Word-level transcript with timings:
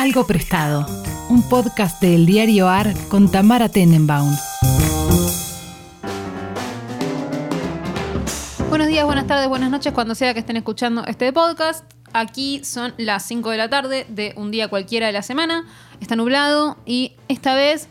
Algo 0.00 0.26
Prestado, 0.26 0.86
un 1.28 1.46
podcast 1.46 2.00
del 2.00 2.24
diario 2.24 2.70
AR 2.70 2.94
con 3.10 3.30
Tamara 3.30 3.68
Tenenbaum. 3.68 4.34
Buenos 8.70 8.88
días, 8.88 9.04
buenas 9.04 9.26
tardes, 9.26 9.46
buenas 9.50 9.70
noches, 9.70 9.92
cuando 9.92 10.14
sea 10.14 10.32
que 10.32 10.40
estén 10.40 10.56
escuchando 10.56 11.04
este 11.04 11.30
podcast. 11.34 11.84
Aquí 12.14 12.64
son 12.64 12.94
las 12.96 13.26
5 13.26 13.50
de 13.50 13.58
la 13.58 13.68
tarde 13.68 14.06
de 14.08 14.32
un 14.38 14.50
día 14.50 14.68
cualquiera 14.68 15.06
de 15.06 15.12
la 15.12 15.20
semana. 15.20 15.66
Está 16.00 16.16
nublado 16.16 16.78
y 16.86 17.16
esta 17.28 17.54
vez, 17.54 17.90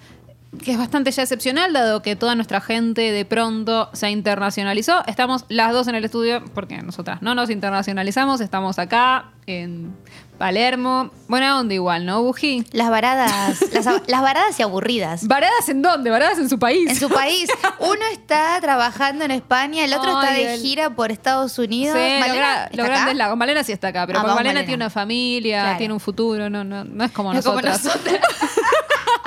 que 0.64 0.72
es 0.72 0.78
bastante 0.78 1.12
ya 1.12 1.22
excepcional, 1.24 1.72
dado 1.74 2.02
que 2.02 2.16
toda 2.16 2.36
nuestra 2.36 2.60
gente 2.60 3.12
de 3.12 3.24
pronto 3.26 3.90
se 3.94 4.10
internacionalizó, 4.10 5.04
estamos 5.06 5.46
las 5.48 5.72
dos 5.74 5.88
en 5.88 5.96
el 5.96 6.04
estudio, 6.06 6.44
porque 6.56 6.78
nosotras 6.82 7.22
no 7.22 7.36
nos 7.36 7.50
internacionalizamos, 7.50 8.42
estamos 8.42 8.80
acá 8.80 9.32
en 9.46 9.96
Palermo. 10.40 11.12
Buena 11.28 11.60
onda 11.60 11.74
igual, 11.74 12.06
¿no, 12.06 12.22
Buji? 12.24 12.64
Las 12.72 12.90
varadas, 12.90 13.60
las, 13.74 13.86
las 14.08 14.22
varadas 14.22 14.60
y 14.60 14.64
aburridas. 14.64 15.28
¿Varadas 15.28 15.68
en 15.70 15.82
dónde? 15.82 16.10
¿Varadas 16.10 16.40
en 16.40 16.50
su 16.50 16.58
país? 16.58 16.90
En 16.90 16.96
su 16.96 17.10
país. 17.10 17.50
Uno 17.80 18.02
está 18.12 18.58
trabajando 18.62 19.26
en 19.26 19.32
España, 19.32 19.84
el 19.86 19.94
otro 19.94 20.20
está 20.22 20.34
de 20.34 20.54
el- 20.56 20.62
gira 20.62 20.92
por 20.92 21.12
Estados 21.12 21.58
Unidos. 21.60 21.98
Sí, 21.98 22.14
lo, 22.14 22.20
¿Malena 22.22 22.70
gra- 22.70 22.76
lo 22.76 22.84
acá? 22.84 22.92
grande 22.94 23.12
es 23.12 23.18
la. 23.18 23.36
Malena 23.36 23.64
sí 23.64 23.72
está 23.72 23.90
acá, 23.90 24.08
pero 24.08 24.20
Ah, 24.20 24.24
Malena 24.24 24.36
Malena. 24.44 24.60
tiene 24.62 24.76
una 24.76 24.90
familia, 24.90 25.62
Claro. 25.62 25.78
tiene 25.78 25.94
un 25.94 26.00
futuro, 26.00 26.50
no, 26.50 26.64
no, 26.64 26.84
no 26.86 27.04
es 27.04 27.12
como 27.12 27.34
No 27.34 27.42
como 27.44 27.62
nosotras. 27.62 28.00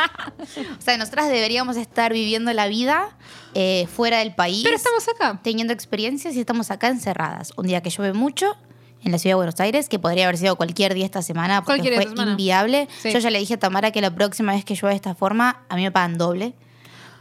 O 0.79 0.83
sea, 0.83 0.97
nosotras 0.97 1.29
deberíamos 1.29 1.77
estar 1.77 2.13
viviendo 2.13 2.53
la 2.53 2.67
vida 2.67 3.17
eh, 3.55 3.87
fuera 3.95 4.19
del 4.19 4.35
país. 4.35 4.63
Pero 4.65 4.77
estamos 4.77 5.07
acá. 5.09 5.41
Teniendo 5.43 5.73
experiencias 5.73 6.35
y 6.37 6.41
estamos 6.41 6.71
acá 6.71 6.89
encerradas. 6.89 7.53
Un 7.57 7.67
día 7.67 7.81
que 7.83 7.91
llueve 7.91 8.13
mucho 8.13 8.57
en 9.05 9.13
la 9.13 9.19
ciudad 9.19 9.33
de 9.33 9.37
Buenos 9.37 9.61
Aires, 9.61 9.89
que 9.89 9.99
podría 9.99 10.25
haber 10.25 10.39
sido 10.39 10.57
cualquier 10.57 10.95
día 10.95 11.05
esta 11.05 11.23
semana 11.23 11.63
porque 11.63 11.81
Cualquier 11.81 11.95
fue 12.03 12.11
semana. 12.11 12.31
inviable. 12.33 12.89
Sí. 13.01 13.13
Yo 13.13 13.19
ya 13.19 13.31
le 13.31 13.39
dije 13.39 13.55
a 13.55 13.59
Tamara 13.59 13.91
que 13.91 14.01
la 14.01 14.15
próxima 14.15 14.53
vez 14.53 14.65
que 14.65 14.75
llueve 14.75 14.91
de 14.91 14.97
esta 14.97 15.15
forma, 15.15 15.63
a 15.69 15.77
mí 15.77 15.83
me 15.83 15.91
pagan 15.91 16.19
doble. 16.19 16.55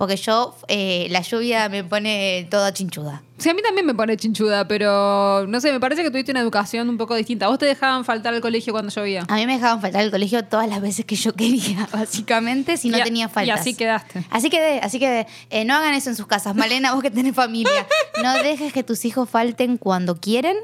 Porque 0.02 0.16
yo, 0.16 0.56
eh, 0.68 1.06
la 1.12 1.22
lluvia 1.22 1.70
me 1.70 1.84
pone 1.84 2.48
toda 2.50 2.74
chinchuda. 2.74 3.22
Sí, 3.38 3.50
a 3.50 3.54
mí 3.54 3.62
también 3.62 3.86
me 3.86 3.94
pone 3.94 4.18
chinchuda, 4.18 4.68
pero 4.68 5.46
no 5.48 5.62
sé, 5.62 5.72
me 5.72 5.80
parece 5.80 6.02
que 6.02 6.10
tuviste 6.10 6.32
una 6.32 6.40
educación 6.40 6.90
un 6.90 6.98
poco 6.98 7.14
distinta. 7.14 7.48
¿Vos 7.50 7.60
te 7.60 7.68
dejaban 7.68 8.04
faltar 8.04 8.34
al 8.34 8.42
colegio 8.42 8.74
cuando 8.74 8.90
llovía? 8.92 9.26
A 9.28 9.36
mí 9.36 9.46
me 9.46 9.54
dejaban 9.54 9.80
faltar 9.80 10.02
al 10.02 10.10
colegio 10.10 10.44
todas 10.44 10.68
las 10.68 10.82
veces 10.82 11.06
que 11.06 11.16
yo 11.16 11.34
quería, 11.36 11.88
básicamente, 11.94 12.78
si 12.78 12.90
no 12.90 12.98
Y 12.98 13.04
tenía 13.04 13.28
y 13.28 13.30
faltas. 13.30 13.60
así 13.60 13.76
quedaste. 13.76 14.26
Así 14.32 14.50
quedé, 14.50 14.80
así 14.80 14.98
quedé. 14.98 15.28
Eh, 15.52 15.66
no 15.66 15.76
hagan 15.76 15.94
eso 15.94 16.10
en 16.10 16.16
sus 16.16 16.26
casas. 16.26 16.56
Malena, 16.56 16.94
vos 16.96 17.04
que 17.04 17.12
tenés 17.12 17.36
familia. 17.36 17.86
No 18.24 18.34
dejes 18.42 18.74
que 18.74 18.82
tus 18.82 19.06
hijos 19.06 19.30
falten 19.30 19.78
cuando 19.78 20.16
quieren, 20.20 20.58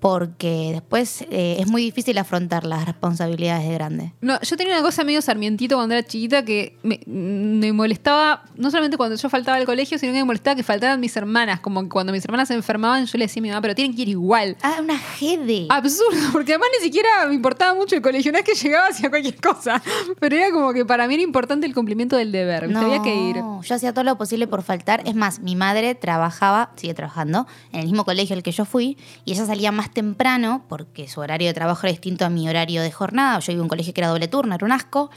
porque 0.00 0.70
después 0.72 1.22
eh, 1.30 1.58
es 1.60 1.68
muy 1.68 1.82
difícil 1.82 2.16
afrontar 2.16 2.64
las 2.64 2.86
responsabilidades 2.86 3.68
de 3.68 3.74
grande. 3.74 4.12
No, 4.22 4.40
yo 4.40 4.56
tenía 4.56 4.74
una 4.74 4.82
cosa 4.82 5.04
medio 5.04 5.20
sarmientito 5.20 5.76
cuando 5.76 5.94
era 5.94 6.06
chiquita 6.06 6.42
que 6.44 6.78
me, 6.82 7.00
me 7.06 7.72
molestaba, 7.72 8.44
no 8.56 8.70
solamente 8.70 8.96
cuando 8.96 9.16
yo 9.16 9.28
faltaba 9.28 9.58
al 9.58 9.66
colegio, 9.66 9.98
sino 9.98 10.12
que 10.12 10.18
me 10.18 10.24
molestaba 10.24 10.56
que 10.56 10.62
faltaran 10.62 10.98
mis 11.00 11.14
hermanas. 11.16 11.60
Como 11.60 11.82
que 11.82 11.90
cuando 11.90 12.12
mis 12.12 12.24
hermanas 12.24 12.48
se 12.48 12.54
enfermaban, 12.54 13.04
yo 13.04 13.18
le 13.18 13.24
decía 13.26 13.40
a 13.40 13.42
mi 13.42 13.48
mamá, 13.50 13.60
pero 13.60 13.74
tienen 13.74 13.94
que 13.94 14.02
ir 14.02 14.08
igual. 14.08 14.56
Ah, 14.62 14.78
una 14.80 14.98
jede. 14.98 15.66
Absurdo, 15.68 16.18
porque 16.32 16.52
además 16.52 16.68
ni 16.78 16.84
siquiera 16.86 17.26
me 17.28 17.34
importaba 17.34 17.74
mucho 17.74 17.94
el 17.94 18.02
colegio, 18.02 18.32
no 18.32 18.38
es 18.38 18.44
que 18.44 18.54
llegaba 18.54 18.86
hacia 18.88 19.10
cualquier 19.10 19.38
cosa, 19.38 19.82
pero 20.18 20.34
era 20.34 20.50
como 20.50 20.72
que 20.72 20.86
para 20.86 21.06
mí 21.08 21.14
era 21.14 21.22
importante 21.22 21.66
el 21.66 21.74
cumplimiento 21.74 22.16
del 22.16 22.32
deber, 22.32 22.68
¿viste? 22.68 22.82
había 22.82 23.02
que 23.02 23.14
ir. 23.14 23.36
Yo 23.36 23.74
hacía 23.74 23.92
todo 23.92 24.04
lo 24.04 24.16
posible 24.16 24.46
por 24.46 24.62
faltar. 24.62 25.02
Es 25.04 25.14
más, 25.14 25.40
mi 25.40 25.56
madre 25.56 25.94
trabajaba, 25.94 26.72
sigue 26.76 26.94
trabajando, 26.94 27.46
en 27.72 27.80
el 27.80 27.86
mismo 27.86 28.06
colegio 28.06 28.34
al 28.34 28.42
que 28.42 28.52
yo 28.52 28.64
fui, 28.64 28.96
y 29.26 29.32
ella 29.32 29.44
salía 29.44 29.72
más 29.72 29.89
temprano, 29.92 30.64
porque 30.68 31.08
su 31.08 31.20
horario 31.20 31.48
de 31.48 31.54
trabajo 31.54 31.86
era 31.86 31.92
distinto 31.92 32.24
a 32.24 32.30
mi 32.30 32.48
horario 32.48 32.82
de 32.82 32.90
jornada. 32.90 33.38
Yo 33.40 33.52
iba 33.52 33.60
a 33.60 33.62
un 33.62 33.68
colegio 33.68 33.92
que 33.94 34.00
era 34.00 34.08
doble 34.08 34.28
turno, 34.28 34.54
era 34.54 34.64
un 34.64 34.72
asco. 34.72 35.10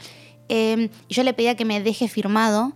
Eh, 0.48 0.90
y 1.08 1.14
yo 1.14 1.22
le 1.22 1.32
pedía 1.32 1.56
que 1.56 1.64
me 1.64 1.80
deje 1.80 2.08
firmado 2.08 2.72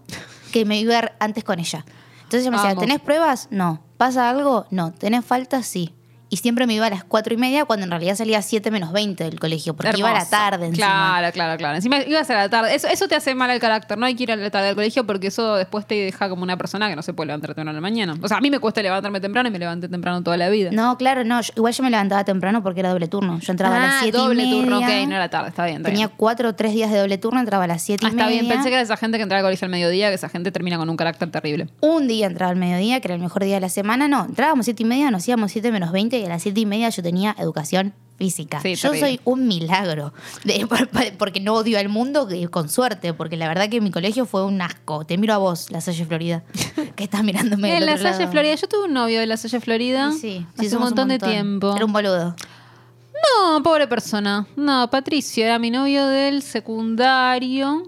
que 0.53 0.65
me 0.65 0.79
iba 0.79 0.95
a 0.95 0.99
ir 0.99 1.13
antes 1.21 1.45
con 1.45 1.59
ella. 1.59 1.85
Entonces 2.17 2.43
ella 2.43 2.51
me 2.51 2.57
decía, 2.57 2.71
Amo. 2.73 2.81
¿tenés 2.81 3.01
pruebas? 3.01 3.49
No. 3.51 3.83
¿Pasa 3.97 4.29
algo? 4.29 4.67
No. 4.71 4.93
¿Tenés 4.93 5.25
faltas? 5.25 5.67
Sí. 5.67 5.95
Y 6.31 6.37
siempre 6.37 6.67
me 6.67 6.75
iba 6.75 6.87
a 6.87 6.91
las 6.91 7.05
cuatro 7.05 7.33
y 7.33 7.39
media 7.39 7.65
cuando 7.65 7.85
en 7.85 7.91
realidad 7.91 8.15
salía 8.15 8.39
a 8.39 8.43
7 8.43 8.71
menos 8.71 8.93
20 8.93 9.25
del 9.25 9.41
colegio, 9.41 9.75
porque 9.75 9.99
iba 9.99 10.11
a 10.11 10.15
la 10.15 10.29
tarde 10.29 10.67
encima. 10.67 10.87
Claro, 10.87 11.33
claro, 11.33 11.57
claro. 11.57 11.77
Encima 11.77 11.99
ibas 12.03 12.29
a 12.29 12.35
la 12.35 12.49
tarde. 12.51 12.75
Eso, 12.75 12.87
eso 12.89 13.09
te 13.09 13.15
hace 13.15 13.35
mal 13.35 13.49
al 13.51 13.59
carácter. 13.61 13.97
No 13.97 14.05
hay 14.05 14.15
que 14.15 14.25
ir 14.25 14.33
a 14.33 14.37
la 14.37 14.51
tarde 14.51 14.69
al 14.69 14.75
colegio 14.75 15.07
porque 15.07 15.29
eso 15.29 15.55
después 15.57 15.87
te 15.87 15.95
deja 15.95 16.29
como 16.29 16.43
una 16.43 16.59
persona 16.59 16.89
que 16.91 16.97
no 16.97 17.03
se 17.03 17.15
puede 17.15 17.29
levantar 17.29 17.49
temprano 17.55 17.71
en 17.71 17.77
la 17.77 17.81
mañana. 17.81 18.15
O 18.23 18.29
sea, 18.29 18.37
a 18.37 18.41
mí 18.43 18.51
me 18.51 18.59
cuesta 18.59 18.83
levantarme 18.83 19.21
temprano 19.21 19.49
y 19.49 19.53
me 19.53 19.59
levanté 19.59 19.89
temprano 19.89 20.23
toda 20.23 20.37
la 20.37 20.51
vida. 20.51 20.71
No, 20.71 20.99
claro, 20.99 21.25
no. 21.25 21.41
Yo- 21.41 21.53
igual 21.57 21.73
yo 21.73 21.83
me 21.83 21.91
levantaba 21.91 22.25
temprano 22.25 22.63
porque 22.63 22.81
era 22.81 22.91
doble 22.91 23.09
turno. 23.09 23.39
Yo 23.41 23.51
entraba 23.53 23.77
a 23.77 23.81
las 23.81 23.95
Ah, 23.95 23.99
7 24.03 24.19
doble 24.19 24.43
y 24.43 24.47
media. 24.47 24.61
turno, 24.63 24.79
ok, 24.81 25.09
no 25.09 25.15
era 25.17 25.29
tarde, 25.31 25.49
está 25.49 25.65
bien. 25.65 25.79
Está 25.79 25.89
Tenía 25.89 26.07
bien. 26.09 26.17
cuatro 26.19 26.51
o 26.51 26.55
tres 26.55 26.75
días 26.75 26.91
de 26.91 26.99
doble 26.99 27.17
turno, 27.17 27.41
entraba 27.41 27.65
a 27.65 27.69
las 27.69 27.81
7 27.83 28.05
Ah, 28.05 28.09
y 28.09 28.11
está 28.11 28.27
media. 28.27 28.43
bien, 28.43 28.53
pensé 28.53 28.69
que 28.69 28.75
era 28.75 28.83
esa 28.83 28.99
gente 28.99 29.17
que 29.17 29.23
entraba 29.23 29.41
al 29.41 29.47
colegio 29.47 29.65
al 29.65 29.71
mediodía, 29.71 30.09
que 30.11 30.17
esa 30.17 30.29
gente 30.29 30.53
termina 30.53 30.77
con 30.77 30.91
un 30.91 30.97
carácter 30.99 31.31
terrible. 31.31 31.69
Un 31.81 32.07
día 32.07 32.27
entraba 32.27 32.51
al 32.51 32.59
mediodía, 32.59 33.01
que 33.01 33.09
era 33.09 33.15
el 33.15 33.21
mejor 33.23 33.45
día 33.45 33.55
de 33.55 33.61
la 33.61 33.71
semana. 33.71 34.09
No, 34.09 34.27
entrábamos 34.27 34.67
7 34.67 34.83
y 34.83 34.87
media, 34.87 35.11
nos 35.11 35.27
íbamos 35.27 35.51
7 35.53 35.73
menos 35.73 35.91
20 35.91 36.18
y 36.19 36.25
a 36.25 36.29
las 36.29 36.43
7 36.43 36.61
y 36.61 36.67
media 36.67 36.89
yo 36.91 37.03
tenía 37.03 37.35
educación 37.39 37.95
física. 38.17 38.61
Sí, 38.61 38.75
yo 38.75 38.93
soy 38.95 39.21
un 39.25 39.47
milagro. 39.47 40.13
De- 40.45 40.67
porque 41.19 41.41
no 41.41 41.55
odio 41.55 41.79
al 41.79 41.89
mundo, 41.89 42.29
con 42.51 42.69
suerte, 42.69 43.15
porque 43.15 43.37
la 43.37 43.47
verdad 43.47 43.69
que 43.69 43.81
mi 43.81 43.91
colegio 43.91 44.27
fue 44.27 44.45
un 44.45 44.61
asco. 44.61 45.05
Te 45.05 45.17
miro 45.19 45.35
a 45.35 45.39
vos, 45.39 45.71
La 45.71 45.81
Salle 45.81 46.05
Florida, 46.05 46.43
que 46.97 47.05
estás 47.05 47.23
mirándome 47.23 47.77
En 47.77 47.87
la 47.87 47.93
otro 47.93 48.05
Salle 48.05 48.19
lado. 48.21 48.33
Florida, 48.33 48.55
yo 48.57 48.67
tuve 48.69 48.85
un 48.87 48.93
novio 48.95 49.21
de 49.21 49.27
la 49.27 49.37
Salle 49.37 49.61
Florida. 49.61 50.11
Sí, 50.13 50.19
sí, 50.21 50.47
hace 50.57 50.65
un 50.67 50.71
somos 50.71 50.89
montón, 50.91 51.09
de 51.09 51.19
tiempo. 51.21 51.75
Era 51.77 51.85
un 51.85 51.93
boludo. 51.93 52.35
No, 53.47 53.63
pobre 53.63 53.87
persona. 53.87 54.47
No, 54.57 54.89
Patricio 54.91 55.45
era 55.45 55.59
mi 55.59 55.71
novio 55.71 56.07
del 56.07 56.43
secundario. 56.43 57.83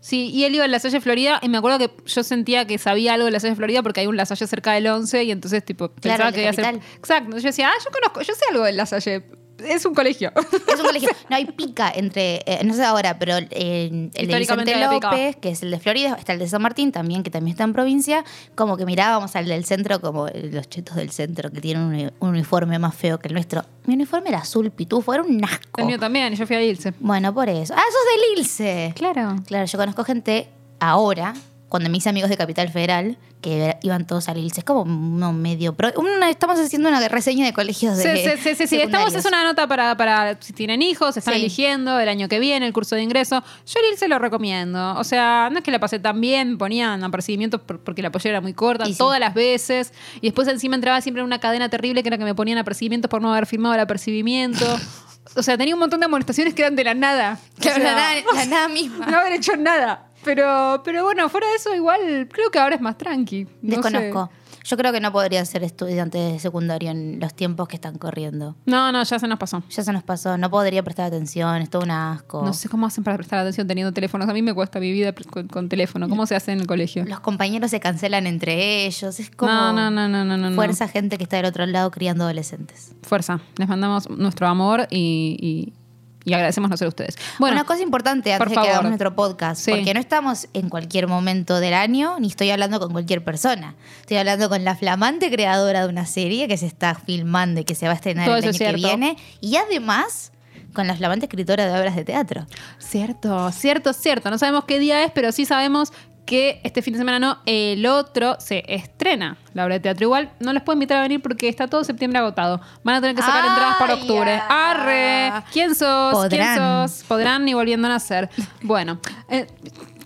Sí, 0.00 0.30
y 0.32 0.44
él 0.44 0.54
iba 0.54 0.64
a 0.64 0.68
la 0.68 0.78
Salle 0.78 1.00
Florida 1.00 1.38
y 1.42 1.48
me 1.48 1.58
acuerdo 1.58 1.78
que 1.78 1.90
yo 2.06 2.22
sentía 2.22 2.66
que 2.66 2.78
sabía 2.78 3.14
algo 3.14 3.26
de 3.26 3.32
la 3.32 3.40
Salle 3.40 3.54
Florida 3.54 3.82
porque 3.82 4.00
hay 4.00 4.06
un 4.06 4.16
La 4.16 4.24
Salle 4.24 4.46
cerca 4.46 4.72
del 4.72 4.86
11 4.86 5.24
y 5.24 5.30
entonces 5.30 5.64
tipo 5.64 5.90
pensaba 5.90 6.32
que 6.32 6.40
iba 6.40 6.50
a 6.50 6.54
ser... 6.54 6.80
Exacto, 6.96 7.36
yo 7.36 7.42
decía, 7.42 7.68
ah, 7.68 7.78
yo 7.84 7.90
conozco, 7.90 8.22
yo 8.22 8.34
sé 8.34 8.44
algo 8.50 8.64
de 8.64 8.72
La 8.72 8.86
Salle. 8.86 9.24
Es 9.66 9.84
un 9.84 9.94
colegio. 9.94 10.32
Es 10.36 10.80
un 10.80 10.86
colegio. 10.86 11.08
No 11.30 11.36
hay 11.36 11.44
pica 11.44 11.92
entre, 11.94 12.42
eh, 12.46 12.60
no 12.64 12.74
sé 12.74 12.82
ahora, 12.84 13.18
pero 13.18 13.34
eh, 13.50 14.10
el 14.14 14.26
de 14.26 14.32
Vicente. 14.38 14.72
López, 15.10 15.36
que 15.36 15.50
es 15.50 15.62
el 15.62 15.70
de 15.70 15.78
Florida, 15.78 16.16
está 16.18 16.32
el 16.32 16.40
de 16.40 16.48
San 16.48 16.60
Martín 16.60 16.90
también, 16.90 17.22
que 17.22 17.30
también 17.30 17.52
está 17.52 17.62
en 17.64 17.72
provincia, 17.72 18.24
como 18.56 18.76
que 18.76 18.84
mirábamos 18.84 19.36
al 19.36 19.46
del 19.46 19.64
centro 19.64 20.00
como 20.00 20.26
los 20.28 20.68
chetos 20.68 20.96
del 20.96 21.10
centro 21.12 21.50
que 21.52 21.60
tienen 21.60 21.82
un, 21.84 21.94
uni- 21.94 22.10
un 22.18 22.28
uniforme 22.30 22.78
más 22.80 22.94
feo 22.96 23.18
que 23.20 23.28
el 23.28 23.34
nuestro. 23.34 23.64
Mi 23.86 23.94
uniforme 23.94 24.30
era 24.30 24.38
azul 24.38 24.70
pitufo, 24.72 25.14
era 25.14 25.22
un 25.22 25.44
asco. 25.44 25.80
El 25.80 25.86
mío 25.86 25.98
también, 26.00 26.34
yo 26.34 26.46
fui 26.46 26.56
a 26.56 26.62
Ilse. 26.62 26.94
Bueno, 26.98 27.32
por 27.32 27.48
eso. 27.48 27.74
Ah, 27.76 27.82
sos 27.82 28.04
del 28.34 28.38
Ilse. 28.40 28.92
Claro. 28.96 29.36
Claro, 29.46 29.66
yo 29.66 29.78
conozco 29.78 30.02
gente 30.04 30.48
ahora, 30.80 31.34
cuando 31.70 31.88
mis 31.88 32.06
amigos 32.06 32.28
de 32.28 32.36
Capital 32.36 32.68
Federal, 32.68 33.16
que 33.40 33.78
iban 33.82 34.06
todos 34.06 34.28
al 34.28 34.36
Ilse, 34.36 34.60
es 34.60 34.64
como 34.64 34.82
uno 34.82 35.32
medio 35.32 35.74
pro. 35.74 35.88
una- 35.96 36.28
estamos 36.28 36.58
haciendo 36.60 36.90
una 36.90 37.08
reseña 37.08 37.46
de 37.46 37.54
colegios 37.54 37.96
de. 37.96 38.02
Sí, 38.16 38.22
sí, 38.28 38.36
sí, 38.42 38.54
sí, 38.54 38.66
sí. 38.66 38.80
Estamos, 38.82 39.14
es 39.14 39.24
una 39.24 39.44
nota 39.44 39.66
para, 39.66 39.96
para 39.96 40.36
si 40.42 40.52
tienen 40.52 40.82
hijos, 40.82 41.16
están 41.16 41.32
Sí. 41.34 41.40
eligiendo 41.40 41.98
el 41.98 42.08
año 42.10 42.28
que 42.28 42.38
viene, 42.38 42.66
el 42.66 42.74
curso 42.74 42.96
de 42.96 43.02
ingreso. 43.02 43.42
Yo 43.66 43.80
el 43.90 43.96
se 43.96 44.08
lo 44.08 44.18
recomiendo. 44.18 44.94
O 44.98 45.04
sea, 45.04 45.48
no 45.50 45.58
es 45.58 45.64
que 45.64 45.70
la 45.70 45.80
pasé 45.80 45.98
tan 45.98 46.20
bien, 46.20 46.58
ponían 46.58 47.02
apercibimientos 47.02 47.60
por- 47.62 47.80
porque 47.80 48.02
la 48.02 48.10
pollera 48.12 48.30
era 48.32 48.40
muy 48.42 48.52
corta, 48.52 48.86
Y 48.86 48.92
sí. 48.92 48.98
todas 48.98 49.18
las 49.20 49.32
veces. 49.32 49.94
Y 50.16 50.26
después 50.26 50.48
encima 50.48 50.74
entraba 50.74 51.00
siempre 51.00 51.20
en 51.22 51.26
una 51.26 51.38
cadena 51.40 51.70
terrible 51.70 52.02
que 52.02 52.08
era 52.10 52.18
que 52.18 52.24
me 52.24 52.34
ponían 52.34 52.58
apercibimientos 52.58 53.08
por 53.08 53.22
no 53.22 53.30
haber 53.32 53.46
firmado 53.46 53.74
el 53.74 53.80
apercibimiento. 53.80 54.66
O 55.36 55.44
sea, 55.44 55.56
tenía 55.56 55.74
un 55.74 55.78
montón 55.78 56.00
de 56.00 56.06
amonestaciones 56.06 56.54
que 56.54 56.62
eran 56.62 56.74
de 56.74 56.82
la 56.82 56.94
nada. 56.94 57.38
O 57.56 57.60
Claro, 57.60 57.76
sea, 57.80 57.92
la, 57.92 58.00
nada, 58.00 58.14
la 58.34 58.46
nada 58.46 58.68
misma. 58.68 59.06
no 59.10 59.18
haber 59.18 59.34
hecho 59.34 59.54
nada. 59.56 60.09
Pero, 60.24 60.82
pero 60.84 61.04
bueno, 61.04 61.28
fuera 61.28 61.46
de 61.48 61.54
eso, 61.54 61.74
igual 61.74 62.28
creo 62.32 62.50
que 62.50 62.58
ahora 62.58 62.74
es 62.74 62.80
más 62.80 62.98
tranqui. 62.98 63.44
No 63.62 63.76
Desconozco. 63.76 64.26
sé. 64.32 64.40
Yo 64.62 64.76
creo 64.76 64.92
que 64.92 65.00
no 65.00 65.10
podría 65.10 65.42
ser 65.46 65.64
estudiante 65.64 66.18
de 66.18 66.38
secundario 66.38 66.90
en 66.90 67.18
los 67.18 67.32
tiempos 67.34 67.66
que 67.66 67.76
están 67.76 67.96
corriendo. 67.96 68.56
No, 68.66 68.92
no, 68.92 69.02
ya 69.02 69.18
se 69.18 69.26
nos 69.26 69.38
pasó. 69.38 69.62
Ya 69.70 69.82
se 69.82 69.90
nos 69.90 70.02
pasó, 70.02 70.36
no 70.36 70.50
podría 70.50 70.82
prestar 70.82 71.06
atención, 71.06 71.62
es 71.62 71.70
todo 71.70 71.82
un 71.82 71.90
asco. 71.90 72.42
No 72.44 72.52
sé 72.52 72.68
cómo 72.68 72.86
hacen 72.86 73.02
para 73.02 73.16
prestar 73.16 73.38
atención 73.38 73.66
teniendo 73.66 73.90
teléfonos. 73.92 74.28
A 74.28 74.34
mí 74.34 74.42
me 74.42 74.52
cuesta 74.52 74.78
mi 74.78 74.92
vida 74.92 75.14
con, 75.30 75.48
con 75.48 75.68
teléfono. 75.70 76.10
¿Cómo 76.10 76.26
se 76.26 76.36
hace 76.36 76.52
en 76.52 76.60
el 76.60 76.66
colegio? 76.66 77.06
Los 77.06 77.20
compañeros 77.20 77.70
se 77.70 77.80
cancelan 77.80 78.26
entre 78.26 78.84
ellos, 78.84 79.18
es 79.18 79.30
como 79.30 79.50
No, 79.50 79.72
no, 79.72 79.90
no, 79.90 80.08
no, 80.08 80.24
no, 80.26 80.36
no, 80.36 80.50
no. 80.50 80.54
fuerza 80.56 80.88
gente 80.88 81.16
que 81.16 81.22
está 81.24 81.36
del 81.38 81.46
otro 81.46 81.64
lado 81.64 81.90
criando 81.90 82.24
adolescentes. 82.24 82.92
Fuerza. 83.02 83.40
Les 83.56 83.66
mandamos 83.66 84.10
nuestro 84.10 84.46
amor 84.46 84.86
y, 84.90 85.36
y- 85.40 85.79
y 86.24 86.32
agradecemos 86.34 86.70
no 86.70 86.76
ser 86.76 86.88
ustedes. 86.88 87.16
Bueno, 87.38 87.56
Una 87.56 87.64
cosa 87.64 87.82
importante 87.82 88.32
antes 88.32 88.38
por 88.46 88.48
de 88.48 88.62
que 88.62 88.68
hagamos 88.70 88.90
nuestro 88.90 89.14
podcast, 89.14 89.62
Sí. 89.62 89.70
porque 89.70 89.94
no 89.94 90.00
estamos 90.00 90.48
en 90.52 90.68
cualquier 90.68 91.06
momento 91.06 91.60
del 91.60 91.74
año, 91.74 92.16
ni 92.20 92.28
estoy 92.28 92.50
hablando 92.50 92.78
con 92.80 92.92
cualquier 92.92 93.24
persona. 93.24 93.74
Estoy 94.00 94.18
hablando 94.18 94.48
con 94.48 94.64
la 94.64 94.76
flamante 94.76 95.30
creadora 95.30 95.82
de 95.82 95.88
una 95.88 96.06
serie 96.06 96.48
que 96.48 96.56
se 96.56 96.66
está 96.66 96.94
filmando 96.94 97.60
y 97.60 97.64
que 97.64 97.74
se 97.74 97.86
va 97.86 97.92
a 97.92 97.96
estrenar 97.96 98.26
Todo 98.26 98.36
el 98.36 98.42
año 98.44 98.50
es 98.50 98.58
que 98.58 98.72
viene. 98.72 99.16
Y 99.40 99.56
además, 99.56 100.32
con 100.72 100.86
la 100.86 100.94
flamante 100.94 101.26
escritora 101.26 101.66
de 101.66 101.78
obras 101.78 101.96
de 101.96 102.04
teatro. 102.04 102.46
Cierto, 102.78 103.50
cierto, 103.52 103.92
cierto. 103.92 104.30
No 104.30 104.38
sabemos 104.38 104.64
qué 104.64 104.78
día 104.78 105.04
es, 105.04 105.10
pero 105.12 105.32
sí 105.32 105.44
sabemos 105.44 105.92
que 106.24 106.60
este 106.64 106.82
fin 106.82 106.92
de 106.92 106.98
semana 106.98 107.18
no, 107.18 107.38
el 107.46 107.84
otro 107.86 108.36
se 108.38 108.64
estrena 108.68 109.36
la 109.54 109.64
obra 109.64 109.74
de 109.74 109.80
teatro 109.80 110.04
igual. 110.04 110.30
No 110.40 110.52
les 110.52 110.62
puedo 110.62 110.74
invitar 110.74 110.98
a 110.98 111.02
venir 111.02 111.20
porque 111.20 111.48
está 111.48 111.66
todo 111.66 111.82
septiembre 111.84 112.18
agotado. 112.18 112.60
Van 112.84 112.96
a 112.96 113.00
tener 113.00 113.16
que 113.16 113.22
sacar 113.22 113.42
Ay, 113.42 113.48
entradas 113.48 113.76
para 113.78 113.94
octubre. 113.94 114.30
ya. 114.36 114.70
¡Arre! 114.70 115.44
¿Quién 115.52 115.74
sos? 115.74 116.12
Podrán. 116.12 116.28
¿Quién 116.56 116.88
sos? 116.88 117.04
Podrán 117.08 117.44
ni 117.44 117.54
volviendo 117.54 117.86
a 117.86 117.90
nacer. 117.90 118.30
Bueno, 118.62 119.00
eh, 119.28 119.46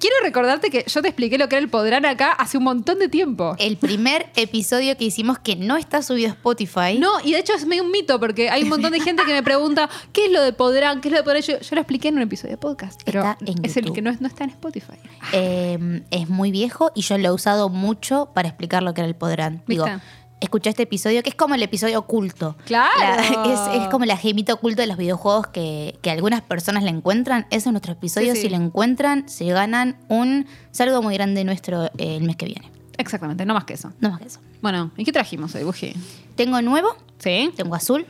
quiero 0.05 0.17
recordarte 0.23 0.69
que 0.69 0.85
yo 0.87 1.01
te 1.01 1.09
expliqué 1.09 1.39
lo 1.39 1.49
que 1.49 1.57
era 1.57 1.63
el 1.65 1.71
Podrán 1.71 2.05
acá 2.05 2.31
hace 2.33 2.59
un 2.59 2.65
montón 2.65 2.99
de 2.99 3.09
tiempo. 3.09 3.57
El 3.59 3.79
primer 3.79 4.27
episodio 4.37 4.95
que 4.99 5.05
hicimos 5.05 5.39
que 5.39 5.57
no 5.57 5.79
está 5.79 6.03
subido 6.03 6.29
a 6.29 6.33
Spotify. 6.33 6.99
No, 6.99 7.13
y 7.25 7.33
de 7.33 7.39
hecho 7.39 7.55
es 7.55 7.65
medio 7.65 7.85
un 7.85 7.91
mito 7.91 8.21
porque 8.21 8.51
hay 8.51 8.65
un 8.65 8.69
montón 8.69 8.93
de 8.93 9.01
gente 9.01 9.23
que 9.25 9.33
me 9.33 9.43
pregunta 9.43 9.89
¿qué 10.13 10.27
es 10.27 10.31
lo 10.31 10.43
de 10.43 10.53
Podrán? 10.53 11.01
¿Qué 11.01 11.09
es 11.09 11.13
lo 11.13 11.19
de 11.19 11.25
Podrán? 11.25 11.43
Yo, 11.43 11.59
yo 11.59 11.75
lo 11.75 11.81
expliqué 11.81 12.09
en 12.09 12.17
un 12.17 12.23
episodio 12.23 12.51
de 12.51 12.59
podcast, 12.59 13.01
pero 13.07 13.21
Está 13.21 13.39
en 13.47 13.65
es 13.65 13.77
el 13.79 13.95
que 13.95 14.03
no, 14.03 14.13
no 14.21 14.29
está 14.29 14.45
en 14.45 14.51
Spotify. 14.51 14.99
Eh, 15.33 16.03
es 16.11 16.29
muy 16.29 16.51
viejo 16.51 16.93
y 16.95 17.01
yo 17.01 17.17
lo 17.17 17.29
he 17.29 17.33
usado 17.33 17.71
mucho 17.71 18.29
para 18.35 18.49
explicar 18.49 18.83
lo 18.83 18.93
que 18.93 19.01
era 19.01 19.09
el 19.09 19.17
Podrán. 19.17 19.63
Digo, 19.67 19.87
¿Viste? 19.87 20.03
Escuché 20.45 20.71
este 20.71 20.85
episodio 20.85 21.23
que 21.23 21.31
es 21.31 21.35
como 21.35 21.55
el 21.55 21.63
episodio 21.63 21.99
oculto. 21.99 22.57
Claro. 22.65 22.91
La- 22.99 23.73
es, 23.77 23.83
es 23.83 23.89
como 23.89 24.05
la 24.05 24.17
gemita 24.17 24.55
oculta 24.55 24.83
de 24.83 24.89
los 24.89 24.97
videojuegos 24.97 25.49
que, 25.49 25.99
que 26.03 26.11
algunas 26.11 26.43
personas 26.43 26.83
le 26.85 26.91
encuentran. 26.91 27.47
Eso 27.51 27.69
es 27.71 27.73
nuestro 27.73 27.93
episodio. 27.93 28.33
Sí, 28.35 28.41
sí. 28.41 28.47
Si 28.47 28.49
lo 28.51 28.57
encuentran, 28.57 29.29
se 29.29 29.47
ganan 29.47 29.97
un 30.09 30.47
saludo 30.71 31.03
muy 31.03 31.15
grande 31.15 31.45
nuestro 31.45 31.85
eh, 31.87 31.91
el 32.17 32.23
mes 32.25 32.37
que 32.37 32.47
viene. 32.47 32.71
Exactamente, 32.97 33.45
no 33.45 33.55
más 33.55 33.65
que 33.65 33.75
eso. 33.75 33.93
No 34.01 34.11
más 34.11 34.21
que 34.21 34.27
eso. 34.29 34.39
Bueno, 34.63 34.93
¿y 34.97 35.05
qué 35.05 35.11
trajimos 35.13 35.55
hoy, 35.57 35.65
Buji? 35.65 35.95
Tengo 36.37 36.63
nuevo, 36.63 36.95
¿Sí? 37.19 37.51
tengo 37.57 37.75
azul, 37.75 38.07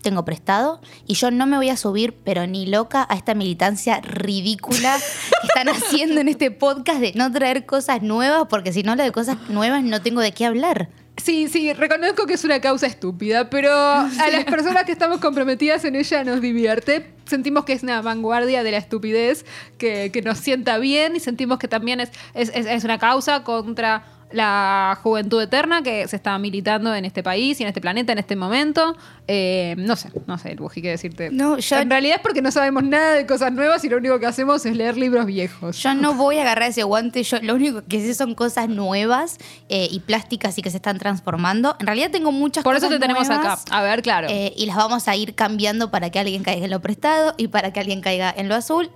tengo 0.00 0.24
prestado 0.24 0.80
y 1.08 1.14
yo 1.14 1.32
no 1.32 1.44
me 1.46 1.56
voy 1.56 1.70
a 1.70 1.76
subir, 1.76 2.14
pero 2.24 2.46
ni 2.46 2.64
loca, 2.66 3.04
a 3.10 3.16
esta 3.16 3.34
militancia 3.34 4.00
ridícula 4.00 4.96
que 5.40 5.46
están 5.48 5.68
haciendo 5.74 6.20
en 6.20 6.28
este 6.28 6.50
podcast 6.52 7.00
de 7.00 7.12
no 7.14 7.30
traer 7.32 7.66
cosas 7.66 8.00
nuevas, 8.02 8.46
porque 8.48 8.72
si 8.72 8.84
no 8.84 8.92
hablo 8.92 9.02
de 9.02 9.10
cosas 9.12 9.36
nuevas 9.48 9.82
no 9.82 10.00
tengo 10.02 10.20
de 10.20 10.30
qué 10.32 10.46
hablar. 10.46 10.88
Sí, 11.22 11.48
sí, 11.48 11.72
reconozco 11.72 12.26
que 12.26 12.34
es 12.34 12.44
una 12.44 12.60
causa 12.60 12.86
estúpida, 12.86 13.50
pero 13.50 13.70
a 13.72 14.08
las 14.32 14.44
personas 14.44 14.84
que 14.84 14.92
estamos 14.92 15.18
comprometidas 15.20 15.84
en 15.84 15.96
ella 15.96 16.24
nos 16.24 16.40
divierte. 16.40 17.10
Sentimos 17.26 17.64
que 17.64 17.72
es 17.74 17.82
una 17.82 18.00
vanguardia 18.00 18.62
de 18.62 18.70
la 18.70 18.78
estupidez 18.78 19.44
que, 19.78 20.10
que 20.12 20.22
nos 20.22 20.38
sienta 20.38 20.78
bien 20.78 21.16
y 21.16 21.20
sentimos 21.20 21.58
que 21.58 21.68
también 21.68 22.00
es, 22.00 22.10
es, 22.34 22.50
es- 22.54 22.66
es 22.66 22.84
una 22.84 22.98
causa 22.98 23.42
contra 23.44 24.04
la 24.30 24.98
juventud 25.02 25.40
eterna 25.42 25.82
que 25.82 26.06
se 26.08 26.16
está 26.16 26.38
militando 26.38 26.94
en 26.94 27.04
este 27.04 27.22
país 27.22 27.58
y 27.60 27.62
en 27.62 27.68
este 27.68 27.80
planeta 27.80 28.12
en 28.12 28.18
este 28.18 28.36
momento. 28.36 28.96
Eh, 29.26 29.74
no 29.78 29.96
sé, 29.96 30.10
no 30.26 30.38
sé, 30.38 30.54
Buji, 30.54 30.80
qué 30.82 30.90
decirte. 30.90 31.30
No, 31.30 31.58
yo- 31.58 31.76
En 31.78 31.90
realidad 31.90 32.16
es 32.16 32.22
porque 32.22 32.40
no 32.42 32.50
sabemos 32.50 32.82
nada 32.84 33.12
de 33.14 33.26
cosas 33.26 33.52
nuevas 33.52 33.84
y 33.84 33.88
lo 33.88 33.96
único 33.98 34.18
que 34.20 34.26
hacemos 34.26 34.64
es 34.66 34.74
leer 34.76 34.96
libros 34.96 35.26
viejos. 35.26 35.82
Yo 35.82 35.94
no 35.94 36.14
voy 36.14 36.38
a 36.38 36.42
agarrar 36.42 36.70
ese 36.70 36.82
guante, 36.82 37.22
yo 37.22 37.38
lo 37.42 37.54
único 37.54 37.82
que 37.88 38.00
sé 38.00 38.14
son 38.14 38.34
cosas 38.34 38.68
nuevas 38.68 39.38
eh, 39.68 39.88
y 39.90 40.00
plásticas 40.00 40.56
y 40.58 40.62
que 40.62 40.70
se 40.70 40.76
están 40.76 40.98
transformando. 40.98 41.76
En 41.80 41.86
realidad 41.86 42.10
tengo 42.10 42.32
muchas 42.32 42.64
Por 42.64 42.74
cosas 42.74 42.90
eso 42.90 42.98
te 42.98 43.00
tenemos 43.06 43.28
nuevas, 43.28 43.64
acá. 43.66 43.76
A 43.76 43.82
ver, 43.82 44.02
claro. 44.02 44.28
eh, 44.30 44.52
y 44.56 44.66
las 44.66 44.76
vamos 44.76 45.08
a 45.08 45.16
ir 45.16 45.34
cambiando 45.34 45.90
para 45.90 46.10
que 46.10 46.18
alguien 46.18 46.42
caiga 46.42 46.64
en 46.64 46.70
lo 46.70 46.80
prestado 46.80 47.34
y 47.36 47.48
para 47.48 47.72
que 47.72 47.80
alguien 47.80 48.00
caiga 48.00 48.32
en 48.36 48.48
lo 48.48 48.54
azul. 48.54 48.90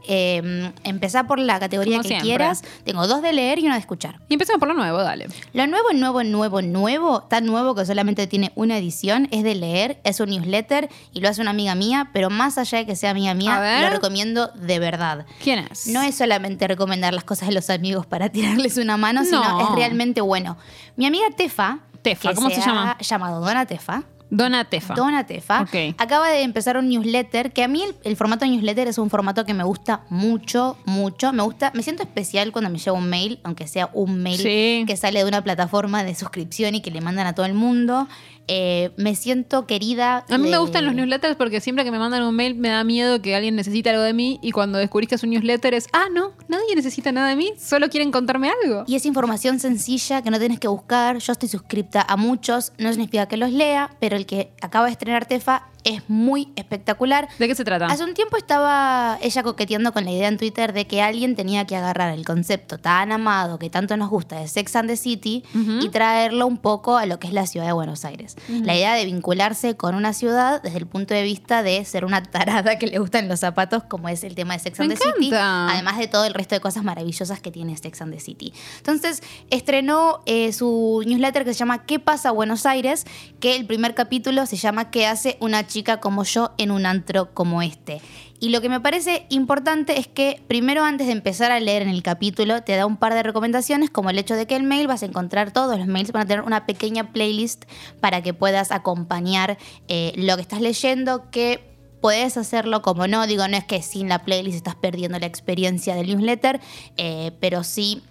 Empezá 0.84 1.24
por 1.24 1.38
la 1.38 1.58
categoría 1.60 1.94
Como 1.94 2.02
que 2.02 2.08
siempre. 2.08 2.26
quieras. 2.28 2.62
Tengo 2.84 3.06
dos 3.06 3.22
de 3.22 3.32
leer 3.32 3.58
y 3.58 3.66
una 3.66 3.74
de 3.74 3.80
escuchar. 3.80 4.18
y 4.28 4.34
empezamos 4.34 4.58
por 4.60 4.68
lo 4.68 4.74
nuevo, 4.74 4.98
dale. 5.02 5.21
Lo 5.52 5.66
nuevo, 5.66 5.92
nuevo, 5.92 6.22
nuevo, 6.24 6.62
nuevo, 6.62 7.22
tan 7.22 7.46
nuevo 7.46 7.74
que 7.74 7.84
solamente 7.86 8.26
tiene 8.26 8.52
una 8.54 8.78
edición, 8.78 9.28
es 9.30 9.42
de 9.44 9.54
leer, 9.54 10.00
es 10.04 10.20
un 10.20 10.30
newsletter 10.30 10.88
y 11.12 11.20
lo 11.20 11.28
hace 11.28 11.40
una 11.40 11.50
amiga 11.50 11.74
mía, 11.74 12.10
pero 12.12 12.30
más 12.30 12.58
allá 12.58 12.78
de 12.78 12.86
que 12.86 12.96
sea 12.96 13.10
amiga 13.10 13.34
mía, 13.34 13.80
lo 13.82 13.90
recomiendo 13.90 14.48
de 14.54 14.78
verdad. 14.78 15.26
¿Quién 15.42 15.60
es? 15.70 15.86
No 15.88 16.02
es 16.02 16.14
solamente 16.16 16.66
recomendar 16.68 17.12
las 17.14 17.24
cosas 17.24 17.48
de 17.48 17.54
los 17.54 17.70
amigos 17.70 18.06
para 18.06 18.28
tirarles 18.28 18.76
una 18.78 18.96
mano, 18.96 19.24
sino 19.24 19.42
No. 19.42 19.60
es 19.70 19.74
realmente 19.76 20.20
bueno. 20.20 20.56
Mi 20.96 21.06
amiga 21.06 21.26
Tefa, 21.36 21.78
Tefa, 22.02 22.30
que 22.30 22.34
¿cómo 22.34 22.50
se 22.50 22.60
llama? 22.60 22.96
ha 22.98 23.02
llamado 23.02 23.40
Dona 23.40 23.64
Tefa, 23.64 24.02
Dona 24.34 24.64
Tefa. 24.64 24.94
Dona 24.94 25.26
Tefa, 25.26 25.60
Ok. 25.60 25.94
acaba 25.98 26.28
de 26.30 26.40
empezar 26.42 26.78
un 26.78 26.88
newsletter, 26.88 27.52
que 27.52 27.62
a 27.62 27.68
mí 27.68 27.82
el, 27.82 27.94
el 28.02 28.16
formato 28.16 28.46
de 28.46 28.50
newsletter 28.52 28.88
es 28.88 28.96
un 28.96 29.10
formato 29.10 29.44
que 29.44 29.52
me 29.52 29.62
gusta 29.62 30.04
mucho, 30.08 30.78
mucho. 30.86 31.34
Me 31.34 31.42
gusta, 31.42 31.70
me 31.74 31.82
siento 31.82 32.02
especial 32.02 32.50
cuando 32.50 32.70
me 32.70 32.78
llega 32.78 32.92
un 32.92 33.08
mail, 33.10 33.40
aunque 33.44 33.66
sea 33.66 33.90
un 33.92 34.22
mail 34.22 34.38
Sí. 34.38 34.84
que 34.86 34.96
sale 34.96 35.18
de 35.18 35.26
una 35.26 35.44
plataforma 35.44 36.02
de 36.02 36.14
suscripción 36.14 36.74
y 36.74 36.80
que 36.80 36.90
le 36.90 37.02
mandan 37.02 37.26
a 37.26 37.34
todo 37.34 37.44
el 37.44 37.52
mundo. 37.54 38.08
Eh, 38.48 38.90
me 38.96 39.14
siento 39.14 39.66
querida. 39.66 40.24
A 40.28 40.38
mí 40.38 40.48
me 40.50 40.58
gustan 40.58 40.84
los 40.84 40.94
newsletters 40.94 41.36
porque 41.36 41.60
siempre 41.60 41.84
que 41.84 41.90
me 41.90 41.98
mandan 41.98 42.22
un 42.22 42.34
mail 42.34 42.54
me 42.54 42.68
da 42.68 42.84
miedo 42.84 43.22
que 43.22 43.34
alguien 43.34 43.56
necesite 43.56 43.90
algo 43.90 44.02
de 44.02 44.12
mí 44.12 44.38
y 44.42 44.52
cuando 44.52 44.78
descubrís 44.78 45.08
que 45.08 45.14
es 45.14 45.22
un 45.22 45.30
newsletter 45.30 45.74
es, 45.74 45.88
ah, 45.92 46.06
no, 46.12 46.32
nadie 46.48 46.74
necesita 46.74 47.12
nada 47.12 47.28
de 47.28 47.36
mí, 47.36 47.52
solo 47.58 47.88
quieren 47.88 48.10
contarme 48.10 48.50
algo. 48.62 48.84
Y 48.86 48.96
es 48.96 49.06
información 49.06 49.58
sencilla 49.58 50.22
que 50.22 50.30
no 50.30 50.38
tienes 50.38 50.58
que 50.58 50.68
buscar. 50.68 51.18
Yo 51.18 51.32
estoy 51.32 51.48
suscripta 51.48 52.04
a 52.06 52.16
muchos, 52.16 52.72
no 52.78 52.90
significa 52.90 53.26
que 53.26 53.36
los 53.36 53.52
lea, 53.52 53.90
pero 54.00 54.16
el 54.16 54.26
que 54.26 54.52
acaba 54.60 54.86
de 54.86 54.92
estrenar 54.92 55.26
Tefa 55.26 55.68
es 55.84 56.02
muy 56.08 56.48
espectacular. 56.56 57.28
¿De 57.38 57.48
qué 57.48 57.54
se 57.54 57.64
trata? 57.64 57.86
Hace 57.86 58.04
un 58.04 58.14
tiempo 58.14 58.36
estaba 58.36 59.18
ella 59.20 59.42
coqueteando 59.42 59.92
con 59.92 60.04
la 60.04 60.10
idea 60.12 60.28
en 60.28 60.38
Twitter 60.38 60.72
de 60.72 60.86
que 60.86 61.02
alguien 61.02 61.36
tenía 61.36 61.66
que 61.66 61.76
agarrar 61.76 62.12
el 62.12 62.24
concepto 62.24 62.78
tan 62.78 63.12
amado 63.12 63.58
que 63.58 63.70
tanto 63.70 63.96
nos 63.96 64.10
gusta 64.10 64.38
de 64.38 64.48
Sex 64.48 64.76
and 64.76 64.88
the 64.88 64.96
City 64.96 65.44
y 65.80 65.88
traerlo 65.88 66.46
un 66.46 66.58
poco 66.58 66.96
a 66.96 67.06
lo 67.06 67.18
que 67.18 67.26
es 67.26 67.32
la 67.32 67.46
ciudad 67.46 67.66
de 67.66 67.72
Buenos 67.72 68.04
Aires. 68.04 68.36
La 68.48 68.74
idea 68.74 68.94
de 68.94 69.04
vincularse 69.04 69.76
con 69.76 69.94
una 69.94 70.12
ciudad 70.12 70.62
desde 70.62 70.78
el 70.78 70.86
punto 70.86 71.14
de 71.14 71.22
vista 71.22 71.62
de 71.62 71.84
ser 71.84 72.04
una 72.04 72.22
tarada 72.22 72.78
que 72.78 72.86
le 72.86 72.98
gustan 72.98 73.28
los 73.28 73.40
zapatos, 73.40 73.82
como 73.84 74.08
es 74.08 74.24
el 74.24 74.34
tema 74.34 74.54
de 74.54 74.60
Sex 74.60 74.78
Me 74.78 74.86
and 74.86 74.94
the 74.94 75.00
City. 75.00 75.30
Además 75.34 75.98
de 75.98 76.06
todo 76.06 76.24
el 76.24 76.34
resto 76.34 76.54
de 76.54 76.60
cosas 76.60 76.84
maravillosas 76.84 77.40
que 77.40 77.50
tiene 77.50 77.76
Sex 77.76 78.00
and 78.02 78.14
the 78.14 78.20
City. 78.20 78.52
Entonces, 78.78 79.22
estrenó 79.50 80.22
eh, 80.26 80.52
su 80.52 81.02
newsletter 81.04 81.44
que 81.44 81.52
se 81.52 81.58
llama 81.58 81.84
¿Qué 81.84 81.98
pasa 81.98 82.30
Buenos 82.30 82.66
Aires? 82.66 83.04
Que 83.40 83.56
el 83.56 83.66
primer 83.66 83.94
capítulo 83.94 84.46
se 84.46 84.56
llama 84.56 84.90
¿Qué 84.90 85.06
hace 85.06 85.36
una 85.40 85.66
chica 85.72 86.00
como 86.00 86.24
yo 86.24 86.52
en 86.58 86.70
un 86.70 86.86
antro 86.86 87.32
como 87.34 87.62
este? 87.62 88.00
Y 88.40 88.48
lo 88.48 88.60
que 88.60 88.68
me 88.68 88.80
parece 88.80 89.26
importante 89.28 89.98
es 89.98 90.08
que 90.08 90.42
primero 90.48 90.84
antes 90.84 91.06
de 91.06 91.12
empezar 91.12 91.52
a 91.52 91.60
leer 91.60 91.82
en 91.82 91.88
el 91.88 92.02
capítulo 92.02 92.62
te 92.62 92.74
da 92.74 92.86
un 92.86 92.96
par 92.96 93.14
de 93.14 93.22
recomendaciones 93.22 93.88
como 93.88 94.10
el 94.10 94.18
hecho 94.18 94.34
de 94.34 94.46
que 94.46 94.56
el 94.56 94.64
mail 94.64 94.88
vas 94.88 95.02
a 95.02 95.06
encontrar 95.06 95.52
todos 95.52 95.78
los 95.78 95.86
mails, 95.86 96.12
van 96.12 96.24
a 96.24 96.26
tener 96.26 96.44
una 96.44 96.66
pequeña 96.66 97.12
playlist 97.12 97.64
para 98.00 98.22
que 98.22 98.34
puedas 98.34 98.72
acompañar 98.72 99.58
eh, 99.88 100.12
lo 100.16 100.36
que 100.36 100.42
estás 100.42 100.60
leyendo, 100.60 101.30
que 101.30 101.72
Puedes 102.02 102.36
hacerlo 102.36 102.82
como 102.82 103.06
no, 103.06 103.28
digo, 103.28 103.46
no 103.46 103.56
es 103.56 103.62
que 103.62 103.80
sin 103.80 104.08
la 104.08 104.24
playlist 104.24 104.56
estás 104.56 104.74
perdiendo 104.74 105.20
la 105.20 105.26
experiencia 105.26 105.94
del 105.94 106.08
newsletter, 106.08 106.60
eh, 106.96 107.30
pero 107.38 107.62
sí 107.62 108.02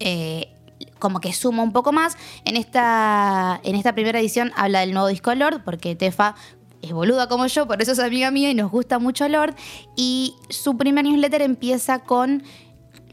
eh, 0.00 0.48
como 0.98 1.20
que 1.20 1.32
suma 1.32 1.62
un 1.62 1.72
poco 1.72 1.92
más. 1.92 2.16
En 2.44 2.56
esta, 2.56 3.60
en 3.62 3.76
esta 3.76 3.94
primera 3.94 4.18
edición 4.18 4.50
habla 4.56 4.80
del 4.80 4.92
nuevo 4.92 5.06
disco 5.06 5.32
Lord, 5.36 5.62
porque 5.64 5.94
Tefa 5.94 6.34
es 6.82 6.92
boluda 6.92 7.28
como 7.28 7.46
yo, 7.46 7.66
por 7.66 7.80
eso 7.80 7.92
es 7.92 7.98
amiga 7.98 8.30
mía 8.30 8.50
y 8.50 8.54
nos 8.54 8.70
gusta 8.70 8.98
mucho 8.98 9.28
Lord. 9.28 9.54
Y 9.96 10.34
su 10.50 10.76
primer 10.76 11.04
newsletter 11.04 11.42
empieza 11.42 12.00
con 12.00 12.42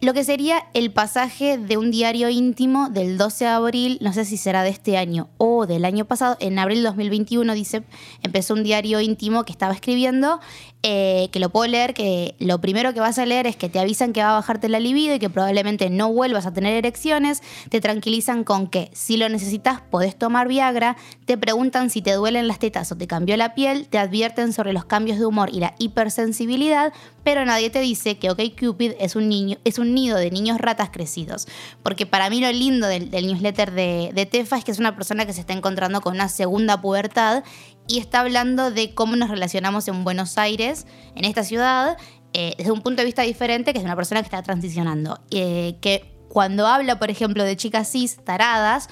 lo 0.02 0.14
que 0.14 0.24
sería 0.24 0.64
el 0.74 0.92
pasaje 0.92 1.58
de 1.58 1.78
un 1.78 1.92
diario 1.92 2.30
íntimo 2.30 2.90
del 2.90 3.18
12 3.18 3.44
de 3.44 3.50
abril, 3.50 3.98
no 4.02 4.14
sé 4.14 4.24
si 4.24 4.38
será 4.38 4.64
de 4.64 4.70
este 4.70 4.98
año 4.98 5.30
o 5.38 5.66
del 5.66 5.84
año 5.84 6.06
pasado, 6.06 6.38
en 6.40 6.58
abril 6.58 6.80
de 6.80 6.84
2021 6.86 7.54
dice, 7.54 7.84
empezó 8.24 8.54
un 8.54 8.64
diario 8.64 9.02
íntimo 9.02 9.44
que 9.44 9.52
estaba 9.52 9.74
escribiendo, 9.74 10.40
eh, 10.82 11.28
que 11.34 11.40
lo 11.40 11.50
puedo 11.50 11.70
leer, 11.70 11.94
que 11.94 12.36
lo 12.40 12.62
primero 12.62 12.94
que 12.94 13.02
vas 13.02 13.20
a 13.20 13.26
leer 13.26 13.48
es 13.48 13.58
que 13.58 13.68
te 13.68 13.80
avisan 13.80 14.14
que 14.14 14.24
va 14.24 14.30
a 14.30 14.34
bajarte 14.34 14.70
la 14.70 14.80
libido 14.80 15.14
y 15.14 15.20
que 15.20 15.30
probablemente 15.30 15.90
no 15.90 16.14
vuelvas 16.14 16.46
a 16.46 16.54
tener 16.54 16.74
erecciones, 16.74 17.44
te 17.70 17.82
tranquilizan 17.82 18.46
con 18.46 18.68
que 18.68 18.90
si 18.94 19.18
lo 19.18 19.28
necesitas 19.28 19.82
podés 19.82 20.18
tomar 20.18 20.48
Viagra, 20.48 20.96
te 21.26 21.38
preguntan 21.38 21.90
si 21.90 22.02
te 22.02 22.14
duelen 22.14 22.48
las 22.48 22.60
tetas 22.60 22.90
o 22.94 22.96
te 22.96 23.08
cambió 23.08 23.36
la 23.36 23.56
piel, 23.56 23.90
te 23.90 23.98
advierten 23.98 24.54
sobre 24.54 24.72
los 24.72 24.86
cambios 24.86 25.20
de 25.20 25.26
humor 25.26 25.50
y 25.52 25.60
la 25.60 25.76
hipersensibilidad, 25.80 26.94
pero 27.24 27.44
nadie 27.44 27.70
te 27.70 27.82
dice 27.82 28.18
que 28.18 28.30
OkCupid 28.30 28.94
es 29.00 29.18
un 29.18 29.28
niño, 29.28 29.58
es 29.66 29.80
un 29.80 29.94
nido 29.94 30.18
de 30.18 30.32
niños 30.32 30.60
ratas 30.60 30.92
crecidos. 30.92 31.48
Porque 31.84 32.06
para 32.06 32.30
mí 32.30 32.40
lo 32.40 32.52
lindo 32.54 32.88
del, 32.88 33.12
del 33.12 33.28
newsletter 33.28 33.72
de, 33.72 34.12
de 34.14 34.26
Tefa 34.26 34.58
es 34.58 34.64
que 34.64 34.72
es 34.72 34.80
una 34.80 34.96
persona 34.96 35.26
que 35.26 35.34
se 35.34 35.42
está 35.42 35.52
encontrando 35.52 36.00
con 36.00 36.16
una 36.16 36.30
segunda 36.30 36.82
pubertad 36.82 37.44
y 37.90 37.98
está 37.98 38.22
hablando 38.22 38.72
de 38.72 38.94
cómo 38.94 39.16
nos 39.16 39.30
relacionamos 39.30 39.88
en 39.88 40.04
Buenos 40.04 40.38
Aires, 40.38 40.86
en 41.16 41.26
esta 41.26 41.44
ciudad, 41.44 41.98
eh, 42.34 42.54
desde 42.58 42.72
un 42.72 42.82
punto 42.82 43.02
de 43.02 43.06
vista 43.06 43.24
diferente, 43.24 43.74
que 43.74 43.80
es 43.80 43.84
una 43.86 43.96
persona 43.96 44.22
que 44.22 44.26
está 44.26 44.44
transicionando. 44.44 45.20
Eh, 45.32 45.76
que 45.82 46.16
cuando 46.30 46.68
habla, 46.68 47.00
por 47.00 47.10
ejemplo, 47.10 47.44
de 47.44 47.58
chicas 47.58 47.92
cis 47.92 48.18
taradas, 48.24 48.88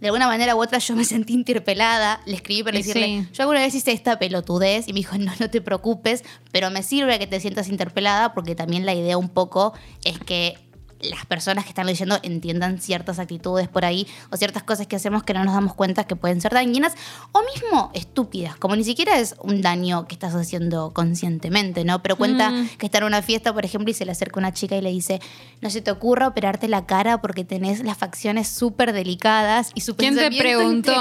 de 0.00 0.08
alguna 0.08 0.26
manera 0.26 0.54
u 0.54 0.62
otra 0.62 0.78
yo 0.78 0.94
me 0.94 1.04
sentí 1.04 1.32
interpelada, 1.32 2.20
le 2.26 2.34
escribí 2.34 2.62
para 2.62 2.76
decirle, 2.76 3.06
sí. 3.06 3.28
yo 3.32 3.42
alguna 3.44 3.60
vez 3.60 3.74
hice 3.74 3.92
esta 3.92 4.18
pelotudez 4.18 4.86
y 4.88 4.92
me 4.92 4.98
dijo, 4.98 5.16
no, 5.16 5.32
no 5.40 5.48
te 5.48 5.62
preocupes, 5.62 6.22
pero 6.52 6.70
me 6.70 6.82
sirve 6.82 7.18
que 7.18 7.26
te 7.26 7.40
sientas 7.40 7.68
interpelada 7.68 8.34
porque 8.34 8.54
también 8.54 8.84
la 8.84 8.92
idea 8.92 9.16
un 9.16 9.30
poco 9.30 9.72
es 10.04 10.18
que 10.18 10.58
las 11.10 11.26
personas 11.26 11.64
que 11.64 11.70
están 11.70 11.86
leyendo 11.86 12.18
entiendan 12.22 12.80
ciertas 12.80 13.18
actitudes 13.18 13.68
por 13.68 13.84
ahí 13.84 14.06
o 14.30 14.36
ciertas 14.36 14.62
cosas 14.62 14.86
que 14.86 14.96
hacemos 14.96 15.22
que 15.22 15.34
no 15.34 15.44
nos 15.44 15.54
damos 15.54 15.74
cuenta 15.74 16.04
que 16.04 16.16
pueden 16.16 16.40
ser 16.40 16.52
dañinas 16.52 16.94
o 17.32 17.42
mismo 17.54 17.90
estúpidas, 17.94 18.56
como 18.56 18.76
ni 18.76 18.84
siquiera 18.84 19.18
es 19.18 19.34
un 19.42 19.62
daño 19.62 20.06
que 20.06 20.14
estás 20.14 20.34
haciendo 20.34 20.92
conscientemente, 20.92 21.84
¿no? 21.84 22.02
Pero 22.02 22.16
cuenta 22.16 22.50
Mm. 22.50 22.68
que 22.78 22.86
está 22.86 22.98
en 22.98 23.04
una 23.04 23.22
fiesta, 23.22 23.52
por 23.52 23.64
ejemplo, 23.64 23.90
y 23.90 23.94
se 23.94 24.04
le 24.04 24.12
acerca 24.12 24.38
una 24.38 24.52
chica 24.52 24.76
y 24.76 24.80
le 24.80 24.90
dice, 24.90 25.20
no 25.60 25.70
se 25.70 25.80
te 25.80 25.90
ocurra 25.90 26.28
operarte 26.28 26.68
la 26.68 26.86
cara 26.86 27.20
porque 27.20 27.44
tenés 27.44 27.82
las 27.84 27.96
facciones 27.98 28.48
súper 28.48 28.92
delicadas 28.92 29.70
y 29.74 29.80
su 29.80 29.96
¿Quién 29.96 30.16
te 30.16 30.30
preguntó? 30.30 30.92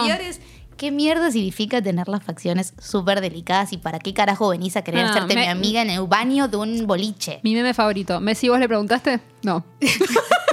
¿Qué 0.84 0.92
mierda 0.92 1.32
significa 1.32 1.82
tener 1.82 2.10
las 2.10 2.24
facciones 2.24 2.74
súper 2.78 3.22
delicadas 3.22 3.72
y 3.72 3.78
para 3.78 4.00
qué 4.00 4.14
carajo 4.14 4.50
venís 4.50 4.76
a 4.76 4.82
querer 4.82 5.06
Ah, 5.06 5.12
hacerte 5.12 5.34
me- 5.34 5.44
mi 5.44 5.48
amiga 5.48 5.82
en 5.82 5.90
el 5.90 6.02
baño 6.08 6.50
de 6.50 6.58
un 6.58 6.86
boliche? 6.86 7.40
Mi 7.42 7.54
meme 7.56 7.74
favorito. 7.74 8.20
Messi, 8.20 8.50
¿vos 8.50 8.60
le 8.60 8.68
preguntaste? 8.68 9.22
No. 9.44 9.64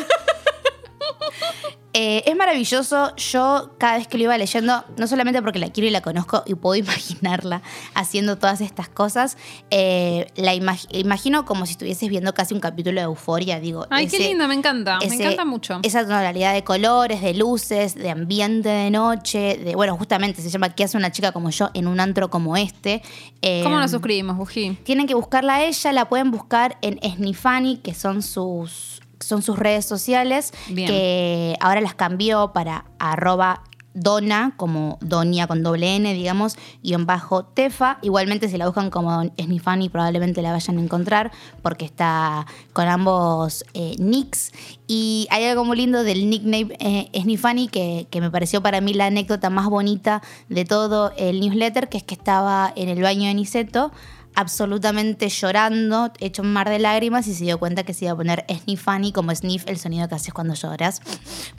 Eh, 2.03 2.23
es 2.25 2.35
maravilloso. 2.35 3.15
Yo 3.17 3.73
cada 3.77 3.99
vez 3.99 4.09
que 4.09 4.17
lo 4.17 4.25
iba 4.25 4.39
leyendo, 4.39 4.85
no 4.97 5.07
solamente 5.07 5.43
porque 5.43 5.59
la 5.59 5.69
quiero 5.69 5.87
y 5.87 5.91
la 5.91 6.01
conozco 6.01 6.43
y 6.47 6.55
puedo 6.55 6.75
imaginarla 6.87 7.61
haciendo 7.95 8.39
todas 8.39 8.63
estas 8.63 8.89
cosas, 8.89 9.37
eh, 9.71 10.27
la 10.37 10.55
imag- 10.55 10.87
imagino 10.93 11.45
como 11.45 11.67
si 11.67 11.73
estuvieses 11.73 12.09
viendo 12.09 12.33
casi 12.33 12.55
un 12.55 12.61
capítulo 12.61 13.01
de 13.01 13.05
Euforia. 13.05 13.61
Digo, 13.61 13.87
Ay, 13.91 14.07
qué 14.07 14.19
lindo, 14.19 14.49
me 14.49 14.55
encanta. 14.55 14.99
me 15.07 15.15
encanta 15.15 15.45
mucho. 15.45 15.81
Esa 15.83 16.03
tonalidad 16.05 16.55
de 16.55 16.65
colores, 16.65 17.21
de 17.21 17.35
luces, 17.35 17.95
de 17.95 18.09
ambiente 18.11 18.69
de 18.71 18.91
noche, 18.91 19.59
de 19.63 19.75
bueno, 19.75 19.97
justamente 19.99 20.41
se 20.41 20.49
llama 20.49 20.71
¿Qué 20.71 20.85
hace 20.85 20.97
una 20.97 21.13
chica 21.13 21.33
como 21.33 21.51
yo 21.51 21.69
en 21.75 21.87
un 21.87 22.01
antro 22.01 22.31
como 22.31 22.57
este? 22.57 23.03
Eh, 23.43 23.61
¿Cómo 23.63 23.79
nos 23.79 23.91
suscribimos, 23.91 24.37
Bují? 24.39 24.79
tienen 24.85 25.07
que 25.07 25.15
buscarla 25.15 25.57
a 25.57 25.65
ella, 25.65 25.93
la 25.93 26.09
pueden 26.09 26.31
buscar 26.31 26.79
en 26.81 26.99
Snifani, 27.17 27.77
que 27.79 27.93
son 27.95 28.23
sus, 28.23 29.00
son 29.21 29.43
sus 29.43 29.59
redes 29.59 29.85
sociales, 29.85 30.53
Bien. 30.69 30.89
que 30.89 31.57
ahora 31.61 31.81
las 31.81 31.95
cambió 31.95 32.53
para 32.53 32.87
arroba 32.99 33.63
Dona, 33.93 34.55
como 34.57 34.99
Donia 35.01 35.47
con 35.49 35.63
doble 35.63 35.97
N, 35.97 36.15
digamos, 36.15 36.57
guion 36.83 37.07
bajo 37.07 37.45
Tefa. 37.45 37.99
Igualmente 38.03 38.49
si 38.49 38.57
la 38.57 38.67
buscan 38.67 38.91
como 38.91 39.25
Snifani 39.37 39.89
probablemente 39.89 40.43
la 40.43 40.53
vayan 40.53 40.79
a 40.79 40.83
encontrar 40.83 41.33
porque 41.63 41.85
está 41.85 42.47
con 42.73 42.87
ambos 42.87 43.65
eh, 43.75 43.97
nicks. 43.99 44.53
Y 44.87 45.27
hay 45.31 45.45
algo 45.45 45.65
muy 45.65 45.77
lindo 45.77 46.05
del 46.05 46.31
nickname 46.31 46.77
eh, 46.79 47.11
Snifani 47.21 47.69
que, 47.69 48.07
que 48.11 48.21
me 48.21 48.31
pareció 48.31 48.63
para 48.63 48.81
mí 48.81 48.95
la 48.95 49.07
anécdota 49.07 49.51
más 49.51 49.69
bonita 49.69 50.23
de 50.49 50.65
todo 50.65 51.13
el 51.17 51.41
newsletter, 51.41 51.89
que 51.89 51.99
es 51.99 52.05
que 52.05 52.15
estaba 52.15 52.73
en 52.77 52.89
el 52.89 53.03
baño 53.03 53.27
de 53.27 53.35
Niceto 53.35 53.91
absolutamente 54.35 55.29
llorando, 55.29 56.13
hecho 56.21 56.43
un 56.43 56.53
mar 56.53 56.69
de 56.69 56.79
lágrimas 56.79 57.27
y 57.27 57.35
se 57.35 57.45
dio 57.45 57.59
cuenta 57.59 57.83
que 57.83 57.95
se 57.95 58.05
iba 58.07 58.13
a 58.13 58.17
poner 58.17 58.45
Sniffany 58.49 59.13
como 59.13 59.35
sniff, 59.35 59.65
el 59.67 59.79
sonido 59.79 60.09
que 60.09 60.15
haces 60.15 60.33
cuando 60.33 60.55
lloras, 60.55 61.01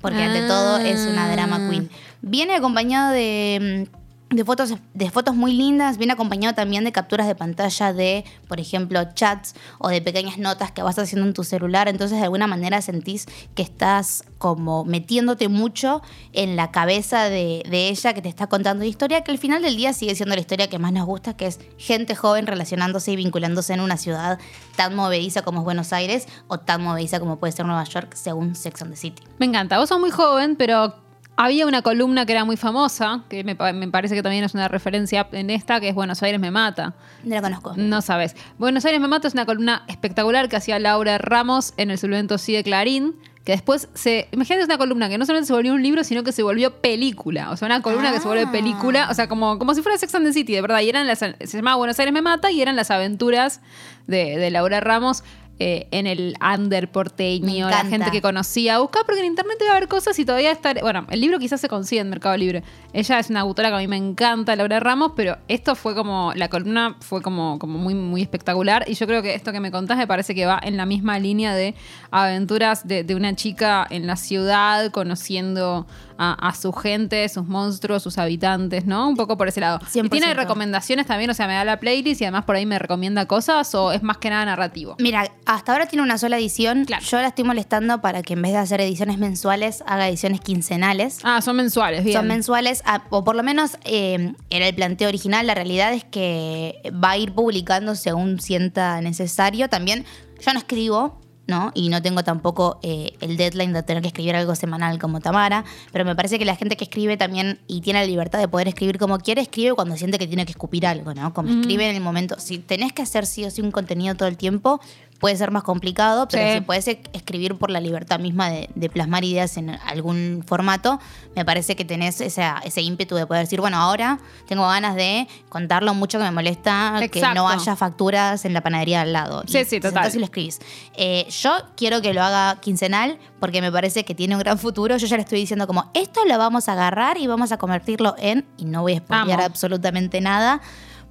porque 0.02 0.22
ante 0.24 0.40
Ah. 0.46 0.48
todo 0.48 0.78
es 0.80 1.06
una 1.08 1.32
drama 1.32 1.70
queen. 1.70 1.90
Viene 2.22 2.56
acompañado 2.56 3.12
de, 3.12 3.88
de 4.32 4.46
fotos, 4.46 4.76
de 4.94 5.12
fotos 5.12 5.36
muy 5.36 5.54
lindas, 5.54 5.98
viene 5.98 6.14
acompañado 6.14 6.56
también 6.56 6.86
de 6.86 6.92
capturas 6.92 7.28
de 7.28 7.36
pantalla 7.36 7.92
de, 7.92 8.24
por 8.48 8.60
ejemplo, 8.60 9.04
chats 9.14 9.56
o 9.78 9.90
de 9.90 10.02
pequeñas 10.02 10.38
notas 10.38 10.72
que 10.72 10.82
vas 10.82 10.98
haciendo 10.98 11.28
en 11.28 11.34
tu 11.34 11.44
celular, 11.44 11.90
entonces 11.90 12.18
de 12.18 12.24
alguna 12.24 12.48
manera 12.48 12.82
sentís 12.82 13.28
que 13.56 13.62
estás 13.62 14.24
como 14.38 14.86
metiéndote 14.86 15.50
mucho 15.50 16.02
en 16.32 16.56
la 16.56 16.72
cabeza 16.72 17.26
de, 17.26 17.64
de 17.70 17.90
ella 17.90 18.14
que 18.14 18.22
te 18.22 18.30
está 18.30 18.48
contando 18.48 18.84
la 18.84 18.90
historia, 18.90 19.22
que 19.22 19.32
al 19.32 19.38
final 19.38 19.62
del 19.62 19.76
día 19.76 19.92
sigue 19.92 20.16
siendo 20.16 20.34
la 20.34 20.42
historia 20.42 20.70
que 20.70 20.80
más 20.80 20.94
nos 20.94 21.06
gusta, 21.06 21.36
que 21.36 21.48
es 21.48 21.60
gente 21.78 22.16
joven 22.16 22.48
relacionándose 22.48 23.12
y 23.12 23.18
vinculándose 23.18 23.74
en 23.74 23.82
una 23.82 23.98
ciudad 23.98 24.40
tan 24.78 24.96
movediza 24.96 25.42
como 25.42 25.60
es 25.60 25.66
Buenos 25.66 25.92
Aires 25.92 26.28
o 26.48 26.58
tan 26.58 26.82
movediza 26.82 27.20
como 27.20 27.38
puede 27.38 27.52
ser 27.52 27.66
Nueva 27.66 27.84
York 27.84 28.14
según 28.16 28.56
Sex 28.56 28.82
and 28.82 28.92
the 28.92 28.98
City. 28.98 29.24
Me 29.40 29.46
encanta. 29.46 29.78
Vos 29.78 29.90
sos 29.90 30.00
muy 30.00 30.12
joven, 30.12 30.56
pero 30.56 30.96
había 31.38 31.66
una 31.66 31.82
columna 31.82 32.26
que 32.26 32.34
era 32.34 32.46
muy 32.46 32.58
famosa, 32.58 33.24
que 33.30 33.44
me, 33.44 33.56
pa- 33.56 33.74
me 33.74 33.88
parece 33.88 34.14
que 34.16 34.22
también 34.24 34.44
es 34.44 34.54
una 34.54 34.68
referencia 34.68 35.28
en 35.32 35.50
esta, 35.50 35.80
que 35.80 35.90
es 35.90 35.96
Buenos 35.96 36.22
Aires 36.24 36.40
me 36.40 36.52
mata. 36.52 36.94
No 37.24 37.36
la 37.36 37.42
conozco. 37.42 37.74
No 37.78 38.02
sabes. 38.02 38.36
Buenos 38.60 38.86
Aires 38.86 39.02
me 39.02 39.08
mata 39.08 39.28
es 39.28 39.34
una 39.34 39.46
columna 39.46 39.84
espectacular 39.88 40.50
que 40.50 40.56
hacía 40.58 40.78
Laura 40.80 41.18
Ramos 41.18 41.74
en 41.78 41.90
el 41.92 41.98
suplemento 41.98 42.38
Sí 42.38 42.54
de 42.54 42.64
Clarín. 42.64 43.16
Que 43.44 43.54
después 43.54 43.90
se. 43.96 44.28
Imagínate, 44.34 44.62
es 44.62 44.68
una 44.68 44.78
columna 44.78 45.10
que 45.10 45.18
no 45.18 45.26
solamente 45.26 45.48
se 45.48 45.54
volvió 45.54 45.74
un 45.74 45.82
libro, 45.82 46.04
sino 46.04 46.22
que 46.24 46.32
se 46.32 46.44
volvió 46.44 46.80
película. 46.80 47.50
O 47.50 47.58
sea, 47.58 47.66
una 47.66 47.82
columna 47.82 48.12
que 48.12 48.20
se 48.20 48.28
vuelve 48.28 48.44
Ah. 48.48 48.52
película. 48.52 49.08
O 49.10 49.16
sea, 49.16 49.28
como, 49.28 49.58
como 49.58 49.74
si 49.74 49.82
fuera 49.82 49.98
Sex 49.98 50.14
and 50.14 50.28
the 50.28 50.32
City, 50.34 50.54
de 50.54 50.62
verdad. 50.62 50.80
Y 50.82 50.90
eran 50.90 51.08
las. 51.08 51.18
Se 51.18 51.36
llamaba 51.58 51.78
Buenos 51.78 51.98
Aires 51.98 52.14
me 52.14 52.22
mata 52.22 52.52
y 52.52 52.62
eran 52.62 52.76
las 52.76 52.92
aventuras 52.92 53.62
de, 54.06 54.38
de 54.38 54.52
Laura 54.52 54.80
Ramos 54.80 55.24
eh, 55.64 55.88
en 55.92 56.08
el 56.08 56.34
under 56.42 56.92
porteño, 56.92 57.70
la 57.70 57.86
gente 57.86 58.10
que 58.10 58.20
conocía. 58.20 58.80
Buscar 58.80 59.06
porque 59.06 59.20
en 59.20 59.28
internet 59.28 59.58
debe 59.60 59.70
haber 59.70 59.88
cosas 59.88 60.18
y 60.18 60.26
todavía 60.26 60.52
estar. 60.52 60.82
Bueno, 60.82 61.06
el 61.12 61.22
libro 61.22 61.38
quizás 61.38 61.62
se 61.62 61.70
consigue 61.70 62.02
en 62.02 62.10
Mercado 62.10 62.36
Libre. 62.36 62.64
Ella 62.94 63.20
es 63.20 63.30
una 63.30 63.42
autora 63.42 63.70
que 63.70 63.76
a 63.76 63.78
mí 63.78 63.88
me 63.88 63.96
encanta, 63.96 64.56
Laura 64.56 64.80
Ramos, 64.80 65.12
pero 65.16 65.38
esto 65.48 65.76
fue 65.76 65.94
como. 65.94 66.34
La 66.36 66.50
columna 66.50 66.98
fue 67.02 67.22
como, 67.22 67.60
como 67.60 67.78
muy, 67.78 67.94
muy 67.94 68.24
espectacular. 68.24 68.86
Y 68.88 68.96
yo 68.96 69.06
creo 69.06 69.22
que 69.22 69.36
esto 69.36 69.52
que 69.52 69.60
me 69.60 69.70
contás 69.70 70.00
me 70.00 70.08
parece 70.08 70.34
que 70.34 70.48
va 70.48 70.60
en 70.64 70.78
la 70.78 70.88
misma 70.88 71.20
línea 71.20 71.54
de 71.54 71.76
aventuras 72.10 72.88
de, 72.88 73.04
de 73.04 73.14
una 73.14 73.36
chica 73.36 73.86
en 73.88 74.08
la 74.08 74.16
ciudad, 74.16 74.90
conociendo 74.90 75.86
a, 76.18 76.34
a 76.34 76.54
su 76.56 76.72
gente, 76.74 77.28
sus 77.30 77.48
monstruos, 77.48 78.04
sus 78.04 78.18
habitantes, 78.18 78.86
¿no? 78.86 79.10
Un 79.10 79.16
poco 79.16 79.38
por 79.38 79.48
ese 79.48 79.62
lado. 79.62 79.80
¿Y 79.94 80.00
100%. 80.00 80.10
tiene 80.10 80.34
recomendaciones 80.34 81.06
también? 81.06 81.30
O 81.30 81.34
sea, 81.34 81.48
me 81.48 81.54
da 81.54 81.66
la 81.66 81.80
playlist 81.80 82.22
y 82.22 82.26
además 82.26 82.46
por 82.46 82.56
ahí 82.56 82.66
me 82.66 82.80
recomienda 82.80 83.26
cosas 83.26 83.74
o 83.76 83.92
es 83.92 84.04
más 84.04 84.18
que 84.18 84.30
nada 84.30 84.46
narrativo. 84.46 84.96
Mira, 85.00 85.32
hasta 85.46 85.72
ahora 85.72 85.88
tiene 85.88 86.04
una 86.04 86.18
sola 86.18 86.38
edición. 86.38 86.86
Claro. 86.86 87.04
Yo 87.04 87.18
la 87.20 87.28
estoy 87.28 87.44
molestando 87.44 88.02
para 88.02 88.22
que 88.22 88.34
en 88.34 88.42
vez 88.42 88.52
de 88.54 88.58
hacer 88.58 88.82
ediciones 88.82 89.18
mensuales, 89.18 89.84
haga 89.88 90.08
ediciones 90.08 90.42
quincenales. 90.42 91.20
Ah, 91.24 91.42
son 91.42 91.56
mensuales, 91.56 92.04
bien. 92.04 92.18
Son 92.18 92.28
mensuales, 92.28 92.82
ah, 92.86 93.04
o 93.10 93.24
por 93.24 93.36
lo 93.36 93.44
menos 93.44 93.78
eh, 93.84 94.34
era 94.50 94.68
el 94.68 94.76
planteo 94.76 95.08
original. 95.08 95.48
La 95.48 95.56
realidad 95.56 95.94
es 95.94 96.04
que 96.04 96.82
va 96.92 97.12
a 97.12 97.18
ir 97.18 97.34
publicando 97.34 97.96
según 97.96 98.40
sienta 98.40 99.02
necesario. 99.02 99.70
También 99.70 100.06
yo 100.40 100.54
no 100.54 100.60
escribo, 100.60 101.21
¿no? 101.52 101.72
Y 101.76 101.90
no 101.90 102.02
tengo 102.02 102.24
tampoco 102.24 102.80
eh, 102.82 103.14
el 103.20 103.36
deadline 103.36 103.74
de 103.74 103.84
tener 103.84 104.02
que 104.02 104.08
escribir 104.08 104.36
algo 104.36 104.56
semanal 104.56 104.98
como 105.00 105.20
Tamara. 105.20 105.66
Pero 105.92 106.06
me 106.06 106.16
parece 106.16 106.40
que 106.40 106.46
la 106.46 106.56
gente 106.56 106.78
que 106.78 106.86
escribe 106.86 107.18
también 107.18 107.60
y 107.68 107.82
tiene 107.82 108.00
la 108.00 108.06
libertad 108.06 108.40
de 108.40 108.48
poder 108.48 108.70
escribir 108.70 108.98
como 108.98 109.20
quiere, 109.20 109.42
escribe 109.42 109.74
cuando 109.74 109.98
siente 109.98 110.18
que 110.18 110.28
tiene 110.28 110.46
que 110.46 110.52
escupir 110.52 110.88
algo, 110.88 111.14
¿no? 111.14 111.34
Como 111.34 111.50
escribe 111.50 111.90
en 111.90 111.96
el 111.96 112.02
momento. 112.02 112.36
Si 112.40 112.58
tenés 112.60 112.94
que 112.94 113.02
hacer 113.02 113.26
sí 113.26 113.44
o 113.44 113.52
sí 113.52 113.62
un 113.62 113.72
contenido 113.72 114.16
todo 114.16 114.30
el 114.30 114.38
tiempo, 114.38 114.80
puede 115.22 115.38
ser 115.38 115.52
más 115.52 115.64
complicado, 115.64 116.28
pero 116.28 116.44
Sí. 116.46 116.54
si 116.56 116.62
puedes 116.62 116.88
escribir 117.14 117.56
por 117.58 117.70
la 117.72 117.80
libertad 117.80 118.20
misma 118.20 118.50
de, 118.50 118.70
de 118.76 118.90
plasmar 118.90 119.24
ideas 119.24 119.56
en 119.56 119.70
algún 119.70 120.44
formato, 120.46 121.00
me 121.36 121.46
parece 121.46 121.76
que 121.78 121.86
tenés 121.86 122.20
esa- 122.20 122.60
ese 122.66 122.82
ímpetu 122.82 123.16
de 123.16 123.26
poder 123.28 123.44
decir, 123.46 123.62
bueno, 123.62 123.78
ahora 123.78 124.20
tengo 124.48 124.68
ganas 124.68 124.96
de 124.96 125.28
contar 125.48 125.84
lo 125.84 125.94
mucho 125.94 126.18
que 126.18 126.26
me 126.26 126.32
molesta 126.32 127.00
que 127.12 127.22
no 127.36 127.48
haya 127.48 127.76
facturas 127.76 128.44
en 128.46 128.54
la 128.54 128.62
panadería 128.62 129.02
al 129.02 129.14
lado. 129.14 129.44
Sí, 129.48 129.60
Y 129.60 129.66
sí, 129.66 129.80
total. 129.80 130.12
y 130.14 130.18
lo 130.20 130.26
escribís. 130.26 130.60
Eh, 130.96 131.26
yo 131.30 131.52
quiero 131.78 132.02
que 132.02 132.14
lo 132.14 132.24
haga 132.24 132.60
quincenal 132.60 133.20
porque 133.40 133.62
me 133.62 133.72
parece 133.72 134.04
que 134.04 134.16
tiene 134.16 134.36
un 134.36 134.40
gran 134.40 134.58
futuro. 134.58 134.98
Yo 134.98 135.06
ya 135.08 135.16
le 135.18 135.22
estoy 135.24 135.40
diciendo 135.40 135.68
como, 135.68 135.90
esto 135.94 136.26
lo 136.26 136.38
vamos 136.40 136.68
a 136.68 136.74
agarrar 136.74 137.18
y 137.20 137.28
vamos 137.28 137.52
a 137.52 137.58
convertirlo 137.58 138.16
en, 138.18 138.46
y 138.58 138.66
no 138.66 138.82
voy 138.82 138.94
a 138.96 138.98
spoilear 138.98 139.42
absolutamente 139.42 140.20
nada, 140.20 140.62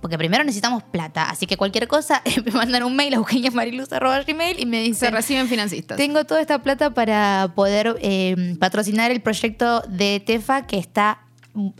porque 0.00 0.18
primero 0.18 0.44
necesitamos 0.44 0.82
plata. 0.82 1.30
Así 1.30 1.46
que 1.46 1.56
cualquier 1.56 1.88
cosa, 1.88 2.22
me 2.44 2.52
mandan 2.52 2.82
un 2.84 2.96
mail 2.96 3.14
a 3.14 3.16
eugeniamariluz.gmail 3.18 4.60
y 4.60 4.66
me 4.66 4.78
Se 4.78 4.82
dicen... 4.82 5.12
reciben 5.12 5.48
financistas. 5.48 5.96
Tengo 5.96 6.24
toda 6.24 6.40
esta 6.40 6.62
plata 6.62 6.94
para 6.94 7.52
poder 7.54 7.96
eh, 8.00 8.56
patrocinar 8.58 9.10
el 9.10 9.20
proyecto 9.20 9.82
de 9.82 10.20
Tefa 10.24 10.66
que 10.66 10.78
está... 10.78 11.20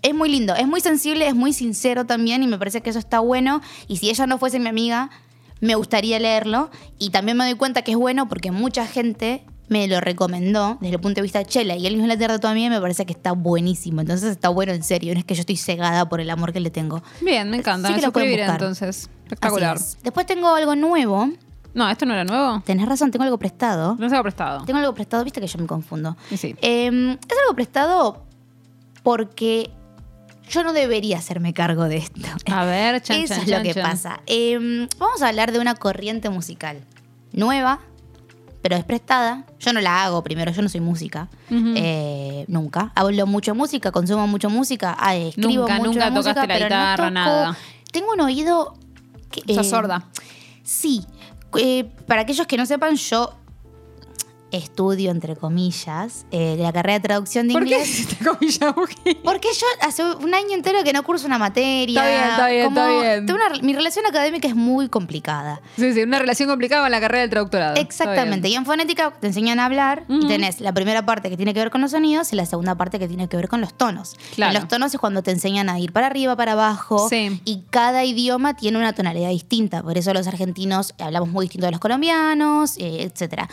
Es 0.02 0.14
muy 0.14 0.28
lindo, 0.28 0.54
es 0.56 0.66
muy 0.66 0.80
sensible, 0.80 1.28
es 1.28 1.34
muy 1.34 1.52
sincero 1.52 2.04
también 2.04 2.42
y 2.42 2.48
me 2.48 2.58
parece 2.58 2.80
que 2.80 2.90
eso 2.90 2.98
está 2.98 3.20
bueno. 3.20 3.62
Y 3.86 3.98
si 3.98 4.10
ella 4.10 4.26
no 4.26 4.36
fuese 4.36 4.58
mi 4.58 4.68
amiga, 4.68 5.10
me 5.60 5.76
gustaría 5.76 6.18
leerlo. 6.18 6.70
Y 6.98 7.10
también 7.10 7.36
me 7.36 7.44
doy 7.44 7.54
cuenta 7.54 7.82
que 7.82 7.92
es 7.92 7.96
bueno 7.96 8.28
porque 8.28 8.50
mucha 8.50 8.86
gente 8.86 9.44
me 9.70 9.86
lo 9.86 10.00
recomendó 10.00 10.78
desde 10.80 10.96
el 10.96 11.00
punto 11.00 11.16
de 11.16 11.22
vista 11.22 11.38
de 11.38 11.46
Chela. 11.46 11.76
Y 11.76 11.86
el 11.86 11.96
newsletter 11.96 12.32
de 12.32 12.38
toda 12.40 12.54
mí 12.54 12.68
me 12.68 12.80
parece 12.80 13.06
que 13.06 13.12
está 13.12 13.32
buenísimo. 13.32 14.00
Entonces 14.00 14.32
está 14.32 14.48
bueno 14.48 14.72
en 14.72 14.82
serio. 14.82 15.14
No 15.14 15.20
es 15.20 15.24
que 15.24 15.34
yo 15.36 15.40
estoy 15.40 15.56
cegada 15.56 16.08
por 16.08 16.20
el 16.20 16.28
amor 16.28 16.52
que 16.52 16.58
le 16.58 16.70
tengo. 16.70 17.02
Bien, 17.20 17.48
me 17.48 17.58
encanta. 17.58 17.88
Sí 17.88 17.94
me 17.94 18.00
que 18.00 18.06
lo 18.06 18.12
pueden 18.12 18.28
suscribiré 18.28 18.42
buscar. 18.42 18.60
entonces. 18.60 19.10
Espectacular. 19.22 19.76
Es. 19.76 19.96
Después 20.02 20.26
tengo 20.26 20.48
algo 20.54 20.74
nuevo. 20.74 21.30
No, 21.72 21.88
¿esto 21.88 22.04
no 22.04 22.14
era 22.14 22.24
nuevo? 22.24 22.60
Tenés 22.66 22.88
razón, 22.88 23.12
tengo 23.12 23.22
algo 23.22 23.38
prestado. 23.38 23.94
No 23.96 24.08
se 24.08 24.16
ha 24.16 24.22
prestado. 24.24 24.64
Tengo 24.64 24.80
algo 24.80 24.92
prestado, 24.92 25.22
viste 25.22 25.40
que 25.40 25.46
yo 25.46 25.58
me 25.60 25.66
confundo. 25.66 26.16
Sí. 26.36 26.56
Eh, 26.60 26.86
es 26.88 27.38
algo 27.38 27.54
prestado 27.54 28.24
porque 29.04 29.70
yo 30.48 30.64
no 30.64 30.72
debería 30.72 31.18
hacerme 31.18 31.54
cargo 31.54 31.84
de 31.84 31.98
esto. 31.98 32.20
A 32.52 32.64
ver, 32.64 33.00
chan, 33.02 33.20
Eso 33.20 33.34
chan, 33.34 33.42
es 33.44 33.48
lo 33.48 33.62
que 33.62 33.80
pasa. 33.80 34.20
Eh, 34.26 34.88
vamos 34.98 35.22
a 35.22 35.28
hablar 35.28 35.52
de 35.52 35.60
una 35.60 35.76
corriente 35.76 36.28
musical 36.28 36.80
nueva, 37.32 37.80
pero 38.62 38.76
es 38.76 38.85
prestada. 38.85 39.45
Yo 39.59 39.73
no 39.73 39.81
la 39.81 40.05
hago 40.05 40.23
primero, 40.23 40.52
yo 40.52 40.62
no 40.62 40.69
soy 40.69 40.81
música. 40.81 41.29
Eh, 41.50 42.45
nunca. 42.49 42.93
Hablo 42.95 43.26
mucho 43.26 43.55
música, 43.55 43.90
consumo 43.93 44.26
mucho 44.26 44.50
música, 44.50 44.97
ah, 44.99 45.17
escribo 45.17 45.62
Nunca, 45.62 45.76
mucho 45.79 45.90
nunca 45.93 46.11
música, 46.11 46.35
tocaste 46.35 46.49
la 46.49 46.59
guitarra, 46.59 47.05
no 47.05 47.11
nada. 47.11 47.57
Tengo 47.93 48.12
un 48.12 48.21
oído... 48.21 48.75
Que, 49.31 49.43
eh, 49.47 49.64
sorda. 49.64 50.07
Sí. 50.62 51.07
Eh, 51.57 51.85
para 52.07 52.23
aquellos 52.23 52.47
que 52.47 52.57
no 52.57 52.67
sepan, 52.67 52.97
yo 52.97 53.39
estudio, 54.50 55.11
entre 55.11 55.37
comillas, 55.37 56.26
eh, 56.30 56.57
la 56.59 56.73
carrera 56.73 56.95
de 56.95 57.00
traducción 57.00 57.49
de 57.49 57.54
¿Por 57.54 57.64
qué 57.64 57.71
inglés. 57.75 57.88
hiciste 58.00 58.25
comillas, 58.25 58.76
mujer? 58.76 59.16
Porque 59.23 59.49
yo 59.54 59.66
hace 59.87 60.04
un 60.04 60.35
año 60.35 60.54
entero 60.54 60.83
que 60.85 60.92
no 60.92 61.02
curso 61.02 61.26
una 61.26 61.38
materia. 61.38 62.00
Está 62.00 62.09
bien, 62.11 62.30
está 62.30 62.49
bien, 62.49 62.64
Como- 62.66 62.80
está 62.80 63.12
bien. 63.14 63.26
tengo 63.26 63.38
una- 63.45 63.62
mi 63.62 63.73
relación 63.75 64.07
académica 64.07 64.49
es 64.49 64.54
muy 64.57 64.88
complicada. 64.88 65.61
Sí, 65.76 65.92
sí, 65.92 66.02
una 66.02 66.19
relación 66.19 66.49
complicada 66.49 66.83
con 66.83 66.90
la 66.90 67.00
carrera 67.00 67.21
del 67.23 67.30
traductorado. 67.30 67.76
Exactamente. 67.76 68.49
Y 68.49 68.54
en 68.54 68.64
fonética 68.66 69.12
te 69.21 69.26
enseñan 69.28 69.61
a 69.61 69.66
hablar 69.66 70.04
Ujú. 70.09 70.25
y 70.25 70.28
tenés 70.28 70.61
la 70.61 70.73
primera 70.73 71.04
parte 71.07 71.30
que 71.30 71.37
tiene 71.37 71.54
que 71.54 71.61
ver 71.61 71.71
con 71.71 71.80
los 71.80 71.90
sonidos 71.92 72.33
y 72.33 72.37
la 72.37 72.47
segunda 72.47 72.75
parte 72.75 72.99
que 72.99 73.09
tiene 73.09 73.28
que 73.28 73.37
ver 73.37 73.49
con 73.49 73.61
los 73.61 73.75
tonos. 73.75 74.14
Claro. 74.35 74.54
En 74.54 74.61
los 74.61 74.69
tonos 74.69 74.92
es 74.95 75.00
cuando 75.00 75.23
te 75.23 75.30
enseñan 75.30 75.69
a 75.69 75.78
ir 75.78 75.92
para 75.92 76.07
arriba, 76.09 76.37
para 76.37 76.52
abajo. 76.52 77.09
Sí. 77.09 77.40
Y 77.45 77.62
cada 77.71 78.04
idioma 78.04 78.54
tiene 78.54 78.78
una 78.78 78.92
tonalidad 78.92 79.30
distinta. 79.30 79.83
Por 79.83 79.97
eso 79.99 80.12
los 80.14 80.26
argentinos 80.26 80.95
hablamos 80.99 81.28
muy 81.28 81.45
distinto 81.47 81.66
de 81.66 81.73
los 81.73 81.80
colombianos, 81.80 82.76
eh, 82.78 83.02
etcétera. 83.02 83.49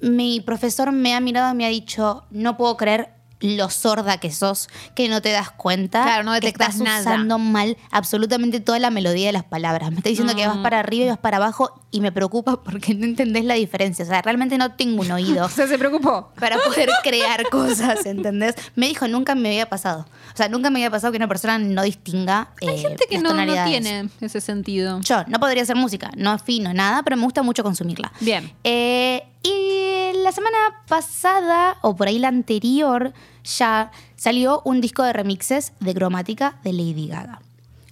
Mi 0.00 0.40
profesor 0.40 0.92
me 0.92 1.14
ha 1.14 1.20
mirado 1.20 1.52
y 1.52 1.56
me 1.56 1.66
ha 1.66 1.70
dicho, 1.70 2.24
no 2.30 2.56
puedo 2.56 2.76
creer 2.76 3.10
lo 3.40 3.70
sorda 3.70 4.18
que 4.18 4.32
sos, 4.32 4.68
que 4.96 5.08
no 5.08 5.22
te 5.22 5.30
das 5.30 5.52
cuenta. 5.52 6.02
Claro, 6.02 6.24
no 6.24 6.32
que 6.32 6.40
detectas 6.40 6.70
estás 6.70 6.82
nada. 6.84 7.00
usando 7.02 7.38
mal 7.38 7.76
absolutamente 7.92 8.58
toda 8.58 8.80
la 8.80 8.90
melodía 8.90 9.28
de 9.28 9.32
las 9.32 9.44
palabras. 9.44 9.92
Me 9.92 9.98
está 9.98 10.08
diciendo 10.08 10.34
que 10.34 10.44
vas 10.44 10.56
Mm. 10.56 10.62
para 10.64 10.80
arriba 10.80 11.04
y 11.04 11.08
vas 11.10 11.18
para 11.18 11.36
abajo 11.36 11.80
y 11.92 12.00
me 12.00 12.10
preocupa 12.10 12.60
porque 12.64 12.94
no 12.96 13.04
entendés 13.04 13.44
la 13.44 13.54
diferencia. 13.54 14.04
O 14.04 14.08
sea, 14.08 14.22
realmente 14.22 14.58
no 14.58 14.72
tengo 14.72 15.02
un 15.02 15.10
oído 15.12 15.44
O 15.46 15.48
sea, 15.48 15.68
se 15.68 15.78
preocupó. 15.78 16.32
para 16.40 16.58
poder 16.58 16.90
crear 17.04 17.48
cosas, 17.50 18.06
¿entendés? 18.06 18.56
Me 18.74 18.88
dijo, 18.88 19.06
nunca 19.06 19.36
me 19.36 19.50
había 19.50 19.68
pasado. 19.68 20.06
O 20.34 20.36
sea, 20.36 20.48
nunca 20.48 20.68
me 20.70 20.80
había 20.80 20.90
pasado 20.90 21.12
que 21.12 21.18
una 21.18 21.28
persona 21.28 21.60
no 21.60 21.84
distinga 21.84 22.48
Hay 22.60 22.68
eh, 22.70 22.78
gente 22.78 23.04
que 23.08 23.20
las 23.20 23.22
no, 23.22 23.34
no 23.34 23.64
tiene 23.66 24.08
ese 24.20 24.40
sentido. 24.40 24.98
Yo 25.02 25.22
no 25.28 25.38
podría 25.38 25.62
hacer 25.62 25.76
música, 25.76 26.10
no 26.16 26.30
afino 26.32 26.74
nada, 26.74 27.04
pero 27.04 27.16
me 27.16 27.22
gusta 27.22 27.44
mucho 27.44 27.62
consumirla. 27.62 28.12
Bien. 28.18 28.52
Eh, 28.64 29.27
y 29.42 30.12
la 30.22 30.32
semana 30.32 30.58
pasada, 30.88 31.76
o 31.82 31.94
por 31.96 32.08
ahí 32.08 32.18
la 32.18 32.28
anterior, 32.28 33.12
ya 33.44 33.90
salió 34.16 34.62
un 34.64 34.80
disco 34.80 35.02
de 35.02 35.12
remixes 35.12 35.72
de 35.80 35.94
cromática 35.94 36.58
de 36.64 36.72
Lady 36.72 37.08
Gaga. 37.08 37.40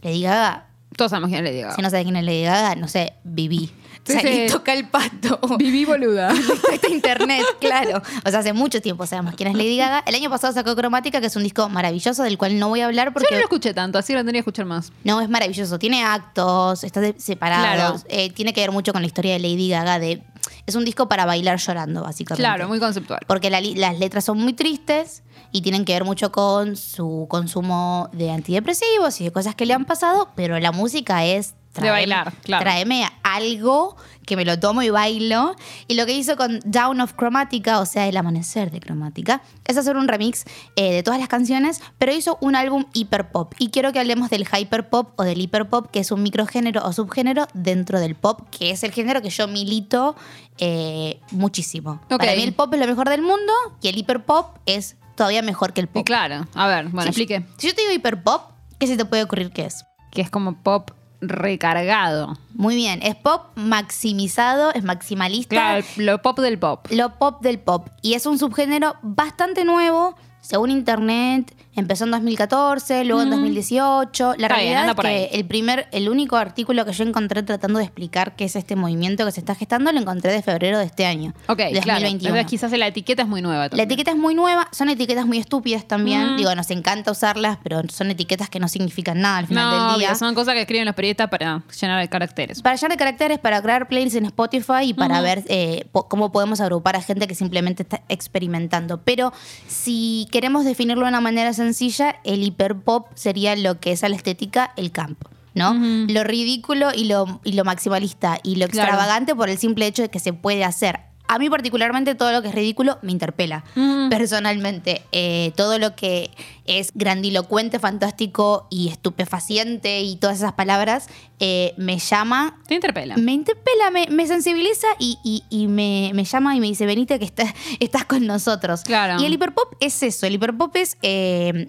Lady 0.02 0.22
Gaga, 0.22 0.66
Todos 0.96 1.10
sabemos 1.10 1.30
quién 1.30 1.44
le 1.44 1.52
diga. 1.52 1.74
si 1.74 1.82
no 1.82 1.90
sabes 1.90 2.04
quién 2.04 2.16
es 2.16 2.24
Lady 2.24 2.42
Gaga, 2.42 2.74
no 2.76 2.88
sé, 2.88 3.14
viví. 3.24 3.72
Salí, 4.06 4.46
toca 4.46 4.72
el 4.72 4.86
pato. 4.86 5.40
Viví 5.58 5.84
boluda. 5.84 6.32
Está 6.72 6.88
internet, 6.88 7.44
claro. 7.58 8.00
O 8.24 8.30
sea, 8.30 8.40
hace 8.40 8.52
mucho 8.52 8.80
tiempo 8.80 9.04
sabemos 9.04 9.34
quién 9.34 9.48
es 9.48 9.56
Lady 9.56 9.76
Gaga. 9.76 10.04
El 10.06 10.14
año 10.14 10.30
pasado 10.30 10.52
sacó 10.52 10.76
Cromática, 10.76 11.20
que 11.20 11.26
es 11.26 11.34
un 11.34 11.42
disco 11.42 11.68
maravilloso 11.68 12.22
del 12.22 12.38
cual 12.38 12.58
no 12.58 12.68
voy 12.68 12.82
a 12.82 12.86
hablar 12.86 13.08
Yo 13.08 13.14
porque 13.14 13.28
no 13.32 13.38
lo 13.38 13.44
escuché 13.44 13.74
tanto, 13.74 13.98
así 13.98 14.12
lo 14.12 14.20
tendría 14.20 14.38
que 14.38 14.48
escuchar 14.48 14.64
más. 14.64 14.92
no, 15.02 15.20
es 15.20 15.28
maravilloso. 15.28 15.78
Tiene 15.78 16.04
actos, 16.04 16.84
está 16.84 17.00
separado. 17.16 17.64
Claro. 17.64 17.96
Eh, 18.08 18.30
tiene 18.30 18.52
que 18.52 18.60
ver 18.60 18.70
mucho 18.70 18.92
con 18.92 19.02
la 19.02 19.06
historia 19.06 19.32
de 19.32 19.40
Lady 19.40 19.70
Gaga. 19.70 19.98
De, 19.98 20.22
es 20.66 20.74
un 20.74 20.84
disco 20.84 21.08
para 21.08 21.26
bailar 21.26 21.58
llorando, 21.58 22.02
básicamente. 22.02 22.42
Claro, 22.42 22.68
muy 22.68 22.78
conceptual. 22.78 23.20
Porque 23.26 23.50
la 23.50 23.60
las 23.60 23.98
letras 23.98 24.24
son 24.24 24.38
muy 24.38 24.52
tristes 24.52 25.22
y 25.52 25.62
tienen 25.62 25.84
que 25.84 25.92
ver 25.92 26.04
mucho 26.04 26.32
con 26.32 26.76
su 26.76 27.26
consumo 27.28 28.10
de 28.12 28.30
antidepresivos 28.30 29.20
y 29.20 29.24
de 29.24 29.32
cosas 29.32 29.54
que 29.54 29.66
le 29.66 29.74
han 29.74 29.84
pasado, 29.84 30.30
pero 30.34 30.58
la 30.58 30.72
música 30.72 31.24
es... 31.24 31.54
De 31.74 31.90
bailar, 31.90 32.32
claro. 32.42 32.62
Tráeme 32.62 33.06
algo 33.22 33.96
que 34.26 34.36
me 34.36 34.44
lo 34.44 34.58
tomo 34.60 34.82
y 34.82 34.90
bailo. 34.90 35.56
Y 35.88 35.94
lo 35.94 36.04
que 36.04 36.12
hizo 36.12 36.36
con 36.36 36.60
Down 36.64 37.00
of 37.00 37.14
Chromatica, 37.16 37.80
o 37.80 37.86
sea, 37.86 38.06
el 38.08 38.16
amanecer 38.18 38.70
de 38.70 38.80
Chromatica, 38.80 39.40
es 39.64 39.76
hacer 39.78 39.96
un 39.96 40.08
remix 40.08 40.44
eh, 40.76 40.92
de 40.92 41.02
todas 41.02 41.18
las 41.18 41.28
canciones, 41.28 41.80
pero 41.96 42.12
hizo 42.12 42.36
un 42.42 42.54
álbum 42.56 42.84
hiperpop. 42.92 43.54
Y 43.58 43.70
quiero 43.70 43.92
que 43.92 44.00
hablemos 44.00 44.28
del 44.28 44.46
hyperpop 44.46 45.18
o 45.18 45.22
del 45.22 45.40
hiperpop, 45.40 45.90
que 45.90 46.00
es 46.00 46.10
un 46.10 46.22
microgénero 46.22 46.84
o 46.84 46.92
subgénero 46.92 47.46
dentro 47.54 48.00
del 48.00 48.14
pop, 48.16 48.40
que 48.50 48.70
es 48.70 48.82
el 48.84 48.92
género 48.92 49.22
que 49.22 49.30
yo 49.30 49.48
milito 49.48 50.16
eh, 50.58 51.20
muchísimo. 51.30 52.00
Para 52.08 52.34
mí 52.34 52.42
el 52.42 52.52
pop 52.54 52.72
es 52.74 52.80
lo 52.80 52.86
mejor 52.86 53.08
del 53.08 53.22
mundo 53.22 53.52
y 53.80 53.88
el 53.88 53.96
hiperpop 53.98 54.56
es 54.66 54.96
todavía 55.14 55.42
mejor 55.42 55.72
que 55.72 55.80
el 55.80 55.86
pop. 55.88 56.04
claro, 56.04 56.46
a 56.54 56.66
ver, 56.66 56.86
bueno, 56.88 57.02
Si- 57.02 57.08
explique. 57.22 57.46
Si 57.58 57.68
yo 57.68 57.74
te 57.74 57.82
digo 57.82 57.92
hiperpop, 57.94 58.50
¿qué 58.78 58.86
se 58.86 58.96
te 58.96 59.04
puede 59.04 59.22
ocurrir 59.22 59.50
que 59.52 59.64
es? 59.66 59.84
Que 60.10 60.22
es 60.22 60.30
como 60.30 60.62
pop 60.62 60.90
recargado. 61.20 62.38
Muy 62.54 62.76
bien, 62.76 63.00
es 63.02 63.14
pop 63.14 63.46
maximizado, 63.56 64.72
es 64.74 64.84
maximalista. 64.84 65.54
Claro, 65.54 65.86
lo 65.96 66.22
pop 66.22 66.38
del 66.38 66.58
pop. 66.58 66.86
Lo 66.90 67.18
pop 67.18 67.42
del 67.42 67.58
pop. 67.58 67.88
Y 68.02 68.14
es 68.14 68.26
un 68.26 68.38
subgénero 68.38 68.96
bastante 69.02 69.64
nuevo, 69.64 70.16
según 70.40 70.70
internet. 70.70 71.55
Empezó 71.76 72.04
en 72.04 72.10
2014, 72.10 73.04
luego 73.04 73.22
en 73.22 73.30
2018. 73.30 74.24
La 74.38 74.46
Está 74.46 74.46
bien, 74.46 74.48
realidad 74.48 74.80
anda 74.80 74.90
es 74.92 74.96
por 74.96 75.04
que 75.04 75.10
ahí. 75.10 75.28
el 75.32 75.44
primer, 75.46 75.88
el 75.92 76.08
único 76.08 76.36
artículo 76.36 76.84
que 76.84 76.92
yo 76.92 77.04
encontré 77.04 77.42
tratando 77.42 77.78
de 77.78 77.84
explicar 77.84 78.34
qué 78.34 78.44
es 78.46 78.56
este 78.56 78.76
movimiento 78.76 79.24
que 79.24 79.32
se 79.32 79.40
está 79.40 79.54
gestando, 79.54 79.92
lo 79.92 80.00
encontré 80.00 80.32
de 80.32 80.42
febrero 80.42 80.78
de 80.78 80.86
este 80.86 81.06
año. 81.06 81.34
Ok, 81.48 81.58
de 81.58 81.70
claro. 81.80 82.00
2021. 82.00 82.34
Entonces 82.36 82.46
quizás 82.50 82.72
la 82.78 82.86
etiqueta 82.86 83.22
es 83.22 83.28
muy 83.28 83.42
nueva 83.42 83.64
La 83.64 83.68
también. 83.68 83.86
etiqueta 83.88 84.10
es 84.10 84.16
muy 84.16 84.34
nueva, 84.34 84.68
son 84.72 84.88
etiquetas 84.88 85.26
muy 85.26 85.38
estúpidas 85.38 85.86
también. 85.86 86.36
Digo, 86.36 86.54
nos 86.54 86.70
encanta 86.70 87.10
usarlas, 87.12 87.58
pero 87.62 87.82
son 87.88 88.10
etiquetas 88.10 88.48
que 88.50 88.58
no 88.58 88.68
significan 88.68 89.20
nada 89.20 89.38
al 89.38 89.46
final 89.46 89.64
no, 89.64 89.70
del 89.90 89.98
día. 90.00 90.08
obvio, 90.08 90.18
son 90.18 90.34
cosas 90.34 90.54
que 90.54 90.60
escriben 90.62 90.86
los 90.86 90.94
periodistas 90.94 91.28
para 91.28 91.62
llenar 91.80 92.00
de 92.00 92.08
caracteres. 92.08 92.62
Para 92.62 92.76
llenar 92.76 92.90
de 92.92 92.96
caracteres, 92.96 93.38
para 93.38 93.60
crear 93.62 93.86
playlists 93.88 94.16
en 94.18 94.24
Spotify 94.26 94.84
y 94.84 94.94
para 94.94 95.20
ver 95.20 95.44
eh, 95.48 95.86
po- 95.92 96.08
cómo 96.08 96.32
podemos 96.32 96.60
agrupar 96.60 96.96
a 96.96 97.02
gente 97.02 97.26
que 97.26 97.34
simplemente 97.34 97.82
está 97.82 98.02
experimentando. 98.08 99.00
Pero 99.04 99.32
si 99.66 100.26
queremos 100.32 100.64
definirlo 100.64 101.02
de 101.04 101.08
una 101.08 101.20
manera 101.20 101.52
sencilla, 101.66 102.16
el 102.24 102.42
hiperpop 102.42 103.08
sería 103.14 103.54
lo 103.56 103.80
que 103.80 103.92
es 103.92 104.04
a 104.04 104.08
la 104.08 104.16
estética 104.16 104.72
el 104.76 104.90
camp. 104.92 105.18
¿no? 105.54 105.72
Lo 105.72 106.22
ridículo 106.22 106.90
y 106.94 107.04
lo, 107.04 107.40
y 107.42 107.52
lo 107.52 107.64
maximalista 107.64 108.38
y 108.42 108.56
lo 108.56 108.68
Claro. 108.68 108.88
extravagante 108.90 109.34
por 109.34 109.48
el 109.48 109.56
simple 109.56 109.86
hecho 109.86 110.02
de 110.02 110.10
que 110.10 110.18
se 110.18 110.34
puede 110.34 110.64
hacer. 110.64 111.00
A 111.28 111.38
mí 111.38 111.50
particularmente 111.50 112.14
todo 112.14 112.30
lo 112.32 112.40
que 112.42 112.48
es 112.48 112.54
ridículo 112.54 112.98
me 113.02 113.12
interpela. 113.12 113.64
Mm. 113.74 114.08
Personalmente, 114.10 115.02
eh, 115.12 115.52
todo 115.56 115.78
lo 115.78 115.96
que 115.96 116.30
es 116.66 116.92
grandilocuente, 116.94 117.78
fantástico 117.78 118.66
y 118.70 118.88
estupefaciente 118.88 120.00
y 120.02 120.16
todas 120.16 120.36
esas 120.38 120.52
palabras 120.52 121.08
eh, 121.40 121.74
me 121.76 121.98
llama 121.98 122.58
Te 122.68 122.74
interpela. 122.76 123.16
me 123.16 123.32
interpela, 123.32 123.90
me, 123.90 124.06
me 124.08 124.26
sensibiliza 124.26 124.86
y, 124.98 125.18
y- 125.24 125.42
y 125.50 125.66
me, 125.66 126.12
me 126.14 126.24
llama 126.24 126.54
y 126.56 126.60
me 126.60 126.66
dice, 126.68 126.86
venite 126.86 127.18
que 127.18 127.24
está- 127.24 127.54
estás 127.80 128.04
con 128.04 128.26
nosotros. 128.26 128.82
Claro. 128.82 129.20
Y 129.20 129.26
el 129.26 129.32
hiperpop 129.32 129.74
es 129.80 130.02
eso, 130.02 130.26
el 130.26 130.34
hiperpop 130.34 130.74
es 130.76 130.96
eh, 131.02 131.68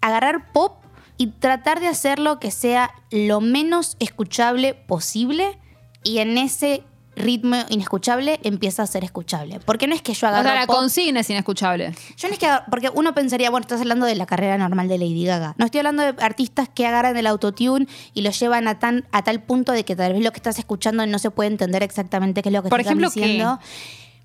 agarrar 0.00 0.52
pop 0.52 0.78
y 1.18 1.28
tratar 1.28 1.80
de 1.80 1.88
hacerlo 1.88 2.38
que 2.38 2.50
sea 2.50 2.90
lo 3.10 3.40
menos 3.40 3.96
escuchable 4.00 4.74
posible 4.74 5.58
y 6.02 6.18
en 6.18 6.36
ese 6.38 6.82
ritmo 7.16 7.56
inescuchable 7.70 8.38
empieza 8.42 8.82
a 8.82 8.86
ser 8.86 9.02
escuchable. 9.04 9.58
Porque 9.64 9.86
no 9.86 9.94
es 9.94 10.02
que 10.02 10.12
yo 10.14 10.26
O 10.26 10.30
agarro 10.30 10.48
sea, 10.50 10.60
la 10.60 10.66
pop- 10.66 10.76
consigna 10.76 11.20
es 11.20 11.30
inescuchable. 11.30 11.92
yo 12.16 12.28
no 12.28 12.34
es 12.34 12.38
que 12.38 12.48
porque 12.70 12.90
uno 12.94 13.14
pensaría, 13.14 13.50
bueno, 13.50 13.62
estás 13.62 13.80
hablando 13.80 14.06
de 14.06 14.14
la 14.14 14.26
carrera 14.26 14.58
normal 14.58 14.86
de 14.88 14.98
Lady 14.98 15.24
Gaga. 15.24 15.54
No 15.58 15.64
estoy 15.64 15.78
hablando 15.78 16.02
de 16.02 16.14
artistas 16.22 16.68
que 16.68 16.86
agarran 16.86 17.16
el 17.16 17.26
autotune 17.26 17.86
y 18.14 18.22
lo 18.22 18.30
llevan 18.30 18.68
a 18.68 18.78
tan 18.78 19.06
a 19.12 19.22
tal 19.22 19.42
punto 19.42 19.72
de 19.72 19.84
que 19.84 19.96
tal 19.96 20.12
vez 20.12 20.22
lo 20.22 20.30
que 20.30 20.36
estás 20.38 20.58
escuchando 20.58 21.06
no 21.06 21.18
se 21.18 21.30
puede 21.30 21.48
entender 21.50 21.82
exactamente 21.82 22.42
qué 22.42 22.50
es 22.50 22.52
lo 22.52 22.62
que 22.62 22.68
Por 22.68 22.80
están 22.80 22.92
ejemplo, 22.92 23.10
¿qué? 23.10 23.20
diciendo. 23.20 23.58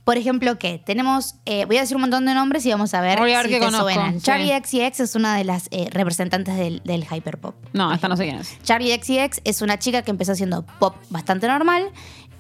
Por 0.04 0.18
ejemplo, 0.18 0.58
¿qué? 0.58 0.82
Tenemos, 0.84 1.36
eh, 1.46 1.66
voy 1.66 1.78
a 1.78 1.82
decir 1.82 1.96
un 1.96 2.02
montón 2.02 2.26
de 2.26 2.34
nombres 2.34 2.66
y 2.66 2.72
vamos 2.72 2.92
a 2.96 3.02
ver 3.02 3.20
Voy 3.20 3.34
a 3.34 3.38
ver 3.38 3.46
si 3.46 3.52
qué 3.54 3.60
te 3.60 3.66
conozco, 3.66 3.84
suenan. 3.86 4.16
sí. 4.16 4.22
Charlie 4.26 4.52
XCX 4.60 5.00
es 5.00 5.16
una 5.16 5.36
de 5.38 5.44
las 5.44 5.68
eh, 5.70 5.90
representantes 5.92 6.58
del, 6.58 6.82
del 6.84 7.04
hyperpop. 7.06 7.54
No, 7.74 7.94
esta 7.94 8.08
no 8.08 8.18
sé 8.18 8.24
quién 8.24 8.38
es. 8.38 8.58
Charlie 8.64 8.98
XCX 9.00 9.42
es 9.44 9.62
una 9.62 9.78
chica 9.78 10.02
que 10.02 10.10
empezó 10.10 10.32
haciendo 10.32 10.66
pop 10.80 10.96
bastante 11.12 11.48
normal 11.48 11.92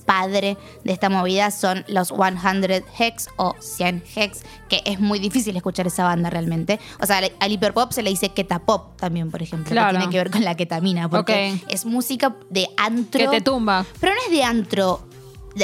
padre 0.05 0.57
de 0.85 0.93
esta 0.93 1.09
movida 1.09 1.51
son 1.51 1.85
los 1.89 2.09
100 2.09 2.85
Hex 2.99 3.29
o 3.37 3.55
100 3.59 4.03
Hex, 4.15 4.43
que 4.69 4.83
es 4.85 5.01
muy 5.01 5.19
difícil 5.19 5.57
escuchar 5.57 5.87
esa 5.87 6.05
banda 6.05 6.31
realmente. 6.31 6.79
O 7.01 7.07
sea, 7.07 7.19
al- 7.39 7.53
hiperpop 7.53 7.93
se 7.93 8.03
le 8.03 8.11
dice 8.11 8.29
ketapop 8.31 8.97
también, 8.97 9.31
por 9.31 9.43
ejemplo, 9.43 9.71
Claro. 9.71 9.93
que 9.93 9.99
tiene 9.99 10.11
que 10.13 10.19
ver 10.19 10.31
con 10.31 10.45
la 10.45 10.55
ketamina, 10.57 11.09
porque 11.09 11.59
es 11.69 11.85
música 11.85 12.35
de 12.51 12.69
antro. 12.77 13.19
Que 13.31 13.39
te 13.39 13.41
tumba. 13.41 13.85
Pero 14.01 14.13
no 14.15 14.21
es 14.27 14.31
de 14.31 14.43
antro, 14.45 15.07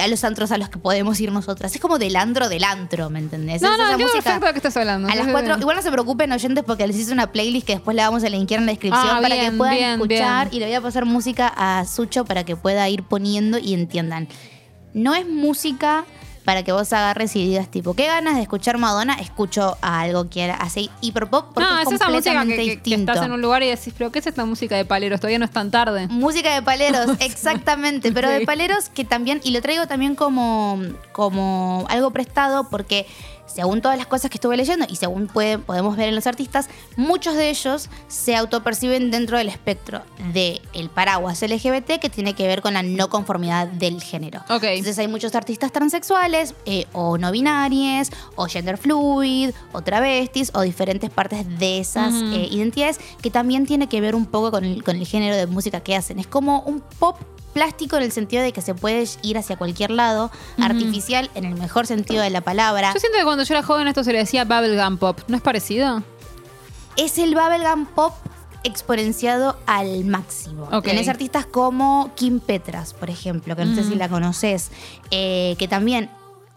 a 0.00 0.06
los 0.08 0.22
antros 0.24 0.52
a 0.52 0.58
los 0.58 0.68
que 0.68 0.78
podemos 0.78 1.18
ir 1.20 1.32
nosotras. 1.32 1.74
Es 1.74 1.80
como 1.80 1.98
del 1.98 2.14
antro 2.16 2.48
del 2.48 2.64
antro, 2.64 3.10
¿me 3.10 3.18
entendés? 3.18 3.60
No, 3.62 3.72
Es 3.72 3.78
no, 3.78 3.84
esa 3.88 3.98
música- 3.98 4.22
perfecto 4.22 4.52
qué 4.52 4.58
estás 4.58 4.76
hablando. 4.76 5.08
a 5.08 5.14
las 5.14 5.28
cuatro, 5.28 5.56
igual 5.58 5.76
no 5.76 5.82
se 5.82 5.90
preocupen 5.90 6.30
oyentes 6.32 6.62
porque 6.64 6.86
les 6.86 6.96
hice 6.96 7.12
una 7.12 7.32
playlist 7.32 7.66
que 7.66 7.72
después 7.74 7.96
la 7.96 8.04
vamos 8.08 8.22
a 8.24 8.28
linkear 8.28 8.60
en 8.60 8.66
la 8.66 8.72
descripción 8.72 9.06
Ah, 9.08 9.18
para 9.22 9.34
que 9.36 9.50
puedan 9.52 9.74
bien, 9.76 9.90
escuchar 9.92 10.50
bien. 10.50 10.56
y 10.56 10.60
le 10.60 10.66
voy 10.66 10.74
a 10.76 10.80
pasar 10.80 11.04
música 11.06 11.52
a 11.56 11.84
Sucho 11.86 12.24
para 12.24 12.44
que 12.44 12.54
pueda 12.56 12.88
ir 12.88 13.02
poniendo 13.02 13.58
y 13.58 13.74
entiendan. 13.74 14.28
no 14.94 15.14
es 15.14 15.26
música 15.28 16.04
para 16.50 16.64
que 16.64 16.72
vos 16.72 16.92
agarres 16.92 17.36
y 17.36 17.46
digas 17.46 17.68
tipo, 17.70 17.94
¿qué 17.94 18.08
ganas 18.08 18.34
de 18.34 18.42
escuchar 18.42 18.76
Madonna? 18.76 19.14
Escucho 19.20 19.76
a 19.82 20.00
algo 20.00 20.28
que 20.28 20.50
hace 20.50 20.88
hiperpop 21.00 21.54
porque 21.54 21.70
no, 21.70 21.78
es 21.78 21.86
es 21.86 21.92
esa 21.94 22.08
música 22.10 22.42
que, 22.42 22.48
que- 22.48 22.56
que 22.56 22.62
distinto. 22.74 23.12
estás 23.12 23.24
en 23.26 23.30
un 23.30 23.40
lugar 23.40 23.62
y 23.62 23.68
decís, 23.68 23.94
pero 23.96 24.10
¿qué 24.10 24.18
es 24.18 24.26
esta 24.26 24.44
música 24.44 24.74
de 24.74 24.84
paleros? 24.84 25.20
Todavía 25.20 25.38
no 25.38 25.44
es 25.44 25.52
tan 25.52 25.70
tarde. 25.70 26.08
Música 26.08 26.52
de 26.52 26.60
paleros, 26.60 27.06
exactamente, 27.20 28.10
pero 28.10 28.28
de 28.28 28.40
paleros 28.44 28.88
que 28.88 29.04
también, 29.04 29.40
y 29.44 29.52
lo 29.52 29.62
traigo 29.62 29.86
también 29.86 30.16
como, 30.16 30.82
como 31.12 31.86
algo 31.88 32.10
prestado 32.10 32.68
porque 32.68 33.06
según 33.52 33.80
todas 33.80 33.98
las 33.98 34.06
cosas 34.06 34.30
que 34.30 34.36
estuve 34.36 34.56
leyendo 34.56 34.86
y 34.88 34.96
según 34.96 35.26
puede- 35.26 35.58
podemos 35.58 35.96
ver 35.96 36.08
en 36.08 36.14
los 36.14 36.26
artistas, 36.26 36.68
muchos 36.96 37.34
de 37.34 37.50
ellos 37.50 37.88
se 38.08 38.36
autoperciben 38.36 39.10
dentro 39.10 39.38
del 39.38 39.48
espectro 39.48 40.02
del 40.32 40.60
paraguas 40.94 41.42
LGBT 41.42 41.98
que 42.00 42.10
tiene 42.10 42.34
que 42.34 42.46
ver 42.46 42.62
con 42.62 42.74
la 42.74 42.82
no 42.82 43.08
conformidad 43.10 43.66
del 43.66 44.02
género. 44.02 44.40
Ok. 44.48 44.64
Entonces 44.64 44.98
hay 44.98 45.08
muchos 45.08 45.34
artistas 45.34 45.72
transexuales 45.72 46.54
eh, 46.66 46.86
o 46.92 47.18
no 47.18 47.30
binarias 47.32 48.10
o 48.36 48.46
gender 48.46 48.76
fluid 48.78 49.50
o 49.72 49.82
travestis 49.82 50.50
o 50.54 50.60
diferentes 50.62 51.10
partes 51.10 51.46
de 51.58 51.78
esas 51.80 52.12
eh, 52.14 52.48
identidades 52.50 52.98
que 53.22 53.30
también 53.30 53.66
tiene 53.66 53.88
que 53.88 54.00
ver 54.00 54.14
un 54.14 54.26
poco 54.26 54.50
con 54.50 54.64
el, 54.64 54.82
con 54.84 54.96
el 54.96 55.06
género 55.06 55.36
de 55.36 55.46
música 55.46 55.80
que 55.80 55.96
hacen. 55.96 56.18
Es 56.18 56.26
como 56.26 56.60
un 56.62 56.80
pop 56.98 57.16
plástico 57.52 57.96
en 57.96 58.02
el 58.04 58.12
sentido 58.12 58.42
de 58.42 58.52
que 58.52 58.62
se 58.62 58.74
puede 58.74 59.04
ir 59.22 59.38
hacia 59.38 59.56
cualquier 59.56 59.90
lado, 59.90 60.30
artificial 60.58 61.30
en 61.34 61.44
el 61.44 61.54
mejor 61.54 61.86
sentido 61.86 62.22
de 62.22 62.30
la 62.30 62.40
palabra. 62.40 62.92
Yo 62.94 63.00
siento 63.00 63.18
que 63.18 63.24
cuando 63.24 63.44
yo 63.44 63.54
era 63.54 63.62
joven 63.62 63.88
esto 63.88 64.04
se 64.04 64.12
le 64.12 64.18
decía 64.18 64.44
bubblegum 64.44 64.98
pop. 64.98 65.18
¿No 65.28 65.36
es 65.36 65.42
parecido? 65.42 66.02
es 66.96 67.18
el 67.18 67.34
bubblegum 67.34 67.86
pop 67.86 68.14
exponenciado 68.62 69.58
al 69.66 70.04
máximo. 70.04 70.68
Ok. 70.70 70.84
Tenés 70.84 71.08
artistas 71.08 71.46
como 71.46 72.12
Kim 72.14 72.40
Petras, 72.40 72.92
por 72.92 73.08
ejemplo, 73.08 73.56
que 73.56 73.64
no 73.64 73.74
sé 73.74 73.84
si 73.84 73.94
la 73.94 74.08
conoces, 74.08 74.70
eh, 75.10 75.56
que 75.58 75.68
también... 75.68 76.10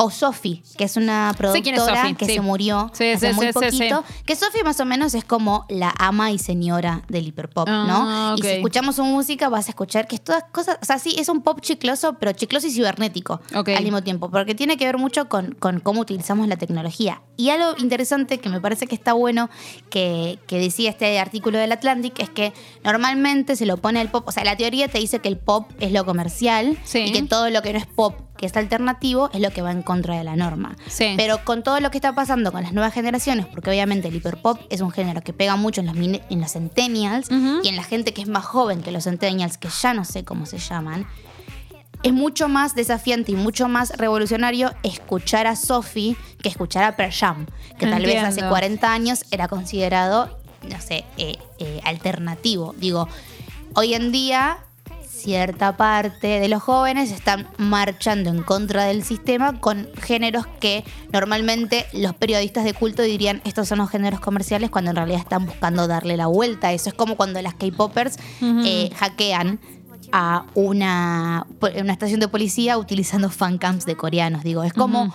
O 0.04 0.12
Sofi, 0.12 0.62
que 0.78 0.84
es 0.84 0.98
una 0.98 1.30
es 1.32 1.38
productora 1.38 2.14
que 2.18 2.26
sí. 2.26 2.34
se 2.36 2.42
murió 2.42 2.92
Sí, 2.94 3.12
hace 3.12 3.34
muy 3.34 3.54
poquito. 3.54 4.04
Que 4.26 4.36
Sofi 4.36 4.64
más 4.64 4.80
o 4.80 4.86
menos 4.86 5.14
es 5.14 5.24
como 5.24 5.66
la 5.70 5.94
ama 5.98 6.32
y 6.32 6.40
señora 6.40 7.04
del 7.08 7.28
hiperpop, 7.28 7.68
Ah, 7.70 7.86
¿no? 7.88 8.36
Y 8.38 8.42
si 8.42 8.48
escuchamos 8.56 8.96
su 8.98 9.04
música 9.06 9.50
vas 9.50 9.68
a 9.68 9.72
escuchar 9.72 10.08
que 10.08 10.16
es 10.16 10.24
todas 10.24 10.44
cosas, 10.52 10.78
o 10.82 10.86
sea, 10.86 11.00
sí, 11.00 11.16
es 11.18 11.30
un 11.30 11.42
pop 11.42 11.62
chicloso, 11.62 12.14
pero 12.20 12.32
chicloso 12.34 12.68
y 12.68 12.72
cibernético 12.72 13.40
al 13.78 13.84
mismo 13.84 14.02
tiempo, 14.04 14.30
porque 14.30 14.56
tiene 14.56 14.78
que 14.78 14.86
ver 14.86 14.98
mucho 14.98 15.30
con, 15.30 15.54
con 15.56 15.80
cómo 15.80 16.02
utilizamos 16.02 16.48
la 16.48 16.58
tecnología. 16.58 17.22
Y 17.38 17.50
algo 17.50 17.76
interesante 17.78 18.40
que 18.40 18.50
me 18.50 18.60
parece 18.62 18.88
que 18.88 18.96
está 18.96 19.14
bueno 19.14 19.50
que, 19.90 20.38
que 20.48 20.60
decía 20.60 20.90
este 20.90 21.18
artículo 21.20 21.58
del 21.58 21.72
Atlantic 21.72 22.20
es 22.20 22.30
que 22.30 22.54
normalmente 22.84 23.56
se 23.56 23.66
lo 23.66 23.78
pone 23.78 24.00
al 24.00 24.12
pop, 24.12 24.28
o 24.28 24.32
sea, 24.32 24.44
la 24.44 24.56
teoría 24.58 24.88
te 24.88 25.00
dice 25.00 25.20
que 25.20 25.30
el 25.30 25.38
pop 25.38 25.70
es 25.80 25.92
lo 25.92 26.06
comercial 26.06 26.78
y 26.94 27.12
que 27.12 27.24
todo 27.24 27.50
lo 27.50 27.62
que 27.62 27.74
no 27.74 27.80
es 27.80 27.86
pop, 27.88 28.16
que 28.38 28.46
es 28.46 28.56
alternativo, 28.58 29.30
es 29.34 29.42
lo 29.42 29.52
que 29.52 29.62
va 29.62 29.72
en 29.72 29.84
contra 29.84 30.18
de 30.18 30.24
la 30.24 30.36
norma. 30.36 30.76
Sí. 30.88 31.14
Pero 31.18 31.44
con 31.44 31.64
todo 31.64 31.80
lo 31.80 31.92
que 31.92 31.98
está 31.98 32.14
pasando 32.14 32.52
con 32.52 32.64
las 32.64 32.74
nuevas 32.74 32.94
generaciones, 32.94 33.46
porque 33.46 33.70
obviamente 33.70 34.08
el 34.08 34.16
hiperpop 34.16 34.60
es 34.70 34.82
un 34.82 34.92
género 34.92 35.22
que 35.22 35.34
pega 35.34 35.56
mucho 35.56 35.82
en 35.82 35.88
los, 35.88 35.96
en 35.98 36.42
los 36.42 36.52
centennials 36.52 37.30
y 37.30 37.68
en 37.68 37.76
la 37.76 37.84
gente 37.84 38.14
que 38.14 38.22
es 38.22 38.28
más 38.28 38.46
joven 38.46 38.82
que 38.82 38.92
los 38.92 39.04
centennials, 39.04 39.58
que 39.58 39.70
ya 39.70 39.94
no 39.94 40.06
sé 40.06 40.24
cómo 40.24 40.46
se 40.46 40.58
llaman, 40.58 41.06
es 42.04 42.12
mucho 42.12 42.50
más 42.50 42.76
desafiante 42.76 43.32
y 43.32 43.36
mucho 43.36 43.70
más 43.70 43.92
revolucionario 43.98 44.74
escuchar 44.84 45.48
a 45.48 45.56
Sophie 45.56 46.18
que 46.42 46.50
escuchar 46.50 46.84
a 46.84 46.96
Pearl 46.98 47.14
Jam, 47.14 47.46
que 47.80 47.88
tal 47.88 48.06
vez 48.06 48.18
hace 48.18 48.42
Entiendo. 48.42 48.50
40 48.50 48.94
años 48.94 49.26
era 49.32 49.48
considerado, 49.48 50.38
no 50.70 50.82
sé, 50.82 51.06
eh, 51.18 51.38
eh, 51.60 51.80
alternativo. 51.86 52.76
Digo, 52.78 53.08
hoy 53.76 53.94
en 53.94 54.12
día 54.12 54.58
cierta 55.24 55.78
parte 55.78 56.28
de 56.40 56.48
los 56.50 56.62
jóvenes 56.62 57.12
están 57.12 57.48
marchando 57.58 58.30
en 58.30 58.44
contra 58.44 58.84
del 58.84 59.04
sistema 59.04 59.60
con 59.62 59.88
géneros 60.02 60.46
que 60.60 60.84
normalmente 61.14 61.86
los 61.94 62.14
periodistas 62.14 62.66
de 62.66 62.74
culto 62.74 63.02
dirían 63.04 63.42
estos 63.46 63.68
son 63.70 63.78
los 63.78 63.90
géneros 63.90 64.20
comerciales 64.20 64.70
cuando 64.70 64.92
en 64.92 64.98
realidad 64.98 65.20
están 65.22 65.46
buscando 65.46 65.88
darle 65.88 66.18
la 66.18 66.28
vuelta. 66.28 66.74
Eso 66.74 66.90
es 66.90 66.96
como 66.96 67.16
cuando 67.16 67.42
las 67.42 67.54
K-Poppers 67.54 68.18
eh, 68.66 68.90
hackean 68.96 69.60
a 70.12 70.46
una, 70.56 71.48
una 71.80 71.94
estación 71.94 72.20
de 72.20 72.28
policía 72.28 72.78
utilizando 72.78 73.30
fancams 73.30 73.86
de 73.86 73.96
coreanos. 73.96 74.44
Digo, 74.44 74.64
es 74.64 74.74
como 74.74 75.14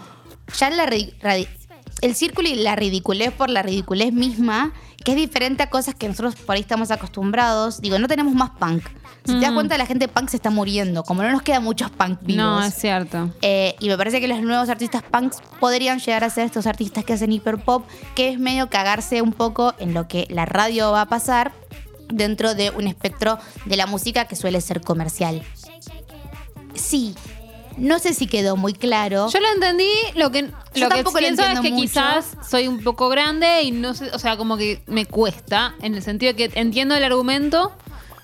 ya 0.58 0.70
la 0.70 0.86
ri- 0.86 1.12
radi- 1.20 1.46
el 2.00 2.14
círculo 2.14 2.48
y 2.48 2.56
la 2.56 2.76
ridiculez 2.76 3.32
por 3.32 3.50
la 3.50 3.62
ridiculez 3.62 4.12
misma, 4.12 4.72
que 5.04 5.12
es 5.12 5.16
diferente 5.16 5.62
a 5.62 5.70
cosas 5.70 5.94
que 5.94 6.08
nosotros 6.08 6.37
por 6.37 6.56
ahí 6.56 6.61
estamos 6.61 6.90
acostumbrados. 6.90 7.80
Digo, 7.80 7.98
no 7.98 8.08
tenemos 8.08 8.34
más 8.34 8.50
punk. 8.50 8.84
Si 9.24 9.34
te 9.34 9.40
das 9.40 9.52
cuenta, 9.52 9.76
la 9.76 9.84
gente 9.84 10.08
punk 10.08 10.30
se 10.30 10.37
está 10.37 10.48
muriendo. 10.48 11.02
Como 11.02 11.22
no 11.22 11.30
nos 11.30 11.42
quedan 11.42 11.62
muchos 11.62 11.90
punk 11.90 12.18
vivos. 12.22 12.42
No, 12.42 12.62
es 12.62 12.74
cierto. 12.74 13.30
Eh, 13.42 13.76
y 13.78 13.88
me 13.88 13.98
parece 13.98 14.20
que 14.20 14.28
los 14.28 14.40
nuevos 14.40 14.70
artistas 14.70 15.02
punks 15.02 15.38
podrían 15.61 15.98
llegar 15.98 16.24
a 16.24 16.30
ser 16.30 16.46
estos 16.46 16.66
artistas 16.66 17.04
que 17.04 17.12
hacen 17.12 17.32
hiperpop, 17.32 17.87
que 18.14 18.30
es 18.30 18.38
medio 18.38 18.70
cagarse 18.70 19.20
un 19.20 19.32
poco 19.32 19.74
en 19.78 19.92
lo 19.92 20.08
que 20.08 20.26
la 20.30 20.46
radio 20.46 20.92
va 20.92 21.02
a 21.02 21.08
pasar 21.08 21.52
dentro 22.08 22.54
de 22.54 22.70
un 22.70 22.87
espectro 22.87 23.38
de 23.66 23.76
la 23.76 23.87
música 23.87 24.24
que 24.26 24.37
suele 24.37 24.61
ser 24.62 24.80
comercial. 24.80 25.42
Sí, 26.74 27.14
no 27.78 27.98
sé 27.98 28.14
si 28.14 28.26
quedó 28.26 28.56
muy 28.56 28.72
claro. 28.72 29.28
Yo 29.30 29.40
lo 29.40 29.48
entendí, 29.54 29.90
lo 30.14 30.30
que, 30.30 30.42
Yo 30.74 30.84
lo 30.84 30.88
que 30.88 30.94
tampoco 30.96 31.18
lo 31.18 31.26
pienso 31.26 31.42
es 31.42 31.48
entiendo 31.48 31.62
que 31.62 31.70
mucho. 31.70 31.82
quizás 31.82 32.36
soy 32.48 32.68
un 32.68 32.82
poco 32.82 33.08
grande 33.08 33.62
y 33.62 33.70
no 33.70 33.94
sé, 33.94 34.10
o 34.12 34.18
sea, 34.18 34.36
como 34.36 34.56
que 34.56 34.82
me 34.86 35.06
cuesta, 35.06 35.74
en 35.82 35.94
el 35.94 36.02
sentido 36.02 36.32
de 36.32 36.48
que 36.48 36.60
entiendo 36.60 36.94
el 36.94 37.04
argumento, 37.04 37.72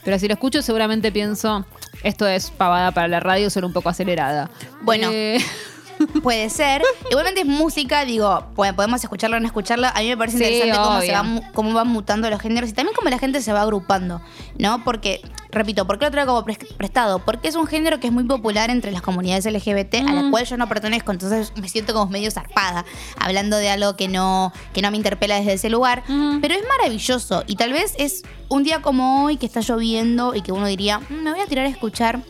pero 0.04 0.18
si 0.18 0.28
lo 0.28 0.34
escucho 0.34 0.62
seguramente 0.62 1.10
pienso, 1.12 1.64
esto 2.02 2.26
es 2.26 2.50
pavada 2.50 2.92
para 2.92 3.08
la 3.08 3.20
radio, 3.20 3.48
solo 3.50 3.66
un 3.66 3.72
poco 3.72 3.88
acelerada. 3.88 4.50
Bueno. 4.82 5.08
Eh, 5.12 5.38
Puede 6.22 6.48
ser. 6.50 6.82
Igualmente 7.10 7.40
es 7.40 7.46
música, 7.46 8.04
digo, 8.04 8.46
po- 8.54 8.64
podemos 8.74 9.02
escucharla 9.02 9.36
o 9.36 9.40
no 9.40 9.46
escucharla. 9.46 9.90
A 9.90 10.00
mí 10.00 10.08
me 10.08 10.16
parece 10.16 10.38
Sí, 10.38 10.44
interesante 10.44 10.76
cómo, 10.78 11.00
se 11.00 11.12
va 11.12 11.50
cómo 11.52 11.72
van 11.74 11.88
mutando 11.88 12.28
los 12.30 12.40
géneros 12.40 12.70
y 12.70 12.72
también 12.72 12.94
cómo 12.94 13.10
la 13.10 13.18
gente 13.18 13.40
se 13.42 13.52
va 13.52 13.62
agrupando, 13.62 14.20
¿no? 14.58 14.82
Porque, 14.84 15.20
repito, 15.50 15.86
¿por 15.86 15.98
qué 15.98 16.06
lo 16.06 16.10
traigo 16.10 16.34
como 16.34 16.46
pres- 16.46 16.74
prestado? 16.76 17.18
Porque 17.20 17.48
es 17.48 17.54
un 17.56 17.66
género 17.66 18.00
que 18.00 18.06
es 18.08 18.12
muy 18.12 18.24
popular 18.24 18.70
entre 18.70 18.90
las 18.92 19.02
comunidades 19.02 19.46
LGBT, 19.46 19.94
a 20.08 20.12
la 20.12 20.30
cual 20.30 20.44
yo 20.46 20.56
no 20.56 20.68
pertenezco, 20.68 21.12
entonces 21.12 21.52
me 21.60 21.68
siento 21.68 21.92
como 21.92 22.10
medio 22.10 22.30
zarpada, 22.30 22.84
hablando 23.18 23.56
de 23.56 23.70
algo 23.70 23.96
que 23.96 24.08
no, 24.08 24.52
que 24.72 24.82
no 24.82 24.90
me 24.90 24.96
interpela 24.96 25.36
desde 25.36 25.52
ese 25.54 25.70
lugar. 25.70 26.02
Pero 26.40 26.54
es 26.54 26.62
maravilloso 26.68 27.44
y 27.46 27.56
tal 27.56 27.72
vez 27.72 27.94
es 27.98 28.22
un 28.48 28.62
día 28.62 28.82
como 28.82 29.24
hoy 29.24 29.36
que 29.36 29.46
está 29.46 29.60
lloviendo 29.60 30.34
y 30.34 30.42
que 30.42 30.52
uno 30.52 30.66
diría, 30.66 30.98
"Mm, 31.00 31.22
me 31.22 31.30
voy 31.32 31.40
a 31.40 31.46
tirar 31.46 31.66
a 31.66 31.68
escuchar 31.68 32.20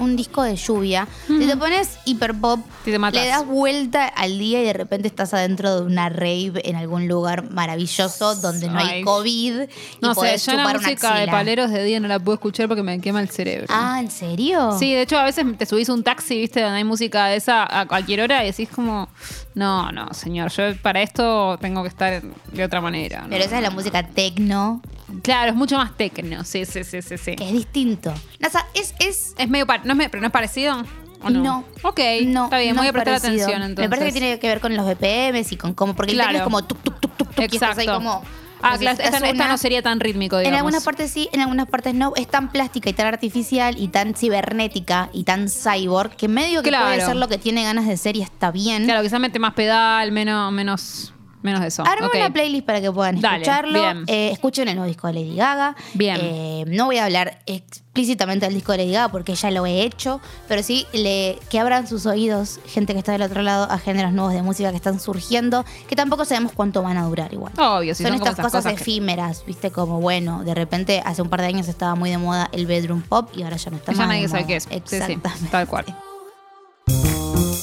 un 0.00 0.16
disco 0.16 0.42
de 0.42 0.56
lluvia. 0.56 1.06
Si 1.26 1.46
te 1.46 1.56
pones 1.56 1.98
hiperpop, 2.04 2.60
Y 2.86 2.90
te 2.90 2.98
matas. 2.98 3.22
le 3.22 3.28
das 3.28 3.46
vuelta 3.46 4.06
al 4.06 4.38
día 4.38 4.60
y 4.62 4.64
de 4.64 4.72
repente 4.72 5.06
estás 5.08 5.32
adentro 5.34 5.76
de 5.80 5.86
una 5.86 6.08
rave 6.08 6.52
en 6.64 6.76
algún 6.76 7.06
lugar 7.08 7.50
maravilloso 7.50 8.34
donde 8.36 8.68
no 8.68 8.78
hay 8.78 8.88
Ay. 8.88 9.04
COVID 9.04 9.60
y 9.62 9.66
no 10.00 10.14
sé, 10.14 10.20
podés 10.20 10.46
yo 10.46 10.52
la 10.52 10.58
chupar 10.62 10.76
una 10.78 10.88
música 10.88 11.14
de 11.16 11.26
paleros 11.28 11.70
de 11.70 11.84
día 11.84 12.00
no 12.00 12.08
la 12.08 12.18
puedo 12.18 12.34
escuchar 12.34 12.66
porque 12.68 12.82
me 12.82 13.00
quema 13.00 13.20
el 13.20 13.28
cerebro. 13.30 13.66
Ah, 13.68 13.98
¿en 14.00 14.10
serio? 14.10 14.76
Sí, 14.78 14.92
de 14.92 15.02
hecho 15.02 15.18
a 15.18 15.24
veces 15.24 15.44
te 15.58 15.66
subís 15.66 15.88
un 15.88 16.02
taxi, 16.02 16.38
viste, 16.38 16.60
donde 16.62 16.78
hay 16.78 16.84
música 16.84 17.26
de 17.26 17.36
esa 17.36 17.80
a 17.80 17.86
cualquier 17.86 18.22
hora 18.22 18.42
y 18.44 18.46
decís 18.48 18.68
como, 18.74 19.08
no, 19.54 19.90
no, 19.92 20.12
señor, 20.14 20.50
yo 20.50 20.76
para 20.82 21.02
esto 21.02 21.58
tengo 21.60 21.82
que 21.82 21.88
estar 21.88 22.22
de 22.22 22.64
otra 22.64 22.80
manera. 22.80 23.22
¿no? 23.22 23.28
Pero 23.30 23.44
esa 23.44 23.56
es 23.56 23.62
la 23.62 23.70
música 23.70 24.02
tecno, 24.02 24.80
Claro, 25.22 25.50
es 25.50 25.56
mucho 25.56 25.76
más 25.76 25.96
tecno, 25.96 26.44
sí, 26.44 26.64
sí, 26.64 26.84
sí, 26.84 27.02
sí, 27.02 27.18
sí. 27.18 27.34
que 27.34 27.44
es 27.44 27.52
distinto. 27.52 28.14
Sea, 28.48 28.64
es, 28.74 28.94
es 29.00 29.34
Es 29.38 29.48
medio, 29.48 29.66
no 29.84 30.00
es, 30.02 30.08
pero 30.08 30.20
no 30.20 30.26
es 30.28 30.32
parecido. 30.32 30.82
¿o 31.22 31.28
no? 31.30 31.42
No. 31.42 31.64
Ok, 31.82 32.00
no, 32.26 32.44
está 32.44 32.58
bien, 32.58 32.74
no 32.76 32.80
voy 32.82 32.86
a 32.86 32.90
es 32.90 32.92
prestar 32.92 33.20
parecido. 33.20 33.44
atención 33.46 33.62
entonces. 33.62 33.90
Me 33.90 33.96
parece 33.96 34.14
que 34.14 34.20
tiene 34.20 34.38
que 34.38 34.48
ver 34.48 34.60
con 34.60 34.74
los 34.76 34.86
BPMs 34.86 35.52
y 35.52 35.56
con 35.56 35.74
cómo, 35.74 35.94
porque 35.94 36.12
Claro. 36.12 36.38
es 36.38 36.42
como 36.42 36.62
tuk 36.64 36.78
tuk 36.82 36.98
tuk 37.00 37.16
tuk 37.16 37.28
tuk 37.34 37.38
y 37.52 37.56
estás 37.56 37.76
ahí 37.76 37.84
Exacto. 37.86 37.94
como 38.04 38.22
ah, 38.62 38.76
claro, 38.78 38.98
esta, 39.02 39.48
no 39.48 39.58
sería 39.58 39.82
tan 39.82 40.00
rítmico, 40.00 40.36
En 40.36 40.44
digamos. 40.44 40.58
algunas 40.58 40.84
partes 40.84 41.10
sí, 41.10 41.28
en 41.32 41.40
algunas 41.40 41.66
partes 41.68 41.94
no. 41.94 42.12
Es 42.16 42.26
tan 42.28 42.50
plástica 42.50 42.90
y 42.90 42.92
tan 42.92 43.06
artificial 43.06 43.76
y 43.78 43.88
tan 43.88 44.14
cibernética 44.14 45.10
y 45.12 45.24
tan 45.24 45.48
cyborg 45.48 46.16
que 46.16 46.28
medio 46.28 46.62
que 46.62 46.68
Claro. 46.70 46.86
puede 46.86 47.00
ser 47.04 47.16
lo 47.16 47.28
que 47.28 47.38
tiene 47.38 47.62
ganas 47.64 47.86
de 47.86 47.96
ser 47.96 48.16
y 48.16 48.22
está 48.22 48.50
bien. 48.50 48.84
Claro, 48.84 49.02
quizás 49.02 49.20
mete 49.20 49.38
más 49.38 49.54
pedal, 49.54 50.12
menos, 50.12 50.52
menos, 50.52 51.12
menos 51.42 51.60
de 51.60 51.68
eso. 51.68 51.82
Arma 51.86 52.06
Ok. 52.08 52.14
una 52.16 52.32
playlist 52.32 52.66
para 52.66 52.80
que 52.80 52.90
puedan 52.92 53.20
Dale, 53.20 53.42
escucharlo. 53.42 53.82
Eh, 54.06 54.30
escuchen 54.32 54.68
el 54.68 54.76
nuevo 54.76 54.88
disco 54.88 55.06
de 55.06 55.14
Lady 55.14 55.36
Gaga. 55.36 55.74
Bien. 55.94 56.18
Eh, 56.20 56.64
no 56.68 56.86
voy 56.86 56.98
a 56.98 57.04
hablar 57.06 57.38
explícitamente 57.46 58.46
del 58.46 58.54
disco 58.54 58.72
de 58.72 58.78
Lady 58.78 58.92
Gaga 58.92 59.08
porque 59.08 59.34
ya 59.34 59.50
lo 59.50 59.66
he 59.66 59.82
hecho, 59.82 60.20
pero 60.48 60.62
sí 60.62 60.86
le, 60.92 61.38
que 61.50 61.58
abran 61.58 61.86
sus 61.86 62.06
oídos, 62.06 62.60
gente 62.66 62.92
que 62.92 62.98
está 62.98 63.12
del 63.12 63.22
otro 63.22 63.42
lado, 63.42 63.70
a 63.70 63.78
géneros 63.78 64.12
nuevos 64.12 64.32
de 64.34 64.42
música 64.42 64.70
que 64.70 64.76
están 64.76 65.00
surgiendo, 65.00 65.64
que 65.88 65.96
tampoco 65.96 66.24
sabemos 66.24 66.52
cuánto 66.52 66.82
van 66.82 66.96
a 66.98 67.04
durar 67.04 67.32
igual. 67.32 67.52
Obvio, 67.58 67.94
si 67.94 68.02
son, 68.04 68.18
son, 68.18 68.28
estas 68.28 68.44
cosas, 68.44 68.64
que- 68.66 68.80
efímeras, 68.80 69.44
viste, 69.46 69.70
como 69.70 70.00
bueno, 70.00 70.44
de 70.44 70.54
repente 70.54 71.02
hace 71.04 71.22
un 71.22 71.28
par 71.28 71.40
de 71.40 71.46
años 71.48 71.68
estaba 71.68 71.94
muy 71.94 72.10
de 72.10 72.18
moda 72.18 72.48
el 72.52 72.66
bedroom 72.66 73.02
pop 73.02 73.30
y 73.36 73.42
ahora 73.42 73.56
ya 73.56 73.70
no 73.70 73.76
está 73.78 73.92
Ya 73.92 74.06
nadie 74.06 74.28
sabe 74.28 74.46
qué 74.46 74.56
es. 74.56 74.64
Sí, 74.64 74.68
sí, 74.70 74.76
Exactamente. 74.96 75.48
tal 75.50 75.66
cual. 75.66 75.86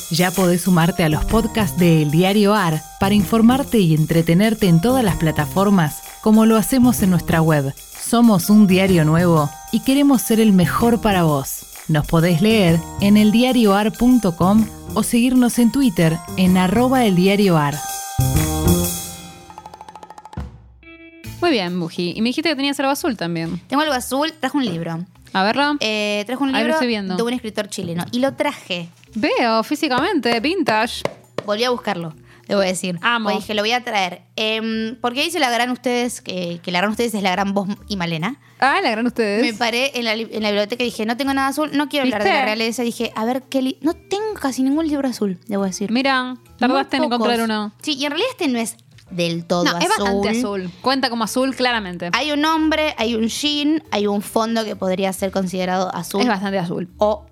Ya 0.09 0.31
podés 0.31 0.61
sumarte 0.61 1.03
a 1.03 1.09
los 1.09 1.25
podcasts 1.25 1.77
de 1.77 2.01
El 2.01 2.11
Diario 2.11 2.55
AR 2.55 2.81
para 2.99 3.13
informarte 3.13 3.79
y 3.79 3.93
entretenerte 3.93 4.67
en 4.67 4.79
todas 4.79 5.03
las 5.03 5.17
plataformas 5.17 6.01
como 6.21 6.45
lo 6.45 6.55
hacemos 6.55 7.01
en 7.01 7.09
nuestra 7.09 7.41
web. 7.41 7.73
Somos 7.99 8.49
un 8.49 8.67
diario 8.67 9.03
nuevo 9.03 9.49
y 9.73 9.81
queremos 9.81 10.21
ser 10.21 10.39
el 10.39 10.53
mejor 10.53 11.01
para 11.01 11.23
vos. 11.23 11.65
Nos 11.89 12.07
podés 12.07 12.41
leer 12.41 12.79
en 13.01 13.17
eldiarioar.com 13.17 14.65
o 14.93 15.03
seguirnos 15.03 15.59
en 15.59 15.71
Twitter 15.73 16.17
en 16.37 16.57
arroba 16.57 17.05
eldiarioar. 17.05 17.75
Muy 21.41 21.51
bien, 21.51 21.79
Buji. 21.79 22.13
Y 22.15 22.21
me 22.21 22.29
dijiste 22.29 22.49
que 22.49 22.55
tenías 22.55 22.79
algo 22.79 22.93
azul 22.93 23.17
también. 23.17 23.61
Tengo 23.67 23.81
algo 23.81 23.93
azul, 23.93 24.33
traje 24.39 24.57
un 24.57 24.65
libro. 24.65 25.05
A 25.33 25.43
verlo. 25.43 25.75
Eh, 25.79 26.23
traje 26.25 26.41
un 26.43 26.49
Ahí 26.49 26.53
lo 26.55 26.59
libro 26.59 26.73
estoy 26.73 26.87
viendo. 26.87 27.15
de 27.15 27.23
un 27.23 27.33
escritor 27.33 27.67
chileno. 27.67 28.05
Y 28.11 28.19
lo 28.19 28.33
traje. 28.35 28.89
Veo 29.15 29.63
físicamente, 29.63 30.39
vintage. 30.39 31.01
Volví 31.45 31.63
a 31.63 31.69
buscarlo, 31.69 32.13
debo 32.47 32.59
decir. 32.61 32.99
Amo. 33.01 33.25
Pues 33.29 33.37
dije, 33.37 33.53
lo 33.53 33.61
voy 33.61 33.71
a 33.71 33.83
traer. 33.83 34.21
Em, 34.35 34.95
porque 34.99 35.23
dice 35.23 35.39
la 35.39 35.49
gran 35.49 35.69
ustedes, 35.71 36.21
que, 36.21 36.59
que 36.61 36.71
la 36.71 36.79
gran 36.79 36.91
ustedes 36.91 37.13
es 37.13 37.23
la 37.23 37.31
gran 37.31 37.53
voz 37.53 37.69
y 37.87 37.95
Malena. 37.95 38.39
Ah, 38.59 38.79
la 38.83 38.91
gran 38.91 39.05
ustedes. 39.07 39.41
Me 39.41 39.53
paré 39.57 39.91
en 39.97 40.03
la, 40.05 40.15
li- 40.15 40.27
en 40.31 40.43
la 40.43 40.49
biblioteca 40.49 40.83
y 40.83 40.87
dije, 40.87 41.05
no 41.05 41.15
tengo 41.15 41.33
nada 41.33 41.47
azul, 41.49 41.69
no 41.73 41.87
quiero 41.89 42.03
hablar 42.05 42.21
de 42.23 42.29
¿Viste? 42.29 42.39
la 42.39 42.45
realeza. 42.45 42.83
Dije, 42.83 43.11
a 43.15 43.23
ver 43.23 43.43
qué 43.43 43.61
li- 43.61 43.77
No 43.81 43.93
tengo 43.93 44.33
casi 44.41 44.63
ningún 44.63 44.87
libro 44.87 45.07
azul, 45.07 45.39
debo 45.47 45.63
decir. 45.63 45.91
Mira, 45.91 46.35
tardaste 46.59 46.97
en 46.97 47.03
Muy 47.03 47.09
pocos. 47.11 47.27
encontrar 47.27 47.45
uno. 47.45 47.73
Sí, 47.81 47.93
y 47.93 48.05
en 48.05 48.11
realidad 48.11 48.29
este 48.31 48.47
no 48.49 48.59
es 48.59 48.75
del 49.09 49.45
todo 49.45 49.63
No, 49.63 49.71
azul. 49.71 49.81
es 49.83 49.89
bastante 49.89 50.29
azul. 50.29 50.71
Cuenta 50.81 51.09
como 51.09 51.23
azul, 51.23 51.55
claramente. 51.55 52.09
Hay 52.13 52.31
un 52.31 52.43
hombre, 52.45 52.93
hay 52.97 53.15
un 53.15 53.27
jean, 53.27 53.83
hay 53.91 54.07
un 54.07 54.21
fondo 54.21 54.63
que 54.65 54.75
podría 54.75 55.11
ser 55.13 55.31
considerado 55.31 55.93
azul 55.95 56.21
Es 56.21 56.27
bastante 56.27 56.59
azul. 56.59 56.89
o 56.97 57.25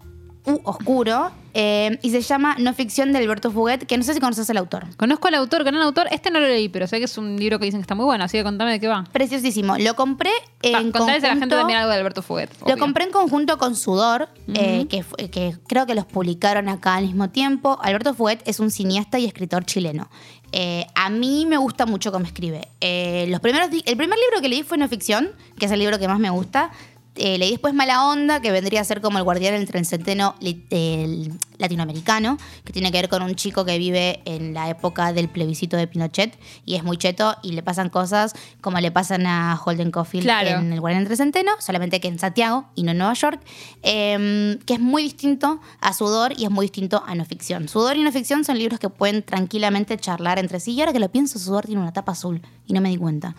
u 0.45 0.59
oscuro. 0.63 1.31
Eh, 1.57 1.97
y 2.01 2.09
se 2.11 2.19
llama 2.21 2.57
No 2.59 2.73
ficción 2.73 3.13
de 3.13 3.19
Alberto 3.19 3.49
Fuguet, 3.49 3.85
que 3.87 3.97
no 3.97 4.03
sé 4.03 4.13
si 4.13 4.19
conoces 4.19 4.49
al 4.49 4.57
autor. 4.57 4.85
Conozco 4.97 5.29
al 5.29 5.35
autor, 5.35 5.63
gran 5.63 5.77
autor. 5.81 6.07
Este 6.11 6.29
no 6.29 6.39
lo 6.41 6.47
leí, 6.47 6.67
pero 6.67 6.85
sé 6.85 6.99
que 6.99 7.05
es 7.05 7.17
un 7.17 7.37
libro 7.37 7.57
que 7.59 7.65
dicen 7.65 7.79
que 7.79 7.83
está 7.83 7.95
muy 7.95 8.03
bueno, 8.05 8.25
así 8.25 8.37
que 8.37 8.43
contame 8.43 8.73
de 8.73 8.79
qué 8.81 8.87
va. 8.89 9.05
Preciosísimo. 9.11 9.77
Lo 9.77 9.95
compré 9.95 10.31
en 10.61 10.91
Pa- 10.91 10.99
Contales 10.99 11.23
a 11.23 11.27
la 11.27 11.33
gente 11.35 11.45
conjunto- 11.55 11.57
también 11.57 11.79
algo 11.79 11.91
de 11.91 11.97
Alberto 11.97 12.21
Fuguet. 12.21 12.49
Lo 12.67 12.77
compré 12.77 13.05
en 13.05 13.11
conjunto 13.11 13.57
con 13.57 13.75
Sudor, 13.75 14.27
eh, 14.53 14.85
que, 14.89 15.03
fu- 15.03 15.15
que 15.15 15.55
creo 15.67 15.85
que 15.85 15.95
los 15.95 16.05
publicaron 16.05 16.67
acá 16.67 16.95
al 16.95 17.05
mismo 17.05 17.29
tiempo. 17.29 17.79
Alberto 17.81 18.13
Fuguet 18.13 18.41
es 18.45 18.59
un 18.59 18.69
cineasta 18.69 19.17
y 19.17 19.25
escritor 19.25 19.63
chileno. 19.65 20.09
Eh, 20.51 20.85
a 20.95 21.09
mí 21.09 21.45
me 21.47 21.57
gusta 21.57 21.85
mucho 21.85 22.11
cómo 22.11 22.25
escribe. 22.25 22.67
Eh, 22.81 23.25
los 23.29 23.39
primeros 23.39 23.69
el 23.71 23.97
primer 23.97 24.17
libro 24.19 24.41
que 24.41 24.49
leí 24.49 24.63
fue 24.63 24.77
No 24.77 24.87
Ficción, 24.87 25.31
que 25.57 25.65
es 25.65 25.71
el 25.71 25.79
libro 25.79 25.97
que 25.99 26.07
más 26.07 26.19
me 26.19 26.29
gusta. 26.29 26.71
Eh, 27.17 27.37
leí 27.37 27.51
después 27.51 27.73
Mala 27.73 28.07
Onda, 28.09 28.41
que 28.41 28.51
vendría 28.51 28.81
a 28.81 28.83
ser 28.83 28.99
como 29.01 29.17
el 29.17 29.23
guardián 29.23 29.53
entre 29.53 29.79
el 29.79 29.85
centeno 29.85 30.35
li- 30.41 30.65
el 30.69 31.31
latinoamericano, 31.57 32.37
que 32.65 32.73
tiene 32.73 32.91
que 32.91 32.97
ver 32.97 33.07
con 33.09 33.21
un 33.23 33.33
chico 33.35 33.63
que 33.63 33.77
vive 33.77 34.21
en 34.25 34.53
la 34.53 34.69
época 34.69 35.13
del 35.13 35.29
plebiscito 35.29 35.77
de 35.77 35.87
Pinochet 35.87 36.37
y 36.65 36.75
es 36.75 36.83
muy 36.83 36.97
cheto 36.97 37.37
y 37.41 37.53
le 37.53 37.63
pasan 37.63 37.87
cosas 37.89 38.33
como 38.59 38.79
le 38.81 38.91
pasan 38.91 39.25
a 39.25 39.57
Holden 39.63 39.91
Caulfield 39.91 40.25
Claro. 40.25 40.59
en 40.59 40.73
el 40.73 40.81
Guardián 40.81 41.03
entre 41.03 41.15
Centeno, 41.15 41.53
solamente 41.59 42.01
que 42.01 42.09
en 42.09 42.19
Santiago 42.19 42.65
y 42.75 42.83
no 42.83 42.91
en 42.91 42.97
Nueva 42.97 43.13
York, 43.13 43.39
eh, 43.83 44.59
que 44.65 44.73
es 44.73 44.79
muy 44.79 45.03
distinto 45.03 45.61
a 45.79 45.93
Sudor 45.93 46.33
y 46.37 46.43
es 46.45 46.51
muy 46.51 46.65
distinto 46.65 47.03
a 47.05 47.15
No 47.15 47.23
Ficción. 47.25 47.69
Sudor 47.69 47.95
y 47.95 48.03
No 48.03 48.11
Ficción 48.11 48.43
son 48.43 48.57
libros 48.57 48.79
que 48.79 48.89
pueden 48.89 49.23
tranquilamente 49.23 49.97
charlar 49.97 50.39
entre 50.39 50.59
sí. 50.59 50.73
Y 50.73 50.81
ahora 50.81 50.91
que 50.93 50.99
lo 50.99 51.09
pienso, 51.09 51.39
Sudor 51.39 51.65
tiene 51.65 51.81
una 51.81 51.93
tapa 51.93 52.11
azul 52.11 52.41
y 52.67 52.73
no 52.73 52.81
me 52.81 52.89
di 52.89 52.97
cuenta. 52.97 53.35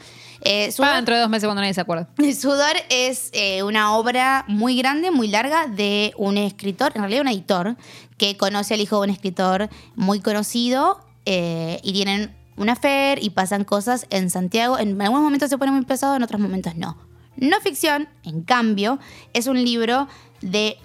Eh, 0.49 0.71
Sudor, 0.71 0.87
Para 0.87 0.97
dentro 0.97 1.15
de 1.17 1.21
dos 1.23 1.31
meses 1.31 1.45
cuando 1.45 1.61
nadie 1.61 1.75
se 1.75 1.81
acuerda. 1.81 2.09
Sudor 2.41 2.77
es 2.89 3.31
eh, 3.33 3.65
una 3.65 3.97
obra 3.97 4.45
muy 4.47 4.77
grande, 4.77 5.11
muy 5.11 5.27
larga 5.27 5.67
de 5.67 6.15
un 6.17 6.39
escritor, 6.39 6.93
en 6.95 7.03
realidad 7.03 7.23
un 7.23 7.29
editor, 7.29 7.77
que 8.17 8.37
conoce 8.37 8.75
al 8.75 8.81
hijo 8.81 8.97
de 8.97 9.09
un 9.09 9.11
escritor 9.11 9.69
muy 9.97 10.21
conocido 10.21 11.05
eh, 11.25 11.81
y 11.83 11.93
tienen 11.93 12.33
una 12.57 12.77
fer 12.77 13.23
y 13.23 13.31
pasan 13.31 13.65
cosas 13.65 14.07
en 14.11 14.31
Santiago. 14.31 14.79
En 14.79 15.01
algunos 15.03 15.25
momentos 15.25 15.51
se 15.51 15.59
pone 15.59 15.73
muy 15.73 15.85
pesado, 15.85 16.15
en 16.15 16.23
otros 16.23 16.41
momentos 16.41 16.77
no. 16.77 16.97
No 17.35 17.61
ficción, 17.61 18.09
en 18.23 18.43
cambio, 18.43 19.01
es 19.33 19.49
un 19.49 19.63
libro 19.63 20.07
de 20.43 20.79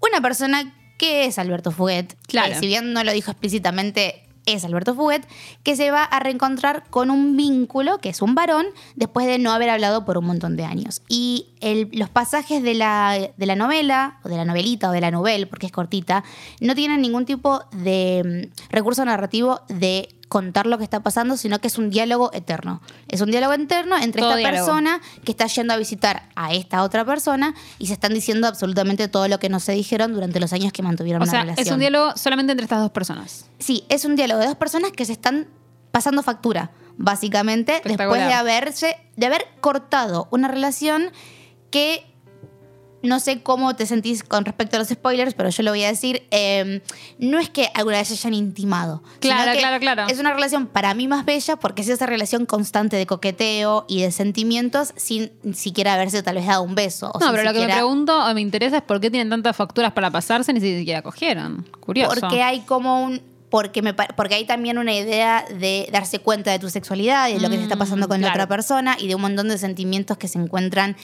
una 0.00 0.20
persona 0.20 0.72
que 0.96 1.24
es 1.24 1.40
Alberto 1.40 1.72
Fuguet. 1.72 2.16
Claro. 2.28 2.52
que 2.52 2.60
si 2.60 2.66
bien 2.68 2.92
no 2.92 3.02
lo 3.02 3.12
dijo 3.12 3.32
explícitamente, 3.32 4.29
es 4.52 4.64
Alberto 4.64 4.94
Fuguet, 4.94 5.26
que 5.62 5.76
se 5.76 5.90
va 5.90 6.04
a 6.04 6.20
reencontrar 6.20 6.84
con 6.90 7.10
un 7.10 7.36
vínculo, 7.36 7.98
que 7.98 8.08
es 8.08 8.22
un 8.22 8.34
varón, 8.34 8.66
después 8.96 9.26
de 9.26 9.38
no 9.38 9.52
haber 9.52 9.70
hablado 9.70 10.04
por 10.04 10.18
un 10.18 10.26
montón 10.26 10.56
de 10.56 10.64
años. 10.64 11.02
Y 11.08 11.48
los 11.92 12.08
pasajes 12.08 12.62
de 12.62 12.74
la, 12.74 13.30
de 13.36 13.46
la 13.46 13.56
novela, 13.56 14.18
o 14.24 14.28
de 14.28 14.36
la 14.36 14.44
novelita, 14.44 14.90
o 14.90 14.92
de 14.92 15.00
la 15.00 15.10
novel, 15.10 15.48
porque 15.48 15.66
es 15.66 15.72
cortita, 15.72 16.24
no 16.60 16.74
tienen 16.74 17.00
ningún 17.00 17.26
tipo 17.26 17.62
de 17.72 18.48
mm, 18.48 18.72
recurso 18.72 19.04
narrativo 19.04 19.60
de 19.68 20.08
contar 20.30 20.66
lo 20.66 20.78
que 20.78 20.84
está 20.84 21.00
pasando, 21.02 21.36
sino 21.36 21.58
que 21.58 21.66
es 21.66 21.76
un 21.76 21.90
diálogo 21.90 22.30
eterno. 22.32 22.80
Es 23.08 23.20
un 23.20 23.30
diálogo 23.32 23.52
eterno 23.52 23.96
entre 23.98 24.22
Todo 24.22 24.30
esta 24.30 24.38
diálogo. 24.50 24.64
persona 24.64 25.00
que 25.24 25.32
está 25.32 25.46
yendo 25.48 25.74
a 25.74 25.76
visitar 25.76 26.28
a 26.36 26.54
esta 26.54 26.84
otra 26.84 27.04
persona 27.04 27.54
y 27.80 27.88
se 27.88 27.94
están 27.94 28.14
diciendo 28.14 28.46
absolutamente 28.46 29.08
todo 29.08 29.26
lo 29.26 29.40
que 29.40 29.48
no 29.48 29.58
se 29.58 29.72
dijeron 29.72 30.14
durante 30.14 30.38
los 30.38 30.52
años 30.52 30.72
que 30.72 30.82
mantuvieron 30.84 31.20
O 31.20 31.24
la 31.24 31.30
sea, 31.30 31.40
relación. 31.42 31.66
es 31.66 31.72
un 31.72 31.80
diálogo 31.80 32.12
solamente 32.16 32.52
entre 32.52 32.64
estas 32.64 32.80
dos 32.80 32.92
personas. 32.92 33.46
Sí, 33.58 33.84
es 33.88 34.04
un 34.04 34.14
diálogo 34.14 34.40
de 34.40 34.46
dos 34.46 34.56
personas 34.56 34.92
que 34.92 35.04
se 35.04 35.12
están 35.12 35.48
pasando 35.90 36.22
factura, 36.22 36.70
básicamente, 36.96 37.82
después 37.84 38.12
de 38.24 38.32
haberse, 38.32 38.96
de 39.16 39.26
haber 39.26 39.46
cortado 39.60 40.28
una 40.30 40.46
relación 40.46 41.10
que 41.70 42.06
no 43.02 43.18
sé 43.20 43.42
cómo 43.42 43.74
te 43.76 43.86
sentís 43.86 44.22
con 44.22 44.44
respecto 44.44 44.76
a 44.76 44.78
los 44.78 44.88
spoilers, 44.88 45.34
pero 45.34 45.48
yo 45.48 45.62
lo 45.62 45.70
voy 45.70 45.84
a 45.84 45.88
decir. 45.88 46.22
eh, 46.30 46.82
no 47.18 47.38
es 47.38 47.48
que 47.48 47.70
alguna 47.74 47.98
vez 47.98 48.08
se 48.08 48.14
hayan 48.14 48.34
intimado. 48.34 49.02
Claro, 49.20 49.58
claro, 49.58 49.78
claro. 49.80 50.06
Es 50.08 50.18
una 50.18 50.32
relación 50.34 50.66
para 50.66 50.92
mí 50.94 51.08
más 51.08 51.24
bella 51.24 51.56
porque 51.56 51.82
es 51.82 51.88
esa 51.88 52.06
relación 52.06 52.46
constante 52.46 52.96
de 52.96 53.06
coqueteo 53.06 53.86
y 53.88 54.02
de 54.02 54.12
sentimientos 54.12 54.92
sin 54.96 55.32
siquiera 55.54 55.94
haberse 55.94 56.22
tal 56.22 56.36
vez 56.36 56.46
dado 56.46 56.62
un 56.62 56.74
beso. 56.74 57.10
o 57.14 57.18
No, 57.18 57.30
pero 57.30 57.42
lo 57.42 57.52
que 57.52 57.60
me 57.66 57.72
pregunto 57.72 58.24
o 58.24 58.34
me 58.34 58.40
interesa 58.40 58.76
es 58.78 58.82
por 58.82 59.00
qué 59.00 59.10
tienen 59.10 59.30
tantas 59.30 59.56
facturas 59.56 59.92
para 59.92 60.10
pasarse 60.10 60.52
ni 60.52 60.60
siquiera 60.60 61.02
cogieron. 61.02 61.66
Curioso. 61.80 62.20
Porque 62.20 62.42
hay 62.42 62.60
como 62.60 63.02
un. 63.04 63.22
Porque, 63.50 63.82
me, 63.82 63.94
porque 63.94 64.36
hay 64.36 64.44
también 64.44 64.78
una 64.78 64.94
idea 64.94 65.44
de 65.58 65.88
darse 65.90 66.20
cuenta 66.20 66.52
de 66.52 66.60
tu 66.60 66.70
sexualidad 66.70 67.28
y 67.30 67.32
de 67.34 67.40
lo 67.40 67.50
que 67.50 67.56
te 67.56 67.64
está 67.64 67.74
pasando 67.74 68.06
con 68.06 68.20
la 68.20 68.28
Mm, 68.28 68.30
otra 68.30 68.46
persona 68.46 68.96
y 68.96 69.08
de 69.08 69.16
un 69.16 69.22
montón 69.22 69.48
de 69.48 69.58
sentimientos 69.58 70.16
que 70.18 70.28
se 70.28 70.38
encuentran 70.38 70.96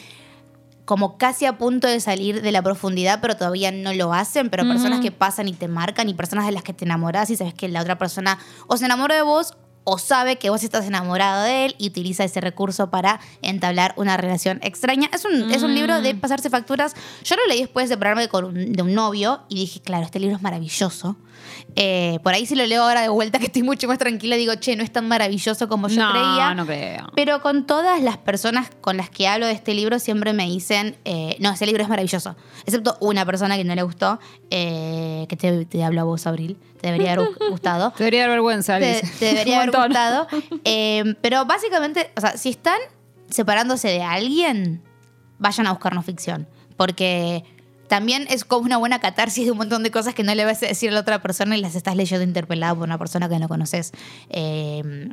como 0.87 1.18
casi 1.18 1.44
a 1.44 1.59
punto 1.59 1.87
de 1.87 2.01
salir 2.01 2.40
de 2.40 2.53
la 2.53 2.62
profundidad, 2.62 3.20
pero 3.20 3.37
todavía 3.37 3.70
no 3.72 3.92
lo 3.92 4.14
hacen, 4.14 4.49
pero 4.49 4.66
personas 4.66 5.01
que 5.01 5.11
pasan 5.12 5.49
y 5.49 5.53
te 5.53 5.68
marcan 5.68 6.09
y 6.09 6.14
personas 6.14 6.46
de 6.46 6.53
las 6.53 6.62
que 6.62 6.72
te 6.72 6.85
enamoras 6.87 7.29
y 7.29 7.37
sabes 7.37 7.53
que 7.53 7.68
la 7.68 7.83
otra 7.83 7.99
persona 7.99 8.38
o 8.68 8.77
se 8.79 8.87
enamora 8.87 9.14
de 9.16 9.22
vos 9.22 9.55
o 9.88 9.99
sabe 9.99 10.37
que 10.37 10.51
vos 10.51 10.64
estás 10.64 10.85
enamorado 10.87 11.44
de 11.44 11.66
él 11.66 11.75
y 11.79 11.87
utiliza 11.88 12.25
ese 12.25 12.40
recurso 12.40 12.90
para 12.90 13.20
entablar 13.42 13.94
una 13.96 14.16
relación 14.16 14.59
extraña. 14.62 15.09
Es 15.12 15.25
un, 15.25 15.49
es 15.53 15.62
un 15.62 15.75
libro 15.77 16.01
de 16.01 16.14
pasarse 16.16 16.51
facturas. 16.51 16.94
Yo 17.22 17.37
lo 17.37 17.46
leí 17.46 17.61
después 17.61 17.88
de 17.88 17.94
separarme 17.94 18.29
con 18.29 18.44
un- 18.46 18.72
de 18.72 18.83
un 18.83 18.94
novio 18.94 19.42
y 19.49 19.55
dije, 19.57 19.81
claro, 19.81 20.05
este 20.05 20.18
libro 20.18 20.35
es 20.37 20.42
maravilloso. 20.42 21.16
Eh, 21.75 22.18
por 22.22 22.33
ahí 22.33 22.46
si 22.46 22.55
lo 22.55 22.64
leo 22.64 22.83
ahora 22.83 23.03
de 23.03 23.09
vuelta, 23.09 23.38
que 23.40 23.46
estoy 23.46 23.62
mucho 23.62 23.87
más 23.88 23.99
tranquila, 23.99 24.37
digo, 24.37 24.55
che, 24.57 24.77
no 24.77 24.83
es 24.83 24.90
tan 24.90 25.09
maravilloso 25.09 25.68
como 25.68 25.88
yo 25.88 26.01
no, 26.03 26.11
creía. 26.11 26.55
no 26.55 26.66
creo. 26.66 27.11
Pero 27.14 27.40
con 27.42 27.66
todas 27.66 28.03
las 28.03 28.16
personas 28.16 28.70
con 28.81 28.96
las 28.96 29.11
que 29.11 29.29
hablo 29.29 29.46
de 29.46 29.53
este 29.53 29.75
libro 29.75 29.99
siempre 29.99 30.33
me 30.33 30.46
dicen, 30.46 30.96
eh, 31.05 31.37
no, 31.40 31.51
ese 31.53 31.66
libro 31.66 31.83
es 31.83 31.88
maravilloso. 31.88 32.37
Excepto 32.64 32.96
una 33.01 33.25
persona 33.27 33.57
que 33.57 33.64
no 33.64 33.75
le 33.75 33.83
gustó, 33.83 34.18
eh, 34.51 35.27
que 35.29 35.37
te, 35.37 35.64
te 35.66 35.85
hablo 35.85 36.01
a 36.01 36.05
vos, 36.05 36.27
Abril. 36.27 36.57
Te 36.81 36.88
debería 36.88 37.12
haber 37.12 37.29
gustado. 37.51 37.90
Te 37.92 38.05
debería 38.05 38.22
dar 38.22 38.31
vergüenza, 38.31 38.79
Te, 38.79 38.99
Alice. 38.99 39.12
te 39.18 39.25
debería 39.27 39.57
Un 39.62 39.62
haber 39.62 39.88
gustado. 39.88 40.27
Eh, 40.64 41.14
pero 41.20 41.44
básicamente, 41.44 42.11
o 42.16 42.20
sea, 42.20 42.37
si 42.37 42.51
están 42.51 42.79
separándose 43.29 43.88
de 43.88 44.03
alguien, 44.03 44.83
vayan 45.38 45.66
a 45.66 45.72
buscar 45.72 45.94
no 45.94 46.03
ficción. 46.03 46.49
Porque 46.77 47.44
también 47.88 48.27
es 48.31 48.44
como 48.44 48.64
una 48.66 48.77
buena 48.77 49.01
catarsis 49.01 49.44
de 49.44 49.51
un 49.53 49.59
montón 49.59 49.83
de 49.83 49.90
cosas 49.90 50.14
que 50.14 50.22
no 50.22 50.35
le 50.35 50.44
vas 50.44 50.62
a 50.62 50.66
decir 50.66 50.90
a 50.90 50.92
la 50.92 51.01
otra 51.01 51.22
persona 51.22 51.57
y 51.57 51.61
las 51.61 51.75
estás 51.75 51.96
leyendo 51.96 52.25
interpelada 52.25 52.75
por 52.75 52.85
una 52.85 52.99
persona 52.99 53.29
que 53.29 53.38
no 53.38 53.49
conoces. 53.49 53.92
Eh, 54.31 55.11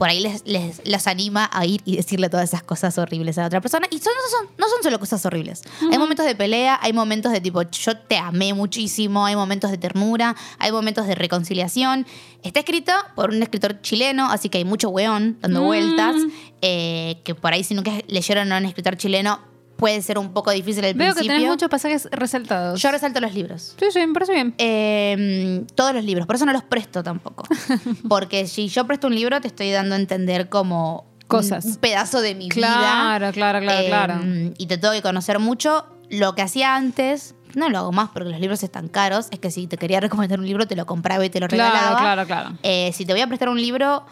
por 0.00 0.08
ahí 0.08 0.20
les, 0.20 0.46
les, 0.46 0.80
los 0.86 1.06
anima 1.06 1.50
a 1.52 1.66
ir 1.66 1.82
y 1.84 1.96
decirle 1.96 2.30
todas 2.30 2.48
esas 2.48 2.62
cosas 2.62 2.96
horribles 2.96 3.36
a 3.36 3.42
la 3.42 3.46
otra 3.48 3.60
persona. 3.60 3.86
Y 3.90 3.98
son, 3.98 4.14
no, 4.14 4.38
son, 4.38 4.56
no 4.56 4.66
son 4.66 4.82
solo 4.82 4.98
cosas 4.98 5.26
horribles. 5.26 5.60
Hay 5.92 5.98
momentos 5.98 6.24
de 6.24 6.34
pelea, 6.34 6.78
hay 6.80 6.94
momentos 6.94 7.32
de 7.32 7.42
tipo, 7.42 7.60
yo 7.60 7.98
te 7.98 8.16
amé 8.16 8.54
muchísimo, 8.54 9.26
hay 9.26 9.36
momentos 9.36 9.70
de 9.70 9.76
ternura, 9.76 10.34
hay 10.58 10.72
momentos 10.72 11.06
de 11.06 11.16
reconciliación. 11.16 12.06
Está 12.42 12.60
escrito 12.60 12.94
por 13.14 13.28
un 13.28 13.42
escritor 13.42 13.82
chileno, 13.82 14.30
así 14.30 14.48
que 14.48 14.56
hay 14.56 14.64
mucho 14.64 14.88
weón 14.88 15.36
dando 15.42 15.64
vueltas. 15.64 16.16
eh, 16.62 17.20
que 17.22 17.34
por 17.34 17.52
ahí, 17.52 17.62
si 17.62 17.74
nunca 17.74 17.92
leyeron 18.06 18.50
a 18.52 18.56
un 18.56 18.64
escritor 18.64 18.96
chileno, 18.96 19.49
puede 19.80 20.02
ser 20.02 20.18
un 20.18 20.32
poco 20.32 20.50
difícil 20.50 20.84
al 20.84 20.94
Veo 20.94 21.14
que 21.14 21.22
tenés 21.22 21.48
muchos 21.48 21.68
pasajes 21.70 22.06
resaltados. 22.12 22.80
Yo 22.80 22.90
resalto 22.92 23.18
los 23.20 23.34
libros. 23.34 23.74
Sí, 23.80 23.86
sí, 23.90 24.06
me 24.06 24.12
parece 24.12 24.34
bien. 24.34 24.54
Eh, 24.58 25.64
todos 25.74 25.94
los 25.94 26.04
libros, 26.04 26.26
por 26.26 26.36
eso 26.36 26.44
no 26.46 26.52
los 26.52 26.62
presto 26.62 27.02
tampoco. 27.02 27.44
Porque 28.08 28.46
si 28.46 28.68
yo 28.68 28.86
presto 28.86 29.06
un 29.06 29.14
libro, 29.14 29.40
te 29.40 29.48
estoy 29.48 29.70
dando 29.70 29.94
a 29.94 29.98
entender 29.98 30.48
como 30.50 31.06
Cosas. 31.26 31.64
un, 31.64 31.76
pedazo 31.76 32.20
de 32.20 32.34
mi 32.34 32.48
vida. 32.50 32.68
Claro, 32.78 33.32
claro, 33.32 33.60
claro, 33.60 33.80
Eh, 33.80 33.86
claro. 33.88 34.20
Y 34.58 34.66
te 34.66 34.76
tengo 34.78 34.92
que 34.92 35.02
conocer 35.02 35.38
mucho. 35.38 35.86
Lo 36.10 36.34
que 36.34 36.42
hacía 36.42 36.74
antes, 36.74 37.34
no 37.54 37.68
lo 37.70 37.78
hago 37.78 37.92
más 37.92 38.10
porque 38.10 38.28
los 38.30 38.40
libros 38.40 38.62
están 38.64 38.88
caros, 38.88 39.28
es 39.30 39.38
que 39.38 39.50
si 39.50 39.66
te 39.66 39.76
quería 39.78 40.00
recomendar 40.00 40.40
un 40.40 40.46
libro, 40.46 40.66
te 40.66 40.74
lo 40.76 40.84
compraba 40.86 41.24
y 41.24 41.30
te 41.30 41.40
lo 41.40 41.46
Claro, 41.48 41.72
regalaba. 41.72 42.00
claro, 42.00 42.26
claro. 42.26 42.58
Eh, 42.64 42.90
si 42.92 43.06
te 43.06 43.12
voy 43.12 43.22
a 43.22 43.26
prestar 43.28 43.48
un 43.48 43.60
libro, 43.60 44.04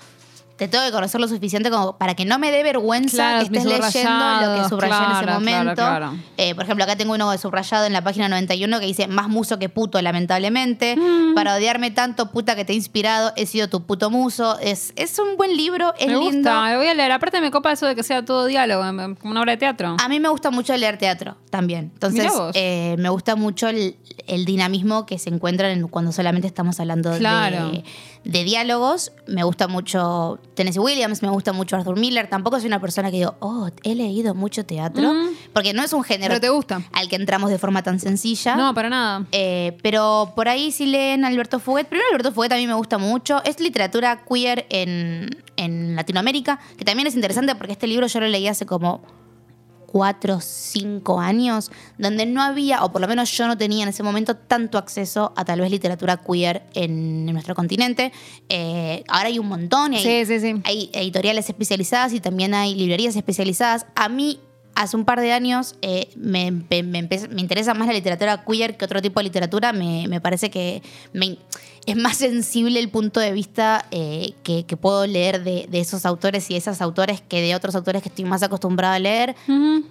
te 0.59 0.69
tengo 0.69 0.85
que 0.85 0.91
conocer 0.93 1.21
lo 1.21 1.29
suficiente 1.29 1.71
como 1.71 1.97
para 1.97 2.15
que 2.15 2.25
no 2.25 2.39
me 2.39 2.51
dé 2.51 2.63
vergüenza 2.63 3.17
Claro, 3.17 3.39
que 3.39 3.45
estés 3.59 3.65
leyendo 3.65 4.41
lo 4.43 4.63
que 4.63 4.69
subrayé 4.69 5.05
en 5.05 5.11
ese 5.13 5.27
momento. 5.33 5.75
claro. 5.77 6.15
Eh, 6.37 6.55
por 6.55 6.65
ejemplo, 6.65 6.85
acá 6.85 6.97
tengo 6.97 7.15
uno 7.15 7.31
de 7.31 7.39
subrayado 7.39 7.87
en 7.87 7.93
la 7.93 8.03
página 8.03 8.29
91 8.29 8.81
que 8.81 8.87
dice 8.87 9.07
más 9.09 9.29
muso 9.29 9.59
que 9.59 9.69
puto, 9.69 10.01
lamentablemente. 10.03 10.97
Mm. 10.97 11.35
Para 11.35 11.55
odiarme 11.55 11.91
tanto, 11.91 12.31
puta 12.31 12.57
que 12.57 12.65
te 12.65 12.73
he 12.73 12.77
inspirado, 12.77 13.33
he 13.37 13.47
sido 13.47 13.69
tu 13.69 13.85
puto 13.87 14.11
muso. 14.11 14.59
Es, 14.61 14.93
es 14.97 15.19
un 15.19 15.37
buen 15.37 15.57
libro, 15.57 15.95
es 15.99 16.09
me 16.09 16.15
lindo. 16.15 16.51
gusta, 16.51 16.73
lo 16.73 16.79
voy 16.79 16.89
a 16.89 16.95
leer. 16.95 17.13
Aparte 17.13 17.41
me 17.41 17.51
copa 17.51 17.73
eso 17.73 17.87
de 17.87 17.95
que 17.95 18.03
sea 18.03 18.25
todo 18.25 18.47
diálogo, 18.47 18.83
como 19.21 19.31
una 19.31 19.41
obra 19.41 19.53
de 19.53 19.59
teatro. 19.59 19.97
A 20.03 20.09
mí 20.09 20.21
me 20.21 20.29
gusta 20.29 20.51
mucho 20.51 20.77
leer 20.77 20.99
teatro 20.99 21.37
también. 21.51 21.91
Entonces, 21.95 22.31
eh, 22.55 22.97
me 22.99 23.09
gusta 23.09 23.37
mucho 23.37 23.69
el, 23.69 23.97
el 24.27 24.45
dinamismo 24.45 25.07
que 25.07 25.19
se 25.19 25.31
encuentra 25.31 25.71
en 25.71 25.87
cuando 25.89 26.13
solamente 26.13 26.47
estamos 26.49 26.79
hablando 26.81 27.17
Claro. 27.17 27.71
de, 27.71 27.85
de 28.25 28.45
diálogos. 28.45 29.13
Me 29.27 29.43
gusta 29.43 29.69
mucho 29.69 30.39
Tennessee 30.55 30.79
Williams, 30.81 31.23
me 31.23 31.29
gusta 31.31 31.53
mucho 31.53 31.77
Arthur 31.77 31.99
Miller. 31.99 32.29
Tampoco 32.29 32.59
soy 32.59 32.67
una 32.67 32.81
persona 32.81 33.11
que 33.11 33.19
digo, 33.19 33.35
oh, 33.41 33.69
he 33.83 33.95
leído 33.95 34.35
mucho 34.35 34.65
teatro. 34.65 35.13
Porque 35.53 35.73
no 35.73 35.83
es 35.83 35.93
un 35.93 36.03
género 36.03 36.35
Pero 36.35 36.41
te 36.41 36.49
gusta. 36.49 36.83
al 36.93 37.09
que 37.09 37.17
entramos 37.17 37.51
de 37.51 37.59
forma 37.59 37.83
tan 37.83 38.01
sencilla. 38.01 38.57
No, 38.57 38.75
para 38.75 38.89
nada. 38.89 39.27
Eh, 39.33 39.77
pero 39.83 40.33
por 40.35 40.49
ahí 40.49 40.73
sí 40.73 40.87
leen 40.87 41.25
Alberto 41.25 41.59
Fuguet. 41.59 41.87
Primero, 41.89 42.09
Alberto 42.11 42.33
Fuguet 42.33 42.53
a 42.53 42.57
mí 42.57 42.67
me 42.67 42.75
gusta 42.75 42.99
mucho. 42.99 43.43
Es 43.45 43.61
literatura 43.61 44.25
queer 44.29 44.67
en, 44.71 45.31
en 45.57 45.97
Latinoamérica, 45.97 46.59
que 46.77 46.85
también 46.85 47.07
es 47.07 47.15
interesante 47.15 47.55
porque 47.55 47.73
este 47.73 47.87
libro 47.87 48.07
yo 48.07 48.21
lo 48.21 48.29
leí 48.29 48.49
hace 48.49 48.67
como 48.67 49.03
cuatro, 49.91 50.39
cinco 50.41 51.19
años, 51.19 51.71
donde 51.97 52.27
no 52.27 52.43
había, 52.43 52.85
o 52.85 52.93
por 52.93 53.01
lo 53.01 53.09
menos 53.09 53.33
yo 53.33 53.47
no 53.47 53.57
tenía 53.57 53.85
en 53.85 53.89
ese 53.89 54.03
momento, 54.03 54.37
tanto 54.37 54.77
acceso 54.77 55.33
a 55.35 55.45
tal 55.47 55.61
vez 55.61 55.71
literatura 55.71 56.19
queer 56.19 56.65
en, 56.75 57.25
nuestro 57.25 57.55
continente. 57.55 58.13
Eh, 58.49 59.03
ahora 59.09 59.29
hay 59.29 59.39
un 59.39 59.49
montón, 59.49 59.95
y 59.95 59.97
hay, 59.97 60.03
Sí, 60.03 60.27
sí, 60.27 60.41
sí. 60.41 60.61
hay 60.65 60.91
editoriales 60.93 61.49
especializadas 61.49 62.13
y 62.13 62.21
también 62.21 62.53
hay 62.53 62.75
librerías 62.75 63.17
especializadas. 63.17 63.87
A 63.95 64.09
mí, 64.09 64.41
hace 64.83 64.97
un 64.97 65.05
par 65.05 65.21
de 65.21 65.33
años, 65.33 65.77
eh, 65.83 66.09
me, 66.17 66.51
me- 66.51 66.83
me 66.83 67.41
interesa 67.41 67.75
más 67.75 67.87
la 67.89 67.95
literatura 67.95 68.45
queer 68.45 68.77
que 68.77 68.85
otro 68.85 69.03
tipo 69.03 69.21
de 69.21 69.25
literatura. 69.25 69.73
Me, 69.73 70.07
me 70.09 70.21
parece 70.21 70.51
que 70.51 70.83
es 71.87 71.97
más 71.97 72.17
sensible 72.19 72.79
el 72.81 72.89
punto 72.89 73.19
de 73.21 73.33
vista 73.33 73.85
eh, 73.91 74.33
que, 74.43 74.65
que 74.65 74.77
puedo 74.77 75.07
leer 75.07 75.43
de, 75.45 75.67
de 75.71 75.81
esos 75.81 76.05
autores 76.07 76.51
y 76.51 76.55
de 76.55 76.59
esas 76.59 76.81
autores 76.83 77.21
que 77.21 77.41
de 77.41 77.55
otros 77.55 77.75
autores 77.75 78.03
que 78.03 78.09
estoy 78.09 78.25
más 78.25 78.43
acostumbrada 78.43 78.95
a 78.95 78.99
leer. 78.99 79.35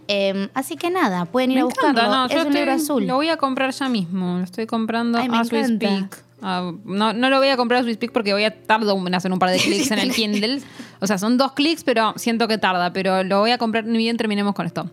Eh, 0.07 0.49
así 0.53 0.75
que 0.75 0.89
nada, 0.89 1.25
pueden 1.25 1.51
ir 1.51 1.59
a 1.59 1.63
buscarlo. 1.65 2.01
no, 2.03 2.25
es 2.27 2.31
un 2.33 2.37
estoy- 2.39 2.53
libro 2.53 2.71
azul. 2.73 3.07
Lo 3.07 3.15
voy 3.15 3.29
a 3.29 3.37
comprar 3.37 3.71
ya 3.71 3.89
mismo. 3.89 4.37
Lo 4.37 4.43
estoy 4.43 4.65
comprando 4.67 5.17
Ay, 5.17 5.27
as 5.31 5.51
we 5.51 5.63
speak. 5.65 6.23
Ah, 6.41 6.71
no, 6.85 7.13
no 7.13 7.29
lo 7.29 7.37
voy 7.39 7.49
a 7.49 7.57
comprar 7.57 7.81
as 7.81 7.85
we 7.85 7.93
speak 7.93 8.11
porque 8.11 8.33
voy 8.33 8.43
a 8.43 8.63
tardar 8.63 8.95
en 8.95 9.15
hacer 9.15 9.31
un 9.31 9.39
par 9.39 9.49
de 9.49 9.57
clics 9.63 9.91
en 9.91 9.99
el 9.99 10.13
Kindle. 10.13 10.61
O 10.99 11.07
sea, 11.07 11.17
son 11.17 11.37
dos 11.37 11.53
clics, 11.53 11.83
pero 11.83 12.13
siento 12.15 12.47
que 12.47 12.57
tarda. 12.57 12.93
Pero 12.93 13.23
lo 13.23 13.39
voy 13.39 13.51
a 13.51 13.57
comprar 13.57 13.85
ni 13.85 13.97
bien 13.97 14.17
terminemos 14.17 14.53
con 14.53 14.65
esto. 14.65 14.89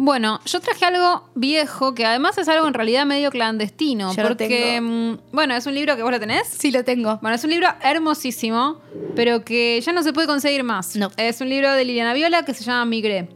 Bueno, 0.00 0.38
yo 0.46 0.60
traje 0.60 0.84
algo 0.84 1.28
viejo 1.34 1.92
que 1.92 2.06
además 2.06 2.38
es 2.38 2.46
algo 2.46 2.68
en 2.68 2.74
realidad 2.74 3.04
medio 3.04 3.32
clandestino. 3.32 4.14
Yo 4.14 4.22
porque, 4.22 4.46
tengo. 4.46 4.88
mm, 4.88 5.18
bueno, 5.32 5.56
es 5.56 5.66
un 5.66 5.74
libro 5.74 5.96
que 5.96 6.04
vos 6.04 6.12
lo 6.12 6.20
tenés. 6.20 6.46
Sí, 6.46 6.70
lo 6.70 6.84
tengo. 6.84 7.18
Bueno, 7.20 7.34
es 7.34 7.42
un 7.42 7.50
libro 7.50 7.66
hermosísimo, 7.82 8.80
pero 9.16 9.44
que 9.44 9.80
ya 9.80 9.92
no 9.92 10.04
se 10.04 10.12
puede 10.12 10.28
conseguir 10.28 10.62
más. 10.62 10.94
No. 10.94 11.10
Es 11.16 11.40
un 11.40 11.48
libro 11.48 11.72
de 11.72 11.84
Liliana 11.84 12.14
Viola 12.14 12.44
que 12.44 12.54
se 12.54 12.62
llama 12.62 12.84
Migré. 12.84 13.28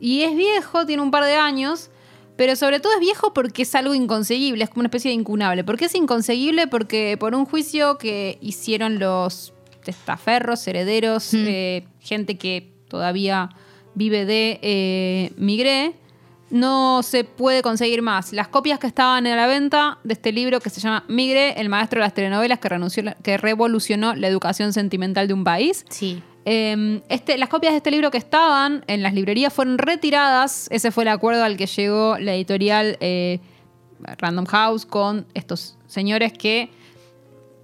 Y 0.00 0.24
es 0.24 0.36
viejo, 0.36 0.84
tiene 0.84 1.02
un 1.02 1.10
par 1.10 1.24
de 1.24 1.36
años, 1.36 1.88
pero 2.36 2.56
sobre 2.56 2.80
todo 2.80 2.92
es 2.94 3.00
viejo 3.00 3.32
porque 3.34 3.62
es 3.62 3.74
algo 3.74 3.94
inconseguible, 3.94 4.64
es 4.64 4.70
como 4.70 4.80
una 4.80 4.86
especie 4.88 5.10
de 5.10 5.14
incunable. 5.16 5.64
¿Por 5.64 5.76
qué 5.76 5.84
es 5.86 5.94
inconseguible? 5.94 6.66
Porque 6.66 7.16
por 7.18 7.34
un 7.34 7.44
juicio 7.44 7.98
que 7.98 8.38
hicieron 8.40 8.98
los 8.98 9.52
testaferros, 9.84 10.66
herederos, 10.66 11.32
Mm. 11.34 11.44
eh, 11.46 11.84
gente 12.00 12.38
que 12.38 12.72
todavía 12.88 13.50
vive 13.94 14.24
de 14.24 14.58
eh, 14.62 15.32
Migré, 15.36 15.94
no 16.50 17.02
se 17.02 17.24
puede 17.24 17.62
conseguir 17.62 18.02
más. 18.02 18.32
Las 18.34 18.46
copias 18.48 18.78
que 18.78 18.86
estaban 18.86 19.26
a 19.26 19.34
la 19.36 19.46
venta 19.46 19.98
de 20.04 20.12
este 20.12 20.32
libro 20.32 20.60
que 20.60 20.68
se 20.68 20.80
llama 20.82 21.02
Migré, 21.08 21.58
el 21.60 21.68
maestro 21.70 21.98
de 22.00 22.04
las 22.06 22.12
telenovelas 22.14 22.58
que, 22.58 22.68
renunció, 22.68 23.02
que 23.22 23.38
revolucionó 23.38 24.14
la 24.14 24.28
educación 24.28 24.72
sentimental 24.74 25.28
de 25.28 25.34
un 25.34 25.44
país. 25.44 25.86
Sí. 25.88 26.22
Eh, 26.44 27.00
este, 27.08 27.38
las 27.38 27.48
copias 27.48 27.72
de 27.72 27.76
este 27.78 27.90
libro 27.90 28.10
que 28.10 28.18
estaban 28.18 28.84
en 28.88 29.02
las 29.02 29.14
librerías 29.14 29.52
fueron 29.52 29.78
retiradas. 29.78 30.68
Ese 30.70 30.90
fue 30.90 31.04
el 31.04 31.08
acuerdo 31.08 31.44
al 31.44 31.56
que 31.56 31.66
llegó 31.66 32.18
la 32.18 32.34
editorial 32.34 32.96
eh, 33.00 33.40
Random 34.18 34.46
House 34.46 34.84
con 34.86 35.26
estos 35.34 35.76
señores 35.86 36.32
que 36.32 36.70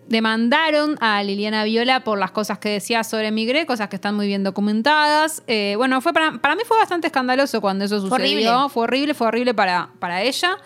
demandaron 0.09 0.97
a 1.01 1.23
Liliana 1.23 1.65
Viola 1.65 2.03
por 2.03 2.19
las 2.19 2.31
cosas 2.31 2.59
que 2.59 2.71
decía 2.71 3.05
sobre 3.05 3.31
Migré, 3.31 3.67
cosas 3.67 3.89
que 3.89 3.97
están 3.97 4.15
muy 4.15 4.27
bien 4.27 4.43
documentadas. 4.43 5.43
Eh, 5.47 5.75
bueno, 5.77 6.01
fue 6.01 6.13
para, 6.13 6.39
para 6.39 6.55
mí 6.55 6.63
fue 6.67 6.79
bastante 6.79 7.09
escandaloso 7.09 7.61
cuando 7.61 7.85
eso 7.85 8.01
Fue 8.09 8.19
sucedió. 8.19 8.51
horrible. 8.53 8.69
Fue 8.73 8.83
horrible, 8.85 9.15
fue 9.15 9.27
horrible 9.27 9.55
para, 9.55 9.91
para 9.99 10.23
ella. 10.23 10.57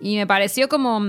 Y 0.00 0.16
me 0.16 0.26
pareció 0.26 0.68
como, 0.68 1.00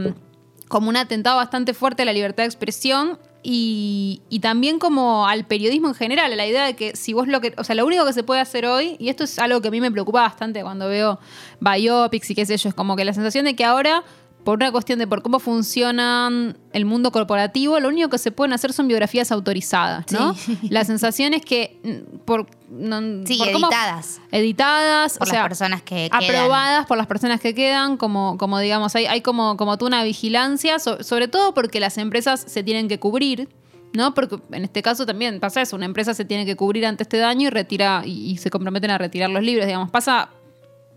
como 0.67 0.89
un 0.89 0.97
atentado 0.97 1.35
bastante 1.37 1.73
fuerte 1.73 2.01
a 2.01 2.05
la 2.05 2.13
libertad 2.13 2.43
de 2.43 2.47
expresión 2.47 3.19
y, 3.47 4.23
y 4.27 4.39
también 4.39 4.79
como 4.79 5.27
al 5.27 5.45
periodismo 5.45 5.87
en 5.89 5.93
general, 5.93 6.33
a 6.33 6.35
la 6.35 6.47
idea 6.47 6.65
de 6.65 6.75
que 6.75 6.95
si 6.95 7.13
vos 7.13 7.27
lo 7.27 7.41
que, 7.41 7.53
o 7.57 7.63
sea, 7.63 7.75
lo 7.75 7.85
único 7.85 8.03
que 8.03 8.11
se 8.11 8.23
puede 8.23 8.41
hacer 8.41 8.65
hoy, 8.65 8.95
y 8.97 9.09
esto 9.09 9.23
es 9.23 9.37
algo 9.37 9.61
que 9.61 9.67
a 9.67 9.71
mí 9.71 9.79
me 9.79 9.91
preocupa 9.91 10.21
bastante 10.21 10.63
cuando 10.63 10.89
veo 10.89 11.19
biopics 11.59 12.31
y 12.31 12.35
qué 12.35 12.47
sé 12.47 12.57
yo, 12.57 12.69
es 12.69 12.75
como 12.75 12.95
que 12.95 13.05
la 13.05 13.13
sensación 13.13 13.45
de 13.45 13.55
que 13.55 13.63
ahora, 13.63 14.03
por 14.45 14.57
una 14.59 14.71
cuestión 14.71 14.97
de 14.99 15.07
por 15.07 15.21
cómo 15.21 15.39
funcionan 15.39 16.57
el 16.71 16.85
mundo 16.85 17.11
corporativo, 17.11 17.79
lo 17.81 17.89
único 17.89 18.07
que 18.09 18.17
se 18.17 18.31
pueden 18.31 18.53
hacer 18.53 18.71
son 18.71 18.87
biografías 18.87 19.31
autorizadas, 19.31 20.05
¿no? 20.13 20.33
Sí. 20.35 20.57
La 20.69 20.85
sensación 20.85 21.33
es 21.33 21.43
que 21.43 21.77
mm, 21.83 22.19
por, 22.19 22.45
no- 22.69 23.25
Sí, 23.27 23.37
por 23.37 23.51
cómo- 23.51 23.67
editadas. 23.67 24.21
editadas, 24.31 25.17
Por 25.17 25.27
o 25.27 25.31
sea, 25.31 25.39
las 25.41 25.47
personas 25.49 25.81
que 25.81 26.09
quedan. 26.09 26.23
aprobadas 26.23 26.85
por 26.85 26.97
las 26.97 27.07
personas 27.07 27.41
que 27.41 27.53
quedan, 27.53 27.97
como, 27.97 28.37
como 28.37 28.59
digamos, 28.59 28.95
hay, 28.95 29.05
hay 29.07 29.19
como, 29.21 29.57
como 29.57 29.77
tú 29.77 29.87
una 29.87 30.03
vigilancia, 30.03 30.79
so- 30.79 31.03
sobre 31.03 31.27
todo 31.27 31.53
porque 31.53 31.79
las 31.79 31.97
empresas 31.97 32.41
se 32.47 32.63
tienen 32.63 32.87
que 32.87 32.99
cubrir, 32.99 33.49
¿no? 33.93 34.13
Porque 34.13 34.37
en 34.51 34.63
este 34.63 34.81
caso 34.81 35.05
también 35.05 35.39
pasa 35.39 35.61
eso, 35.61 35.75
una 35.75 35.85
empresa 35.85 36.13
se 36.13 36.23
tiene 36.25 36.45
que 36.45 36.55
cubrir 36.55 36.85
ante 36.85 37.03
este 37.03 37.17
daño 37.17 37.47
y 37.47 37.49
retira, 37.49 38.03
y, 38.05 38.31
y 38.31 38.37
se 38.37 38.49
comprometen 38.49 38.91
a 38.91 38.97
retirar 38.97 39.29
los 39.29 39.41
libros, 39.43 39.65
digamos, 39.65 39.89
pasa. 39.89 40.29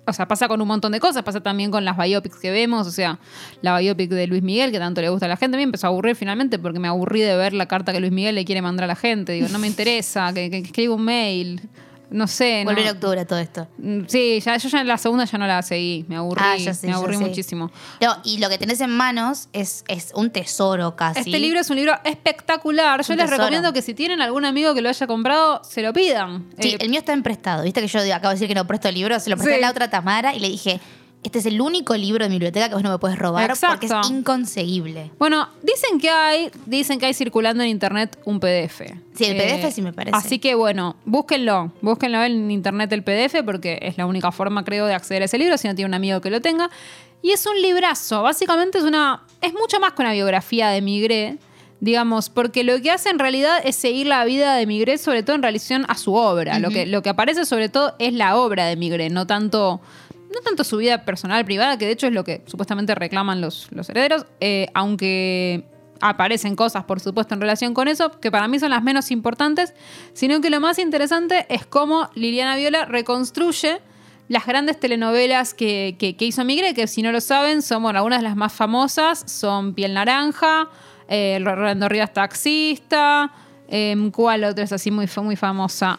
O 0.08 0.12
sea, 0.12 0.26
pasa 0.26 0.48
con 0.48 0.60
un 0.60 0.68
montón 0.68 0.92
de 0.92 1.00
cosas, 1.00 1.22
pasa 1.22 1.40
también 1.40 1.70
con 1.70 1.84
las 1.84 1.96
biopics 1.96 2.38
que 2.38 2.50
vemos, 2.50 2.86
o 2.86 2.90
sea, 2.90 3.18
la 3.62 3.78
biopic 3.78 4.10
de 4.10 4.26
Luis 4.26 4.42
Miguel, 4.42 4.72
que 4.72 4.78
tanto 4.78 5.00
le 5.00 5.08
gusta 5.10 5.26
a 5.26 5.28
la 5.28 5.36
gente, 5.36 5.56
a 5.56 5.58
mí 5.58 5.64
me 5.64 5.68
empezó 5.68 5.86
a 5.86 5.90
aburrir 5.90 6.16
finalmente 6.16 6.58
porque 6.58 6.78
me 6.78 6.88
aburrí 6.88 7.20
de 7.20 7.36
ver 7.36 7.52
la 7.52 7.66
carta 7.66 7.92
que 7.92 8.00
Luis 8.00 8.12
Miguel 8.12 8.34
le 8.34 8.44
quiere 8.44 8.62
mandar 8.62 8.84
a 8.84 8.86
la 8.86 8.96
gente, 8.96 9.32
digo, 9.32 9.48
no 9.48 9.58
me 9.58 9.66
interesa, 9.66 10.32
que, 10.32 10.50
que, 10.50 10.62
que 10.62 10.68
escriba 10.68 10.94
un 10.94 11.04
mail, 11.04 11.60
no 12.10 12.26
sé. 12.26 12.64
No. 12.64 12.70
en 12.70 12.88
octubre 12.88 13.24
todo 13.24 13.38
esto. 13.38 13.68
Mm, 13.78 14.02
Sí, 14.06 14.40
ya, 14.40 14.56
yo 14.56 14.68
ya 14.68 14.80
en 14.80 14.86
la 14.88 14.98
segunda 14.98 15.24
ya 15.24 15.38
no 15.38 15.46
la 15.46 15.62
seguí. 15.62 16.04
Me 16.08 16.16
aburrí. 16.16 16.42
Ah, 16.44 16.56
ya 16.56 16.74
sé, 16.74 16.86
me 16.86 16.92
ya 16.92 16.96
aburrí 16.98 17.16
sé. 17.16 17.24
muchísimo. 17.24 17.70
No, 18.00 18.16
y 18.24 18.38
lo 18.38 18.48
que 18.48 18.58
tenés 18.58 18.80
en 18.80 18.90
manos 18.90 19.48
es, 19.52 19.84
es 19.88 20.12
un 20.14 20.30
tesoro 20.30 20.96
casi. 20.96 21.20
Este 21.20 21.38
libro 21.38 21.60
es 21.60 21.68
un 21.70 21.76
libro 21.76 21.94
espectacular. 22.04 23.02
Yo 23.02 23.14
les 23.14 23.24
tesoro. 23.24 23.36
recomiendo 23.38 23.72
que 23.72 23.82
si 23.82 23.94
tienen 23.94 24.20
algún 24.22 24.44
amigo 24.44 24.74
que 24.74 24.82
lo 24.82 24.88
haya 24.88 25.06
comprado, 25.06 25.62
se 25.64 25.82
lo 25.82 25.92
pidan. 25.92 26.46
Sí, 26.60 26.70
Eh, 26.70 26.76
el 26.80 26.88
mío 26.90 27.00
está 27.00 27.12
en 27.12 27.22
prestado. 27.22 27.62
Viste 27.64 27.80
que 27.80 27.88
yo 27.88 27.98
acabo 28.14 28.28
de 28.30 28.34
decir 28.34 28.48
que 28.48 28.54
no 28.54 28.66
presto 28.66 28.90
libros. 28.90 29.22
Se 29.22 29.30
lo 29.30 29.36
presté 29.36 29.54
Sí. 29.54 29.58
a 29.58 29.66
la 29.66 29.70
otra 29.70 29.90
Tamara 29.90 30.34
y 30.34 30.40
le 30.40 30.48
dije: 30.48 30.80
Este 31.24 31.40
es 31.40 31.46
el 31.46 31.60
único 31.60 31.96
libro 31.96 32.24
de 32.24 32.28
mi 32.28 32.36
biblioteca 32.36 32.68
que 32.68 32.74
vos 32.74 32.82
no 32.82 32.90
me 32.90 32.98
puedes 32.98 33.18
robar 33.18 33.52
porque 33.68 33.86
es 33.86 34.10
inconseguible. 34.10 35.10
Bueno, 35.18 35.48
dicen 35.62 35.98
que 35.98 36.10
hay, 36.10 36.50
dicen 36.64 37.00
que 37.00 37.06
hay 37.06 37.14
circulando 37.14 37.62
en 37.62 37.70
internet 37.70 38.18
un 38.24 38.38
PDF. 38.38 38.82
Sí, 39.14 39.24
el 39.24 39.36
PDF 39.36 39.74
sí 39.74 39.82
me 39.82 39.92
parece. 39.92 40.16
Así 40.16 40.38
que 40.38 40.54
bueno, 40.54 40.96
búsquenlo, 41.04 41.72
búsquenlo 41.82 42.22
en 42.22 42.50
internet 42.50 42.92
el 42.92 43.02
PDF 43.02 43.42
porque 43.44 43.78
es 43.82 43.98
la 43.98 44.06
única 44.06 44.30
forma, 44.30 44.64
creo, 44.64 44.86
de 44.86 44.94
acceder 44.94 45.22
a 45.22 45.24
ese 45.24 45.38
libro 45.38 45.58
si 45.58 45.66
no 45.66 45.74
tiene 45.74 45.88
un 45.88 45.94
amigo 45.94 46.20
que 46.20 46.30
lo 46.30 46.40
tenga. 46.40 46.70
Y 47.20 47.32
es 47.32 47.44
un 47.46 47.60
librazo, 47.60 48.22
básicamente 48.22 48.78
es 48.78 48.84
una, 48.84 49.24
es 49.40 49.52
mucho 49.52 49.80
más 49.80 49.92
que 49.94 50.02
una 50.02 50.12
biografía 50.12 50.68
de 50.68 50.80
Migré, 50.80 51.38
digamos, 51.80 52.30
porque 52.30 52.62
lo 52.62 52.80
que 52.80 52.92
hace 52.92 53.10
en 53.10 53.18
realidad 53.18 53.60
es 53.64 53.74
seguir 53.74 54.06
la 54.06 54.24
vida 54.24 54.54
de 54.54 54.66
Migré, 54.66 54.98
sobre 54.98 55.24
todo 55.24 55.34
en 55.34 55.42
relación 55.42 55.84
a 55.88 55.96
su 55.96 56.14
obra. 56.14 56.60
lo, 56.60 56.70
que, 56.70 56.86
lo 56.86 57.02
que 57.02 57.08
aparece 57.08 57.44
sobre 57.44 57.68
todo 57.68 57.94
es 57.98 58.12
la 58.12 58.36
obra 58.36 58.66
de 58.66 58.76
Migré, 58.76 59.10
no 59.10 59.26
tanto 59.26 59.80
no 60.34 60.40
tanto 60.44 60.64
su 60.64 60.76
vida 60.76 61.04
personal, 61.04 61.44
privada, 61.44 61.78
que 61.78 61.86
de 61.86 61.92
hecho 61.92 62.06
es 62.06 62.12
lo 62.12 62.24
que 62.24 62.42
supuestamente 62.46 62.94
reclaman 62.94 63.40
los, 63.40 63.68
los 63.70 63.88
herederos, 63.88 64.26
eh, 64.40 64.66
aunque 64.74 65.64
aparecen 66.00 66.54
cosas, 66.54 66.84
por 66.84 67.00
supuesto, 67.00 67.34
en 67.34 67.40
relación 67.40 67.74
con 67.74 67.88
eso, 67.88 68.10
que 68.20 68.30
para 68.30 68.46
mí 68.46 68.58
son 68.58 68.70
las 68.70 68.82
menos 68.82 69.10
importantes, 69.10 69.74
sino 70.12 70.40
que 70.40 70.48
lo 70.50 70.60
más 70.60 70.78
interesante 70.78 71.46
es 71.48 71.66
cómo 71.66 72.08
Liliana 72.14 72.56
Viola 72.56 72.84
reconstruye 72.84 73.80
las 74.28 74.46
grandes 74.46 74.78
telenovelas 74.78 75.54
que, 75.54 75.96
que- 75.98 76.14
que 76.14 76.26
hizo 76.26 76.44
Migre, 76.44 76.74
que 76.74 76.86
si 76.86 77.02
no 77.02 77.10
lo 77.10 77.20
saben, 77.20 77.62
son 77.62 77.82
bueno, 77.82 77.98
algunas 77.98 78.20
de 78.20 78.24
las 78.24 78.36
más 78.36 78.52
famosas, 78.52 79.24
son 79.26 79.72
Piel 79.74 79.94
Naranja, 79.94 80.68
eh, 81.08 81.40
Rolando 81.42 81.88
Rivas 81.88 82.12
Taxista, 82.12 83.32
em, 83.68 84.10
¿cuál 84.10 84.44
otra 84.44 84.64
es 84.64 84.72
así 84.72 84.90
muy, 84.90 85.08
muy 85.22 85.36
famosa? 85.36 85.98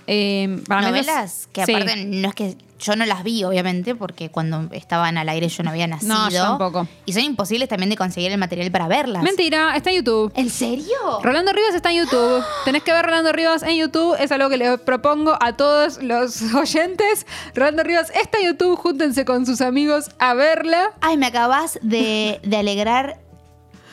Para 0.67 0.82
mí 0.82 0.88
Novelas 0.88 1.49
que 1.51 1.65
sí. 1.65 1.73
aparte 1.73 2.05
no 2.05 2.30
es 2.30 2.36
que 2.36 2.55
yo 2.80 2.95
no 2.95 3.05
las 3.05 3.23
vi, 3.23 3.43
obviamente, 3.43 3.93
porque 3.93 4.30
cuando 4.32 4.67
estaban 4.71 5.17
al 5.17 5.27
aire 5.30 5.49
yo 5.49 5.63
no 5.63 5.69
había 5.69 5.86
nacido. 5.86 6.13
No, 6.15 6.30
yo 6.30 6.41
tampoco. 6.41 6.88
Y 7.05 7.13
son 7.13 7.23
imposibles 7.23 7.67
también 7.69 7.89
de 7.89 7.97
conseguir 7.97 8.32
el 8.32 8.38
material 8.38 8.71
para 8.71 8.88
verlas. 8.88 9.21
Mentira, 9.21 9.75
está 9.75 9.89
en 9.89 9.97
YouTube. 9.97 10.32
¿En 10.36 10.49
serio? 10.49 10.95
Rolando 11.21 11.51
Rivas 11.51 11.75
está 11.75 11.91
en 11.91 12.05
YouTube. 12.05 12.43
Tenés 12.65 12.84
que 12.84 12.93
ver 12.93 13.05
Rolando 13.05 13.32
Rivas 13.34 13.63
en 13.63 13.75
YouTube. 13.75 14.15
Es 14.19 14.32
algo 14.32 14.49
que 14.49 14.57
les 14.57 14.80
propongo 14.80 15.38
a 15.41 15.57
todos 15.57 16.01
los 16.01 16.41
oyentes. 16.53 17.27
Rolando 17.53 17.84
Rivas 17.84 18.11
está 18.15 18.39
en 18.39 18.47
YouTube. 18.47 18.77
Júntense 18.77 19.25
con 19.25 19.45
sus 19.45 19.61
amigos 19.61 20.09
a 20.17 20.34
verla. 20.34 20.93
Ay, 21.01 21.17
me 21.17 21.25
acabas 21.27 21.80
de, 21.82 22.39
de 22.43 22.57
alegrar 22.57 23.19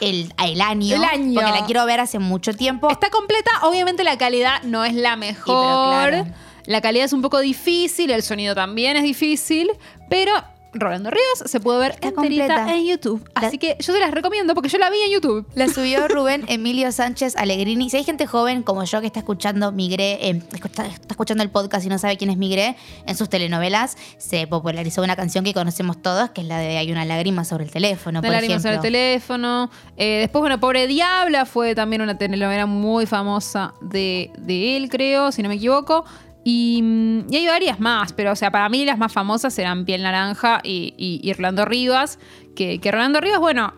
el, 0.00 0.32
el 0.44 0.60
año. 0.60 0.96
El 0.96 1.04
año. 1.04 1.40
Porque 1.40 1.58
la 1.58 1.66
quiero 1.66 1.84
ver 1.86 2.00
hace 2.00 2.18
mucho 2.18 2.52
tiempo. 2.54 2.90
Está 2.90 3.10
completa. 3.10 3.50
Obviamente 3.62 4.04
la 4.04 4.16
calidad 4.18 4.62
no 4.62 4.84
es 4.84 4.94
la 4.94 5.16
mejor. 5.16 6.10
claro. 6.10 6.26
La 6.66 6.80
calidad 6.80 7.04
es 7.04 7.12
un 7.12 7.22
poco 7.22 7.40
difícil. 7.40 8.10
El 8.10 8.22
sonido 8.22 8.54
también 8.54 8.96
es 8.96 9.02
difícil. 9.02 9.70
Pero 10.08 10.32
Rolando 10.78 11.10
Rivas 11.10 11.50
se 11.50 11.60
puede 11.60 11.78
ver 11.78 11.90
Está 11.92 12.08
enterita 12.08 12.46
completa. 12.46 12.74
en 12.76 12.86
YouTube. 12.86 13.30
Así 13.34 13.58
que 13.58 13.76
yo 13.80 13.92
se 13.92 14.00
las 14.00 14.10
recomiendo 14.10 14.54
porque 14.54 14.68
yo 14.68 14.78
la 14.78 14.90
vi 14.90 14.98
en 15.02 15.12
YouTube. 15.12 15.46
La 15.54 15.68
subió 15.72 16.08
Rubén 16.08 16.44
Emilio 16.48 16.90
Sánchez 16.92 17.36
Allegrini. 17.36 17.90
Si 17.90 17.96
hay 17.96 18.04
gente 18.04 18.26
joven 18.26 18.62
como 18.62 18.84
yo 18.84 19.00
que 19.00 19.06
está 19.06 19.20
escuchando 19.20 19.72
Migré, 19.72 20.18
eh, 20.28 20.42
está 20.52 20.86
escuchando 21.08 21.42
el 21.42 21.50
podcast 21.50 21.86
y 21.86 21.88
no 21.88 21.98
sabe 21.98 22.16
quién 22.16 22.30
es 22.30 22.36
Migré, 22.36 22.76
en 23.06 23.16
sus 23.16 23.28
telenovelas 23.28 23.96
se 24.18 24.46
popularizó 24.46 25.02
una 25.02 25.16
canción 25.16 25.44
que 25.44 25.54
conocemos 25.54 26.00
todos, 26.00 26.30
que 26.30 26.42
es 26.42 26.46
la 26.46 26.58
de 26.58 26.78
Hay 26.78 26.92
una 26.92 27.04
lágrima 27.04 27.44
sobre 27.44 27.64
el 27.64 27.70
teléfono, 27.70 28.20
por 28.20 28.30
lágrimas 28.30 28.64
en 28.64 28.74
el 28.74 28.80
teléfono. 28.80 29.70
Eh, 29.96 30.18
después, 30.20 30.40
bueno, 30.40 30.60
Pobre 30.60 30.86
Diabla 30.86 31.46
fue 31.46 31.74
también 31.74 32.02
una 32.02 32.18
telenovela 32.18 32.66
muy 32.66 33.06
famosa 33.06 33.74
de, 33.80 34.30
de 34.38 34.76
él, 34.76 34.88
creo, 34.88 35.32
si 35.32 35.42
no 35.42 35.48
me 35.48 35.56
equivoco. 35.56 36.04
Y, 36.48 36.80
mm, 36.80 37.26
y 37.32 37.36
hay 37.38 37.46
varias 37.48 37.80
más, 37.80 38.12
pero 38.12 38.30
o 38.30 38.36
sea, 38.36 38.52
para 38.52 38.68
mí 38.68 38.84
las 38.84 38.98
más 38.98 39.12
famosas 39.12 39.58
eran 39.58 39.84
Piel 39.84 40.04
Naranja 40.04 40.60
y, 40.62 40.94
y, 40.96 41.20
y 41.28 41.32
Rolando 41.32 41.64
Rivas. 41.64 42.20
Que, 42.54 42.78
que 42.78 42.92
Rolando 42.92 43.20
Rivas, 43.20 43.40
bueno, 43.40 43.74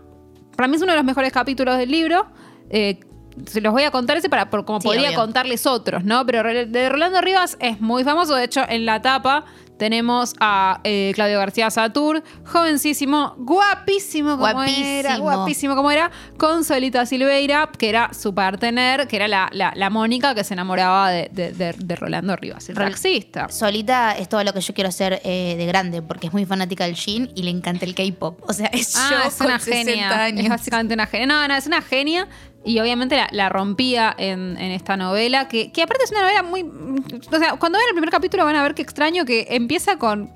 para 0.55 0.69
mí 0.69 0.77
es 0.77 0.83
uno 0.83 0.93
de 0.93 0.99
los 0.99 1.05
mejores 1.07 1.33
capítulos 1.33 1.79
del 1.79 1.91
libro. 1.91 2.27
Eh, 2.69 3.01
se 3.47 3.63
los 3.63 3.73
voy 3.73 3.85
a 3.85 3.91
contar 3.91 4.19
ese 4.19 4.29
para 4.29 4.51
por, 4.51 4.67
como 4.67 4.83
Sí, 4.83 4.87
podría 4.89 5.09
obvio. 5.09 5.19
contarles 5.19 5.67
otros, 5.67 6.05
¿no? 6.05 6.27
Pero 6.27 6.43
de 6.67 6.89
Rolando 6.91 7.23
Rivas 7.23 7.57
es 7.59 7.81
muy 7.81 8.05
famoso. 8.05 8.35
De 8.35 8.45
hecho, 8.45 8.61
en 8.69 8.85
la 8.85 9.01
tapa 9.01 9.47
tenemos 9.79 10.35
a 10.41 10.81
eh, 10.85 11.13
Claudio 11.15 11.39
García 11.39 11.71
Satur, 11.71 12.23
jovencísimo, 12.45 13.35
guapísimo 13.39 14.37
como 14.37 14.63
era, 14.63 15.17
Guapísimo. 15.17 15.19
guapísimo 15.23 15.77
como 15.77 15.91
era, 15.91 16.11
con 16.37 16.65
Solita 16.65 17.07
Silveira, 17.07 17.71
que 17.79 17.89
era 17.89 18.11
su 18.13 18.35
partener, 18.35 19.07
que 19.09 19.17
era 19.17 19.29
la, 19.29 19.49
la- 19.53 19.73
la 19.75 19.91
Mónica 19.91 20.35
que 20.35 20.45
se 20.45 20.55
enamoraba 20.55 21.11
de, 21.11 21.29
de- 21.33 21.53
de- 21.53 21.75
de 21.79 21.97
Rolando 21.97 22.35
Rivas, 22.37 22.69
el 22.69 22.77
Rol- 22.77 22.87
taxista. 22.91 23.49
Solita 23.49 24.13
es 24.13 24.29
todo 24.29 24.43
lo 24.45 24.53
que 24.53 24.61
yo 24.61 24.75
quiero 24.75 24.91
ser 24.91 25.21
eh, 25.25 25.55
de 25.57 25.67
grande, 25.67 26.03
porque 26.03 26.27
es 26.27 26.33
muy 26.33 26.45
fanática 26.45 26.85
del 26.85 26.95
Shin 26.95 27.31
y 27.35 27.43
le 27.43 27.51
encanta 27.51 27.85
el 27.85 27.95
K-pop. 27.95 28.41
O 28.49 28.53
sea, 28.53 28.67
es 28.73 28.95
Ah, 28.97 29.09
yo 29.11 29.29
es 29.29 29.35
con 29.37 29.47
una 29.47 29.59
60 29.59 29.91
genia. 29.93 30.25
años. 30.25 30.45
Es 30.45 30.51
básicamente 30.51 30.95
una 30.95 31.07
genia. 31.07 31.27
No, 31.27 31.47
no, 31.49 31.55
es 31.55 31.67
una 31.67 31.81
genia. 31.83 32.27
Y 32.69 32.79
obviamente 32.81 33.17
la, 33.17 33.29
la 33.33 33.49
rompía 33.49 34.15
en, 34.19 34.59
en 34.59 34.73
esta 34.73 34.99
novela, 34.99 35.49
que, 35.49 35.73
que 35.73 35.83
aparte 35.83 36.05
es 36.05 36.11
una 36.11 36.21
novela 36.21 36.43
muy... 36.43 36.63
O 36.63 37.39
sea, 37.39 37.57
cuando 37.57 37.79
vean 37.79 37.89
el 37.89 37.95
primer 37.95 38.11
capítulo 38.11 38.45
van 38.45 38.57
a 38.57 38.63
ver 38.63 38.75
qué 38.75 38.83
extraño 38.83 39.25
que 39.25 39.47
empieza 39.51 39.97
con 39.97 40.31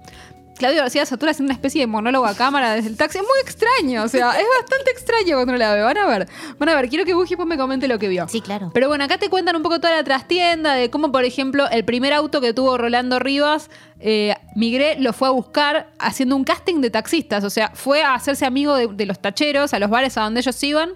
Claudio 0.57 0.81
García 0.81 1.05
Satura 1.05 1.33
haciendo 1.33 1.51
una 1.51 1.55
especie 1.55 1.83
de 1.83 1.87
monólogo 1.87 2.25
a 2.25 2.35
cámara 2.35 2.75
desde 2.75 2.89
el 2.89 2.97
taxi. 2.97 3.19
Es 3.19 3.25
muy 3.25 3.39
extraño, 3.43 4.05
o 4.05 4.09
sea, 4.09 4.31
es 4.31 4.47
bastante 4.61 4.93
extraño 4.93 5.37
cuando 5.37 5.57
la 5.57 5.75
veo. 5.75 5.85
Van 5.85 5.99
a 5.99 6.07
ver, 6.07 6.29
van 6.59 6.69
a 6.71 6.75
ver. 6.75 6.89
Quiero 6.89 7.05
que 7.05 7.13
Buji 7.13 7.37
me 7.37 7.59
comente 7.59 7.87
lo 7.87 7.99
que 7.99 8.09
vio. 8.09 8.27
Sí, 8.29 8.41
claro. 8.41 8.71
Pero 8.73 8.89
bueno, 8.89 9.05
acá 9.05 9.19
te 9.19 9.29
cuentan 9.29 9.57
un 9.57 9.63
poco 9.63 9.79
toda 9.79 9.95
la 9.95 10.05
trastienda 10.05 10.75
de 10.75 10.89
cómo, 10.89 11.13
por 11.13 11.25
ejemplo, 11.25 11.69
el 11.71 11.85
primer 11.85 12.13
auto 12.13 12.41
que 12.41 12.55
tuvo 12.55 12.79
Rolando 12.79 13.19
Rivas, 13.19 13.69
eh, 14.01 14.35
Migré 14.55 14.99
lo 15.01 15.13
fue 15.13 15.29
a 15.29 15.33
buscar 15.33 15.91
haciendo 15.99 16.37
un 16.37 16.45
casting 16.45 16.81
de 16.81 16.91
taxistas. 16.91 17.45
O 17.45 17.51
sea, 17.51 17.73
fue 17.75 18.03
a 18.03 18.15
hacerse 18.15 18.47
amigo 18.47 18.75
de, 18.75 18.87
de 18.87 19.05
los 19.05 19.21
tacheros, 19.21 19.75
a 19.75 19.79
los 19.79 19.91
bares 19.91 20.17
a 20.17 20.23
donde 20.23 20.41
ellos 20.41 20.63
iban, 20.63 20.93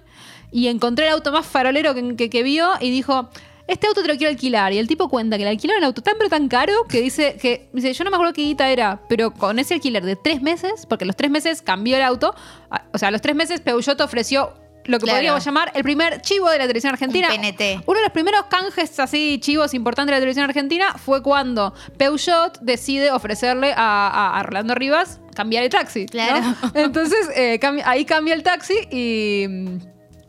y 0.51 0.67
encontró 0.67 1.05
el 1.05 1.11
auto 1.11 1.31
más 1.31 1.45
farolero 1.45 1.93
que, 1.93 2.15
que- 2.15 2.29
que 2.29 2.43
vio 2.43 2.69
y 2.79 2.89
dijo. 2.91 3.29
Este 3.69 3.85
auto 3.85 4.01
te 4.01 4.07
lo 4.07 4.15
quiero 4.15 4.31
alquilar. 4.31 4.71
Y 4.71 4.77
el 4.77 4.87
tipo 4.87 5.09
cuenta 5.09 5.37
que 5.37 5.43
le 5.43 5.49
alquilaron 5.49 5.83
el 5.83 5.87
auto 5.87 6.01
tan 6.01 6.13
pero 6.17 6.29
tan 6.29 6.47
caro 6.47 6.71
que 6.87 7.01
dice 7.01 7.35
que 7.35 7.67
dice, 7.73 7.91
yo 7.91 8.05
no 8.05 8.09
me 8.11 8.15
acuerdo 8.15 8.31
qué 8.31 8.43
guita 8.43 8.69
era, 8.69 9.01
pero 9.09 9.31
con 9.31 9.59
ese 9.59 9.73
alquiler 9.73 10.05
de 10.05 10.15
tres 10.15 10.41
meses, 10.41 10.85
porque 10.85 11.03
los 11.03 11.17
tres 11.17 11.29
meses 11.29 11.61
cambió 11.61 11.97
el 11.97 12.03
auto, 12.03 12.33
a- 12.71 12.83
o 12.93 12.97
sea, 12.97 13.09
a 13.09 13.11
los 13.11 13.19
tres 13.21 13.35
meses 13.35 13.59
Peugeot 13.59 13.99
ofreció 13.99 14.53
lo 14.85 14.99
que 14.99 15.03
Claro. 15.03 15.17
podríamos 15.17 15.43
llamar 15.43 15.69
el 15.75 15.83
primer 15.83 16.21
chivo 16.21 16.49
de 16.49 16.59
la 16.59 16.63
televisión 16.63 16.93
argentina. 16.93 17.27
Un 17.29 17.41
PNT. 17.41 17.81
Uno 17.87 17.97
de 17.99 18.03
los 18.05 18.13
primeros 18.13 18.45
canjes 18.45 18.97
así 19.01 19.37
chivos 19.41 19.73
importantes 19.73 20.11
de 20.11 20.15
la 20.15 20.19
televisión 20.21 20.45
argentina 20.45 20.93
fue 20.97 21.21
cuando 21.21 21.73
Peugeot 21.97 22.59
decide 22.61 23.11
ofrecerle 23.11 23.73
a, 23.73 24.07
a- 24.07 24.39
a 24.39 24.43
Rolando 24.43 24.75
Rivas 24.75 25.19
cambiar 25.35 25.65
el 25.65 25.69
taxi. 25.69 26.03
¿no? 26.05 26.11
Claro. 26.11 26.55
Entonces 26.73 27.27
eh, 27.35 27.59
ahí 27.83 28.05
cambia 28.05 28.33
el 28.33 28.43
taxi 28.43 28.75
y, 28.89 29.45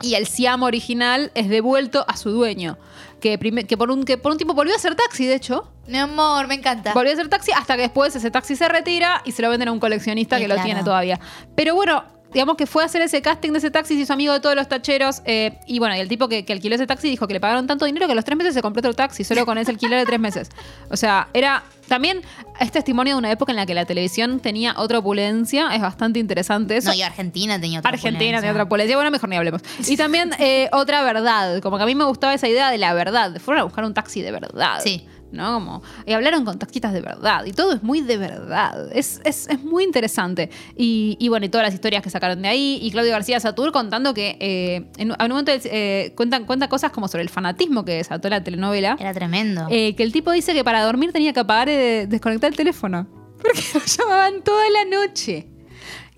y 0.01 0.15
el 0.15 0.27
Siam 0.27 0.63
original 0.63 1.31
es 1.35 1.49
devuelto 1.49 2.05
a 2.07 2.17
su 2.17 2.31
dueño. 2.31 2.77
Que, 3.19 3.37
que, 3.67 3.77
por 3.77 3.91
un, 3.91 4.05
que 4.05 4.17
por 4.17 4.31
un 4.31 4.37
tiempo 4.37 4.53
volvió 4.53 4.73
a 4.73 4.79
ser 4.79 4.95
taxi, 4.95 5.25
de 5.25 5.35
hecho. 5.35 5.69
Mi 5.87 5.97
amor, 5.97 6.47
me 6.47 6.55
encanta. 6.55 6.93
Volvió 6.93 7.11
a 7.11 7.15
ser 7.15 7.27
taxi 7.27 7.51
hasta 7.51 7.75
que 7.75 7.81
después 7.83 8.15
ese 8.15 8.31
taxi 8.31 8.55
se 8.55 8.69
retira 8.69 9.21
y 9.25 9.33
se 9.33 9.41
lo 9.41 9.49
venden 9.49 9.67
a 9.67 9.71
un 9.73 9.79
coleccionista 9.79 10.37
Sí, 10.37 10.43
que 10.43 10.47
lo 10.47 10.55
tiene 10.61 10.83
todavía. 10.83 11.19
Pero 11.55 11.75
bueno, 11.75 12.05
digamos 12.33 12.55
que 12.57 12.65
fue 12.67 12.83
a 12.83 12.85
hacer 12.85 13.01
ese 13.01 13.21
casting 13.21 13.51
de 13.51 13.57
ese 13.59 13.71
taxi, 13.71 13.95
se 13.95 14.01
hizo 14.01 14.13
amigo 14.13 14.33
de 14.33 14.39
todos 14.39 14.55
los 14.55 14.67
tacheros. 14.67 15.21
eh, 15.25 15.59
y 15.65 15.79
bueno, 15.79 15.95
y 15.95 15.99
el 15.99 16.07
tipo 16.07 16.27
que, 16.27 16.45
que 16.45 16.53
alquiló 16.53 16.75
ese 16.75 16.87
taxi 16.87 17.09
dijo 17.09 17.27
que 17.27 17.33
le 17.33 17.39
pagaron 17.39 17.67
tanto 17.67 17.85
dinero 17.85 18.05
que 18.05 18.11
a 18.11 18.15
los 18.15 18.25
tres 18.25 18.37
meses 18.37 18.53
se 18.53 18.61
compró 18.61 18.79
otro 18.79 18.93
taxi, 18.93 19.23
solo 19.23 19.45
con 19.45 19.57
ese 19.57 19.71
alquiler 19.71 19.99
de 19.99 20.05
tres 20.05 20.19
meses. 20.19 20.49
O 20.89 20.97
sea, 20.97 21.27
era. 21.33 21.63
También 21.87 22.21
es 22.59 22.71
testimonio 22.71 23.15
de 23.15 23.17
una 23.17 23.31
época 23.31 23.51
en 23.51 23.55
la 23.55 23.65
que 23.65 23.73
la 23.73 23.83
televisión 23.83 24.39
tenía 24.41 24.75
otra 24.77 24.99
opulencia. 24.99 25.73
Es 25.73 25.81
bastante 25.81 26.19
interesante 26.19 26.77
eso. 26.77 26.89
No, 26.89 26.93
y 26.95 27.01
Argentina 27.01 27.59
tenía 27.59 27.79
otra 27.79 27.89
Argentina 27.89 28.17
opulencia. 28.19 28.41
tiene 28.41 28.51
otra 28.51 28.63
opulencia. 28.65 28.95
Bueno, 28.95 29.09
mejor 29.09 29.27
ni 29.29 29.35
hablemos. 29.37 29.63
Y 29.87 29.97
también 29.97 30.29
eh, 30.37 30.69
otra 30.71 31.01
verdad. 31.01 31.59
Como 31.63 31.77
que 31.77 31.83
a 31.83 31.85
mí 31.87 31.95
me 31.95 32.03
gustaba 32.03 32.35
esa 32.35 32.47
idea 32.47 32.69
de 32.69 32.77
la 32.77 32.93
verdad. 32.93 33.41
Fueron 33.41 33.61
a 33.61 33.63
buscar 33.63 33.85
un 33.85 33.95
taxi 33.95 34.21
de 34.21 34.29
verdad. 34.31 34.81
Sí. 34.83 35.07
¿No? 35.31 35.53
Como. 35.53 35.83
Y 36.07 36.13
hablaron 36.13 36.43
con 36.43 36.57
taxistas 36.57 36.91
de 36.93 37.01
verdad. 37.01 37.45
Y 37.45 37.51
todo 37.51 37.73
es 37.73 37.83
muy 37.83 38.01
de 38.01 38.17
verdad. 38.17 38.89
Es, 38.91 39.21
es- 39.23 39.47
es 39.47 39.63
muy 39.63 39.83
interesante. 39.83 40.49
Y, 40.75 41.17
y 41.19 41.29
bueno, 41.29 41.45
y 41.45 41.49
todas 41.49 41.67
las 41.67 41.73
historias 41.73 42.01
que 42.01 42.09
sacaron 42.09 42.41
de 42.41 42.47
ahí. 42.47 42.79
Y 42.81 42.89
Claudio 42.91 43.11
García 43.11 43.39
Satur 43.39 43.71
contando 43.71 44.13
que 44.13 44.37
eh, 44.39 44.87
en, 44.97 45.11
en 45.11 45.21
un 45.21 45.29
momento 45.29 45.51
eh, 45.55 46.13
cuentan, 46.15 46.45
cuenta 46.45 46.67
cosas 46.67 46.91
como 46.91 47.07
sobre 47.07 47.21
el 47.23 47.29
fanatismo 47.29 47.85
que 47.85 47.93
desató 47.93 48.27
la 48.29 48.43
telenovela. 48.43 48.97
Era 48.99 49.13
tremendo. 49.13 49.67
Eh, 49.69 49.95
que 49.95 50.03
el 50.03 50.11
tipo 50.11 50.31
dice 50.31 50.53
que 50.53 50.63
para 50.63 50.83
dormir 50.83 51.11
tenía 51.13 51.31
que 51.33 51.39
apagar 51.41 51.69
y 51.69 52.05
desconectar 52.07 52.49
el 52.49 52.55
teléfono. 52.55 53.07
Porque 53.41 53.61
lo 53.73 53.79
llamaban 53.85 54.43
toda 54.43 54.63
la 54.71 54.97
noche. 54.97 55.47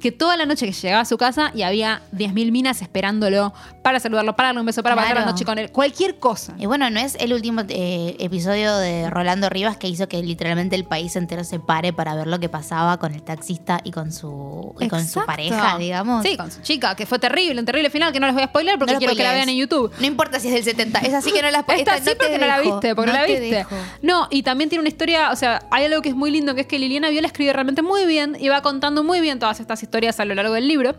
Que 0.02 0.12
toda 0.12 0.36
la 0.36 0.45
noche 0.45 0.66
que 0.66 0.72
llegaba 0.72 1.02
a 1.02 1.06
su 1.06 1.18
casa 1.18 1.52
y 1.54 1.62
había 1.62 2.02
10.000 2.14 2.52
minas 2.52 2.82
esperándolo 2.82 3.54
para 3.84 3.99
saludarlo, 3.99 4.36
para 4.36 4.47
darle 4.49 4.62
un 4.62 4.66
beso, 4.66 4.82
para 4.84 4.95
pasar 4.95 5.16
la 5.16 5.26
noche 5.26 5.45
con 5.45 5.58
él. 5.60 5.72
Cualquier 5.72 6.18
cosa. 6.18 6.54
Y 6.58 6.66
bueno, 6.66 6.89
no 6.89 6.99
es 6.99 7.16
el 7.20 7.34
último 7.34 7.62
eh, 7.70 8.16
episodio 8.20 8.76
de 8.78 9.10
Rolando 9.10 9.49
Rivas 9.49 9.78
que 9.78 9.88
hizo 9.88 10.08
que 10.08 10.22
literalmente 10.24 10.76
el 10.76 10.86
país 10.86 11.16
entero 11.16 11.43
se 11.43 11.60
pare 11.60 11.93
para 11.93 12.16
ver 12.16 12.26
lo 12.28 12.39
que 12.39 12.49
pasaba 12.49 12.97
con 12.97 13.14
el 13.14 13.22
taxista 13.22 13.80
y 13.84 13.91
con 13.91 14.12
su, 14.12 14.74
y 14.80 14.88
con 14.88 15.06
su 15.08 15.24
pareja, 15.26 15.78
digamos. 15.78 16.24
Sí, 16.26 16.36
con 16.36 16.52
su 16.52 16.62
chica, 16.62 16.95
que 16.95 17.06
fue 17.06 17.20
terrible, 17.20 17.60
un 17.60 17.66
terrible 17.66 17.89
final 17.91 18.12
que 18.12 18.20
no 18.20 18.26
les 18.26 18.34
voy 18.34 18.43
a 18.43 18.47
spoiler 18.47 18.80
porque 18.80 18.93
No 18.93 18.99
quiero 18.99 19.16
que 19.16 19.24
la 19.24 19.34
vean 19.34 19.49
en 19.49 19.58
YouTube. 19.58 19.91
No 19.99 20.06
importa 20.08 20.39
si 20.39 20.47
es 20.47 20.54
del 20.56 20.64
70, 20.64 20.99
es 21.02 21.14
así 21.14 21.32
que 21.32 21.41
no 21.43 21.52
la 21.52 21.60
Esta 21.60 21.76
esta- 21.76 21.97
sí 21.99 22.10
no 22.10 22.18
porque 22.18 22.38
no 22.39 22.47
la 22.47 22.60
viste, 22.60 22.95
porque 22.95 23.12
no, 23.12 23.18
la 23.20 23.26
te 23.28 23.39
viste. 23.39 23.56
dejo. 23.56 23.76
No, 24.02 24.28
y 24.32 24.41
también 24.41 24.70
tiene 24.70 24.80
una 24.82 24.89
historia, 24.89 25.30
o 25.32 25.36
sea, 25.36 25.62
hay 25.70 25.86
algo 25.86 26.02
que 26.02 26.10
es 26.10 26.16
muy 26.16 26.32
lindo, 26.32 26.56
que 26.56 26.62
es 26.62 26.68
que 26.68 26.80
Liliana 26.80 27.10
Viola 27.10 27.28
escribe 27.28 27.54
realmente 27.54 27.84
muy 27.84 28.08
bien 28.08 28.36
y 28.39 28.49
va 28.49 28.64
contando 28.64 29.04
muy 29.04 29.22
bien 29.22 29.38
todas 29.38 29.60
estas 29.60 29.82
historias 29.84 29.90
a 29.91 30.25
lo 30.25 30.35
largo 30.35 30.53
del 30.53 30.67
libro. 30.67 30.95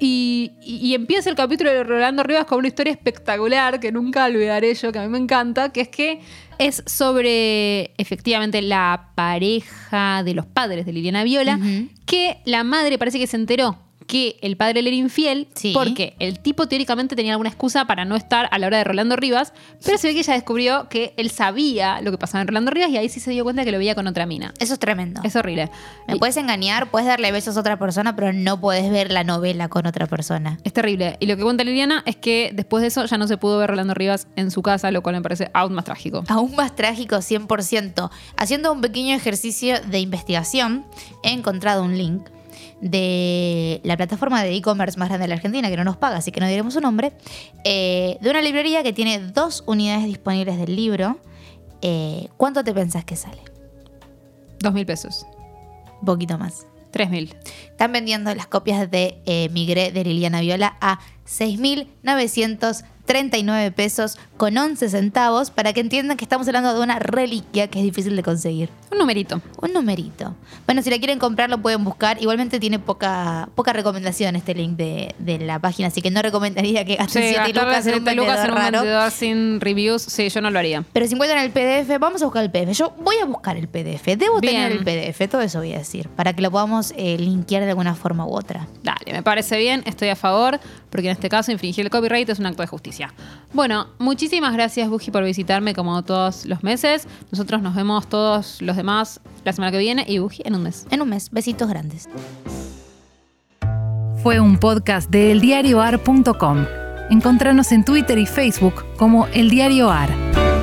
Y, 0.00 0.50
y- 0.60 0.76
y 0.88 0.94
empieza 0.94 1.30
el 1.30 1.36
capítulo 1.36 1.70
de 1.70 1.84
Rolando 1.84 2.24
Rivas 2.24 2.46
con 2.46 2.58
una 2.58 2.68
historia 2.68 2.92
espectacular 2.92 3.78
que 3.78 3.92
nunca 3.92 4.24
olvidaré 4.26 4.74
yo, 4.74 4.90
que 4.90 4.98
a 4.98 5.02
mí 5.02 5.08
me 5.08 5.18
encanta, 5.18 5.70
que 5.72 5.82
es 5.82 5.88
que 5.88 6.20
es 6.58 6.82
sobre 6.86 7.92
efectivamente 7.96 8.60
la 8.60 9.10
pareja 9.14 10.22
de 10.24 10.34
los 10.34 10.46
padres 10.46 10.84
de 10.84 10.92
Liliana 10.92 11.22
Viola, 11.24 11.58
que 12.06 12.38
la 12.44 12.64
madre 12.64 12.98
parece 12.98 13.18
que 13.20 13.26
se 13.28 13.36
enteró 13.36 13.78
que 14.06 14.36
el 14.42 14.56
padre 14.56 14.82
le 14.82 14.90
era 14.90 14.96
infiel 14.96 15.48
Sí. 15.54 15.72
porque 15.74 16.14
el 16.18 16.38
tipo 16.40 16.66
teóricamente 16.68 17.16
tenía 17.16 17.32
alguna 17.32 17.48
excusa 17.48 17.86
para 17.86 18.04
no 18.04 18.16
estar 18.16 18.48
a 18.50 18.58
la 18.58 18.66
hora 18.66 18.78
de 18.78 18.84
Rolando 18.84 19.16
Rivas, 19.16 19.52
pero 19.84 19.98
se 19.98 20.08
ve 20.08 20.14
que 20.14 20.20
ella 20.20 20.34
descubrió 20.34 20.88
que 20.88 21.14
él 21.16 21.30
sabía 21.30 22.00
lo 22.02 22.10
que 22.10 22.18
pasaba 22.18 22.42
en 22.42 22.48
Rolando 22.48 22.70
Rivas 22.70 22.90
y 22.90 22.96
ahí 22.96 23.08
sí 23.08 23.20
se 23.20 23.30
dio 23.30 23.44
cuenta 23.44 23.64
que 23.64 23.72
lo 23.72 23.78
veía 23.78 23.94
con 23.94 24.06
otra 24.06 24.26
mina. 24.26 24.52
Eso 24.58 24.74
es 24.74 24.78
tremendo. 24.78 25.20
Es 25.24 25.36
horrible. 25.36 25.70
Me 26.06 26.16
Y- 26.16 26.18
puedes 26.18 26.36
engañar, 26.36 26.90
puedes 26.90 27.08
darle 27.08 27.32
besos 27.32 27.56
a 27.56 27.60
otra 27.60 27.78
persona, 27.78 28.14
pero 28.14 28.32
no 28.32 28.60
puedes 28.60 28.90
ver 28.90 29.10
la 29.10 29.24
novela 29.24 29.68
con 29.68 29.86
otra 29.86 30.06
persona. 30.06 30.58
Es 30.64 30.72
terrible. 30.72 31.16
Y 31.20 31.26
lo 31.26 31.36
que 31.36 31.42
cuenta 31.42 31.64
Liliana 31.64 32.02
es 32.06 32.16
que 32.16 32.50
después 32.54 32.82
de 32.82 32.88
eso 32.88 33.04
ya 33.06 33.18
no 33.18 33.26
se 33.26 33.36
pudo 33.38 33.58
ver 33.58 33.70
Rolando 33.70 33.94
Rivas 33.94 34.28
en 34.36 34.50
su 34.50 34.62
casa, 34.62 34.90
lo 34.90 35.02
cual 35.02 35.16
me 35.16 35.22
parece 35.22 35.50
aún 35.54 35.72
más 35.74 35.84
trágico. 35.84 36.24
Aún 36.28 36.54
más 36.56 36.76
trágico, 36.76 37.16
100%. 37.22 38.10
Haciendo 38.36 38.72
un 38.72 38.80
pequeño 38.80 39.14
ejercicio 39.14 39.80
de 39.80 40.00
investigación, 40.00 40.84
he 41.22 41.30
encontrado 41.32 41.82
un 41.82 41.96
link 41.96 42.28
de 42.84 43.80
la 43.82 43.96
plataforma 43.96 44.42
de 44.42 44.54
e-commerce 44.54 44.98
más 44.98 45.08
grande 45.08 45.24
de 45.24 45.28
la 45.28 45.36
Argentina, 45.36 45.70
que 45.70 45.76
no 45.78 45.84
nos 45.84 45.96
paga, 45.96 46.18
así 46.18 46.30
que 46.30 46.40
no 46.40 46.46
diremos 46.46 46.74
su 46.74 46.82
nombre, 46.82 47.14
eh, 47.64 48.18
de 48.20 48.30
una 48.30 48.42
librería 48.42 48.82
que 48.82 48.92
tiene 48.92 49.20
dos 49.20 49.64
unidades 49.66 50.04
disponibles 50.04 50.58
del 50.58 50.76
libro. 50.76 51.18
Eh, 51.80 52.28
¿Cuánto 52.36 52.62
te 52.62 52.74
pensás 52.74 53.06
que 53.06 53.16
sale? 53.16 53.40
Dos 54.60 54.74
mil 54.74 54.84
pesos. 54.84 55.26
Un 56.00 56.04
poquito 56.04 56.36
más. 56.36 56.66
3.000. 56.92 57.34
Están 57.70 57.90
vendiendo 57.90 58.32
las 58.36 58.46
copias 58.46 58.88
de 58.88 59.20
eh, 59.26 59.48
Migré 59.50 59.90
de 59.90 60.04
Liliana 60.04 60.42
Viola 60.42 60.76
a 60.80 61.00
6.939 63.06 63.72
pesos 63.72 64.18
con 64.36 64.56
11 64.56 64.88
centavos 64.88 65.50
para 65.50 65.72
que 65.72 65.80
entiendan 65.80 66.16
que 66.16 66.24
estamos 66.24 66.46
hablando 66.48 66.74
de 66.74 66.80
una 66.80 66.98
reliquia 66.98 67.68
que 67.68 67.78
es 67.78 67.84
difícil 67.84 68.16
de 68.16 68.22
conseguir. 68.22 68.70
Un 68.90 68.98
numerito. 68.98 69.40
Un 69.60 69.72
numerito. 69.72 70.34
Bueno, 70.66 70.82
si 70.82 70.90
la 70.90 70.98
quieren 70.98 71.18
comprar 71.18 71.50
lo 71.50 71.58
pueden 71.58 71.84
buscar. 71.84 72.20
Igualmente 72.20 72.60
tiene 72.60 72.78
poca, 72.78 73.48
poca 73.54 73.72
recomendación 73.72 74.36
este 74.36 74.54
link 74.54 74.76
de, 74.76 75.14
de 75.18 75.38
la 75.38 75.58
página, 75.58 75.88
así 75.88 76.00
que 76.02 76.10
no 76.10 76.22
recomendaría 76.22 76.84
que 76.84 76.96
gasten 76.96 77.22
Sí, 77.22 77.28
7 77.34 77.52
gastar 77.52 77.64
lucas 77.64 77.86
en 77.86 77.94
un 77.94 77.98
70 78.00 78.14
lucas 78.14 78.44
en 78.44 78.50
un 78.54 78.62
vendedor 78.72 79.10
sin 79.10 79.60
reviews, 79.60 80.02
sí, 80.02 80.28
yo 80.28 80.40
no 80.40 80.50
lo 80.50 80.58
haría. 80.58 80.84
Pero 80.92 81.06
si 81.06 81.14
encuentran 81.14 81.44
el 81.44 81.50
PDF, 81.50 81.98
vamos 81.98 82.22
a 82.22 82.26
buscar 82.26 82.44
el 82.44 82.50
PDF. 82.50 82.72
Yo 82.76 82.94
voy 82.98 83.16
a 83.16 83.24
buscar 83.24 83.56
el 83.56 83.68
PDF. 83.68 84.04
Debo 84.16 84.40
Bien. 84.40 84.54
tener 84.54 84.72
el 84.72 84.84
PDF, 85.12 85.28
todo 85.30 85.42
eso 85.42 85.58
voy 85.58 85.74
a 85.74 85.78
decir, 85.78 86.08
para 86.10 86.32
que 86.32 86.42
lo 86.42 86.50
podamos 86.50 86.92
eh, 86.96 87.16
linkear 87.18 87.62
de 87.64 87.70
alguna 87.70 87.94
forma 87.94 88.26
u 88.26 88.34
otra. 88.34 88.66
Dale, 88.82 89.12
me 89.12 89.22
parece 89.22 89.58
bien, 89.58 89.82
estoy 89.86 90.08
a 90.08 90.16
favor, 90.16 90.60
porque 90.94 91.08
en 91.08 91.12
este 91.14 91.28
caso 91.28 91.50
infringir 91.50 91.84
el 91.84 91.90
copyright 91.90 92.28
es 92.28 92.38
un 92.38 92.46
acto 92.46 92.62
de 92.62 92.68
justicia. 92.68 93.12
Bueno, 93.52 93.88
muchísimas 93.98 94.52
gracias, 94.52 94.88
Buji, 94.88 95.10
por 95.10 95.24
visitarme 95.24 95.74
como 95.74 96.04
todos 96.04 96.46
los 96.46 96.62
meses. 96.62 97.08
Nosotros 97.32 97.62
nos 97.62 97.74
vemos 97.74 98.08
todos 98.08 98.62
los 98.62 98.76
demás 98.76 99.20
la 99.44 99.52
semana 99.52 99.72
que 99.72 99.78
viene 99.78 100.04
y 100.06 100.20
Buji 100.20 100.42
en 100.44 100.54
un 100.54 100.62
mes. 100.62 100.86
En 100.90 101.02
un 101.02 101.08
mes, 101.08 101.32
besitos 101.32 101.68
grandes. 101.68 102.08
Fue 104.22 104.38
un 104.38 104.56
podcast 104.56 105.10
de 105.10 105.32
eldiarioar.com. 105.32 106.64
Encontranos 107.10 107.72
en 107.72 107.84
Twitter 107.84 108.16
y 108.16 108.26
Facebook 108.26 108.84
como 108.96 109.26
El 109.34 109.50
Diario 109.50 109.90
AR. 109.90 110.53